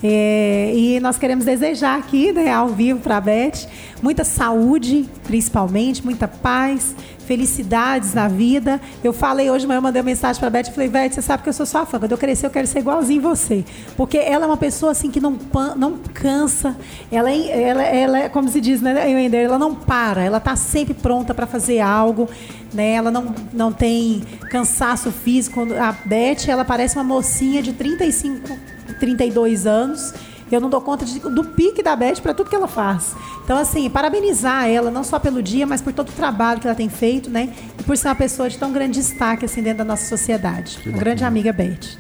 É, 0.06 0.74
e 0.76 1.00
nós 1.00 1.18
queremos 1.18 1.46
desejar 1.46 1.98
aqui, 1.98 2.34
né, 2.34 2.52
ao 2.52 2.68
vivo 2.68 3.00
para 3.00 3.16
a 3.16 3.22
Beth, 3.22 3.70
muita 4.02 4.26
saúde, 4.26 5.10
principalmente, 5.24 6.04
muita 6.04 6.28
paz, 6.28 6.94
felicidades 7.26 8.14
na 8.14 8.28
vida. 8.28 8.82
Eu 9.02 9.14
falei 9.14 9.50
hoje, 9.50 9.66
mas 9.66 9.76
eu 9.76 9.82
mandei 9.82 10.02
uma 10.02 10.06
mensagem 10.06 10.38
para 10.38 10.48
a 10.48 10.52
Beth 10.52 10.68
e 10.68 10.72
falei, 10.74 10.90
Beth, 10.90 11.12
você 11.14 11.22
sabe 11.22 11.44
que 11.44 11.48
eu 11.48 11.54
sou 11.54 11.66
sua 11.66 11.86
fã. 11.86 12.00
Quando 12.00 12.12
eu 12.12 12.18
crescer, 12.18 12.48
eu 12.48 12.50
quero 12.50 12.68
ser 12.68 12.80
igualzinho 12.80 13.22
você. 13.22 13.64
Porque 13.96 14.18
ela 14.18 14.44
é 14.44 14.48
uma 14.48 14.58
pessoa 14.58 14.92
assim 14.92 15.10
que 15.10 15.22
não, 15.22 15.38
não 15.78 15.98
cansa. 16.14 16.76
Ela, 17.10 17.32
é, 17.32 17.64
ela, 17.64 17.84
ela 17.84 18.20
é, 18.20 18.30
como 18.30 18.50
se 18.50 18.60
diz, 18.60 18.82
né, 18.82 19.10
ela 19.34 19.58
não 19.58 19.74
para. 19.74 20.22
Ela 20.22 20.40
está 20.40 20.58
sempre 20.58 20.94
pronta 20.94 21.34
para 21.34 21.48
fazer 21.48 21.80
algo. 21.80 22.28
Né? 22.74 22.92
Ela 22.92 23.10
não, 23.10 23.34
não 23.54 23.72
tem 23.72 24.22
cansaço 24.50 25.12
físico. 25.12 25.66
A 25.80 25.94
Beth, 25.94 26.50
ela 26.50 26.66
parece 26.66 26.98
uma 26.98 27.06
mocinha 27.06 27.62
de 27.62 27.72
35 27.72 28.74
32 28.94 29.66
anos. 29.66 30.14
Eu 30.52 30.62
não 30.62 30.70
dou 30.70 30.82
conta 30.82 31.04
de, 31.04 31.20
do 31.20 31.44
pique 31.44 31.82
da 31.82 31.96
Beth 31.96 32.22
para 32.22 32.34
tudo 32.34 32.50
que 32.50 32.56
ela 32.56 32.68
faz. 32.68 33.16
Então, 33.44 33.58
assim, 33.58 33.90
parabenizar 33.90 34.68
ela, 34.70 34.92
não 34.92 35.04
só 35.04 35.18
pelo 35.18 35.42
dia, 35.42 35.66
mas 35.66 35.82
por 35.82 35.92
todo 35.94 36.10
o 36.10 36.12
trabalho 36.12 36.60
que 36.60 36.68
ela 36.68 36.76
tem 36.76 36.90
feito, 36.90 37.30
né? 37.30 37.50
E 37.80 37.84
por 37.84 37.98
ser 37.98 38.08
uma 38.10 38.16
pessoa 38.16 38.50
de 38.50 38.58
tão 38.58 38.72
grande 38.72 39.00
destaque, 39.00 39.46
assim, 39.46 39.64
dentro 39.64 39.80
da 39.80 39.84
nossa 39.84 40.06
sociedade. 40.06 40.78
Que 40.78 40.90
uma 40.90 41.00
grande 41.00 41.24
amiga, 41.24 41.52
Beth. 41.52 41.98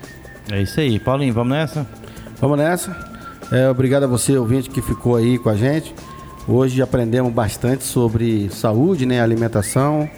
É 0.52 0.62
isso 0.62 0.80
aí. 0.80 1.00
Paulinho, 1.00 1.34
vamos 1.34 1.54
nessa? 1.54 1.88
Vamos 2.40 2.58
nessa. 2.58 2.96
É, 3.52 3.70
obrigado 3.70 4.04
a 4.04 4.08
você, 4.08 4.38
ouvinte, 4.38 4.70
que 4.70 4.82
ficou 4.82 5.16
aí 5.16 5.38
com 5.38 5.50
a 5.50 5.56
gente. 5.56 5.94
Hoje 6.48 6.82
aprendemos 6.82 7.32
bastante 7.32 7.84
sobre 7.84 8.50
saúde, 8.52 9.06
né? 9.06 9.22
Alimentação, 9.22 10.10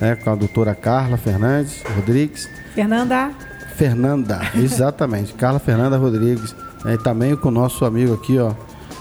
né? 0.00 0.16
Com 0.16 0.30
a 0.30 0.34
doutora 0.34 0.74
Carla 0.74 1.16
Fernandes 1.16 1.82
Rodrigues. 1.96 2.48
Fernanda. 2.74 3.47
Fernanda, 3.78 4.40
exatamente. 4.56 5.32
Carla 5.34 5.60
Fernanda 5.60 5.96
Rodrigues. 5.96 6.52
Né, 6.84 6.94
e 6.94 6.98
também 6.98 7.36
com 7.36 7.46
o 7.48 7.52
nosso 7.52 7.84
amigo 7.84 8.12
aqui, 8.12 8.36
ó, 8.36 8.52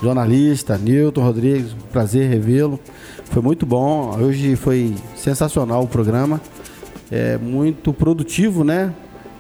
jornalista, 0.04 0.78
Newton 0.78 1.24
Rodrigues. 1.24 1.76
Prazer 1.92 2.30
revê-lo. 2.30 2.80
Foi 3.26 3.42
muito 3.42 3.66
bom. 3.66 4.16
Hoje 4.20 4.56
foi 4.56 4.94
sensacional 5.16 5.84
o 5.84 5.88
programa. 5.88 6.40
É 7.10 7.40
muito 7.40 7.92
produtivo, 7.92 8.64
né? 8.64 8.94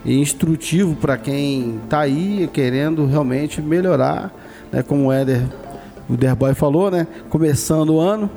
E 0.03 0.19
instrutivo 0.19 0.95
para 0.95 1.17
quem 1.17 1.81
está 1.83 1.99
aí 1.99 2.49
querendo 2.51 3.05
realmente 3.05 3.61
melhorar, 3.61 4.33
né? 4.71 4.81
Como 4.81 5.05
o 5.05 5.11
Éder, 5.11 5.43
o 6.09 6.17
Derboy 6.17 6.55
falou, 6.55 6.89
né? 6.89 7.05
Começando 7.29 7.93
o 7.93 7.99
ano, 7.99 8.27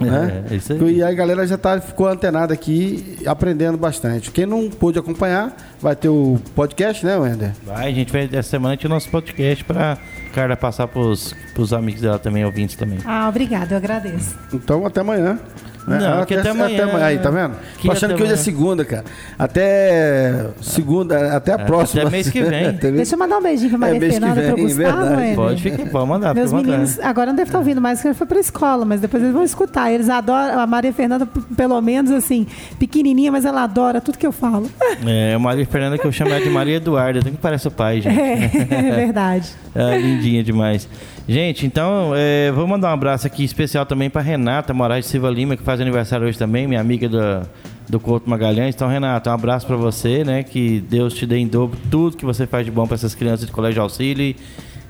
né? 0.00 0.44
É, 0.50 0.54
isso 0.54 0.72
aí. 0.72 0.96
E 0.96 1.02
aí 1.02 1.12
a 1.12 1.16
galera 1.16 1.46
já 1.46 1.56
tá, 1.56 1.80
ficou 1.80 2.06
antenada 2.06 2.52
aqui, 2.52 3.18
aprendendo 3.26 3.76
bastante. 3.78 4.30
Quem 4.30 4.46
não 4.46 4.68
pôde 4.70 4.98
acompanhar, 4.98 5.54
vai 5.80 5.94
ter 5.94 6.08
o 6.08 6.38
podcast, 6.54 7.04
né, 7.04 7.16
Wender? 7.16 7.52
Vai, 7.64 7.88
a 7.88 7.92
gente 7.92 8.12
vai 8.12 8.28
essa 8.32 8.50
semana 8.50 8.76
ter 8.76 8.86
o 8.86 8.90
nosso 8.90 9.08
podcast 9.08 9.64
para 9.64 9.98
Carla 10.32 10.56
passar 10.56 10.88
pros, 10.88 11.34
pros 11.54 11.72
amigos 11.72 12.00
dela 12.00 12.18
também, 12.18 12.44
ouvintes 12.44 12.76
também. 12.76 12.98
Ah, 13.04 13.28
obrigado, 13.28 13.72
eu 13.72 13.78
agradeço. 13.78 14.36
Então 14.52 14.84
até 14.86 15.00
amanhã. 15.00 15.38
Né? 15.86 15.98
Não, 15.98 16.22
até, 16.22 16.38
até 16.38 16.50
amanhã. 16.50 16.74
Até 16.74 16.82
amanhã. 16.82 17.04
Aí, 17.04 17.18
tá 17.18 17.30
vendo? 17.30 17.56
Que 17.78 17.86
Tô 17.88 17.92
achando 17.92 18.14
que 18.14 18.22
hoje 18.22 18.32
é 18.32 18.36
segunda, 18.36 18.84
cara. 18.84 19.04
Até 19.38 20.46
segunda, 20.62 21.36
até 21.36 21.52
a 21.52 21.60
é, 21.60 21.64
próxima. 21.64 22.02
Até 22.02 22.10
mês 22.10 22.30
que 22.30 22.42
vem. 22.42 22.72
Deixa 22.94 23.14
eu 23.14 23.18
mandar 23.18 23.38
um 23.38 23.42
beijinho 23.42 23.70
pra 23.70 23.78
Maria 23.78 23.96
é, 23.96 24.10
Fernanda 24.10 24.42
e 24.42 24.52
pro 24.52 24.62
Gustavo, 24.62 25.20
é, 25.20 25.34
Pode 25.34 25.62
ficar, 25.62 25.86
pode 25.86 26.08
mandar. 26.08 26.34
Meus 26.34 26.52
meninos, 26.52 26.98
agora 27.00 27.26
não 27.26 27.36
deve 27.36 27.48
estar 27.48 27.58
ouvindo 27.58 27.80
mais, 27.80 27.98
porque 27.98 28.08
ele 28.08 28.14
foi 28.14 28.26
pra 28.26 28.40
escola, 28.40 28.84
mas 28.84 29.00
depois 29.00 29.22
eles 29.22 29.34
vão 29.34 29.44
escutar. 29.44 29.92
Eles 29.92 30.08
adoram, 30.08 30.58
a 30.58 30.66
Maria 30.66 30.92
Fernanda, 30.92 31.28
pelo 31.56 31.80
menos 31.80 32.10
assim, 32.10 32.46
pequenininha, 32.78 33.30
mas 33.30 33.44
ela 33.44 33.62
adora 33.62 34.00
tudo 34.00 34.18
que 34.18 34.26
eu 34.26 34.32
falo. 34.32 34.70
É, 35.06 35.34
a 35.34 35.38
Maria 35.38 35.66
Fernanda 35.66 35.98
que 35.98 36.06
eu 36.06 36.12
chamo 36.12 36.30
de 36.40 36.48
Maria 36.48 36.76
Eduarda, 36.76 37.20
tem 37.20 37.32
que 37.32 37.38
parece 37.38 37.68
o 37.68 37.70
pai, 37.70 38.00
gente. 38.00 38.18
É, 38.18 38.44
é 38.70 38.92
verdade. 38.92 39.50
é, 39.74 39.98
lindinha 39.98 40.42
demais. 40.42 40.88
Gente, 41.26 41.64
então, 41.64 42.12
é, 42.14 42.52
vou 42.52 42.66
mandar 42.66 42.90
um 42.90 42.92
abraço 42.92 43.26
aqui 43.26 43.44
especial 43.44 43.86
também 43.86 44.10
para 44.10 44.20
Renata 44.20 44.74
Moraes 44.74 45.06
Silva 45.06 45.30
Lima, 45.30 45.56
que 45.56 45.62
faz 45.62 45.80
aniversário 45.80 46.26
hoje 46.26 46.36
também, 46.36 46.68
minha 46.68 46.80
amiga 46.80 47.08
do, 47.08 47.48
do 47.88 47.98
Couto 47.98 48.28
Magalhães. 48.28 48.74
Então, 48.74 48.86
Renata, 48.88 49.30
um 49.30 49.32
abraço 49.32 49.66
para 49.66 49.74
você, 49.74 50.22
né? 50.22 50.42
Que 50.42 50.80
Deus 50.80 51.14
te 51.14 51.24
dê 51.24 51.38
em 51.38 51.48
dobro 51.48 51.78
tudo 51.90 52.18
que 52.18 52.26
você 52.26 52.46
faz 52.46 52.66
de 52.66 52.70
bom 52.70 52.86
para 52.86 52.96
essas 52.96 53.14
crianças 53.14 53.46
de 53.46 53.52
colégio 53.52 53.80
auxílio, 53.80 54.36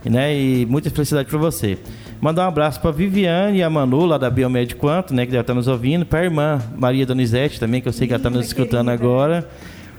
né? 0.05 0.37
E 0.37 0.67
muita 0.67 0.91
felicidade 0.91 1.29
para 1.29 1.39
você. 1.39 1.79
Mandar 2.21 2.47
um 2.47 2.49
abraço 2.49 2.81
para 2.81 2.91
Viviane 2.91 3.59
e 3.59 3.63
a 3.63 3.71
Manu, 3.71 4.05
lá 4.05 4.19
da 4.19 4.29
Biomed 4.29 4.75
Quanto, 4.75 5.15
né? 5.15 5.27
Que 5.27 5.31
deve 5.31 5.43
estar 5.43 5.55
nos 5.55 5.69
ouvindo. 5.69 6.05
Para 6.05 6.19
a 6.19 6.25
irmã 6.25 6.59
Maria 6.77 7.07
Donizete 7.07 7.61
também, 7.61 7.81
que 7.81 7.87
eu 7.87 7.93
sei 7.93 8.09
que 8.09 8.13
ela 8.13 8.19
está 8.19 8.29
nos 8.29 8.45
escutando 8.45 8.89
agora. 8.89 9.49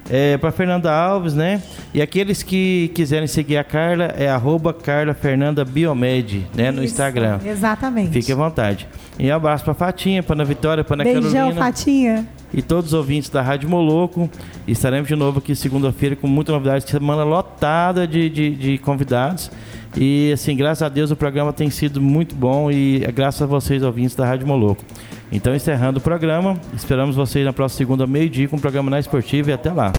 É, 0.10 0.38
para 0.38 0.52
Fernanda 0.52 0.92
Alves, 0.92 1.34
né? 1.34 1.62
E 1.94 2.02
aqueles 2.02 2.44
que 2.44 2.92
quiserem 2.94 3.28
seguir 3.28 3.58
a 3.58 3.64
Carla 3.64 4.06
é 4.18 4.30
arroba 4.30 4.72
Carla 4.74 5.14
Fernanda 5.14 5.66
Biomed, 5.66 6.46
né? 6.54 6.72
No 6.72 6.84
Instagram. 6.84 7.40
Exatamente. 7.44 8.12
Fique 8.12 8.32
à 8.32 8.36
vontade. 8.36 8.88
E 9.18 9.32
um 9.32 9.36
abraço 9.36 9.64
para 9.64 9.74
Fatinha, 9.74 10.22
para 10.22 10.36
Ana 10.36 10.46
Vitória, 10.46 10.84
para 10.84 10.96
Ana 10.96 11.04
Beijão, 11.06 11.32
Carolina. 11.32 11.62
Fatinha. 11.62 12.28
E 12.54 12.62
todos 12.62 12.88
os 12.88 12.94
ouvintes 12.94 13.30
da 13.30 13.42
Rádio 13.42 13.68
Moloco. 13.68 14.30
Estaremos 14.68 15.08
de 15.08 15.16
novo 15.16 15.40
aqui 15.40 15.56
segunda-feira 15.56 16.16
com 16.16 16.28
muita 16.28 16.52
novidade. 16.52 16.90
Semana 16.90 17.24
lotada 17.24 18.08
de, 18.08 18.30
de, 18.30 18.56
de 18.56 18.78
convidados. 18.78 19.50
E 19.98 20.32
assim, 20.34 20.56
graças 20.56 20.84
a 20.84 20.90
Deus 20.90 21.10
o 21.10 21.16
programa 21.16 21.54
tem 21.54 21.70
sido 21.70 22.02
muito 22.02 22.36
bom 22.36 22.70
e 22.70 23.04
é 23.04 23.12
graças 23.12 23.42
a 23.42 23.46
vocês, 23.46 23.82
ouvintes 23.82 24.16
da 24.16 24.26
Rádio 24.26 24.46
Moloco. 24.46 24.84
Então, 25.32 25.56
encerrando 25.56 26.00
o 26.00 26.02
programa, 26.02 26.60
esperamos 26.74 27.16
vocês 27.16 27.44
na 27.44 27.52
próxima 27.52 27.78
segunda, 27.78 28.06
meio-dia, 28.06 28.48
com 28.48 28.58
o 28.58 28.60
programa 28.60 28.92
na 28.92 29.00
Esportiva 29.00 29.50
e 29.50 29.54
até 29.54 29.72
lá. 29.72 29.94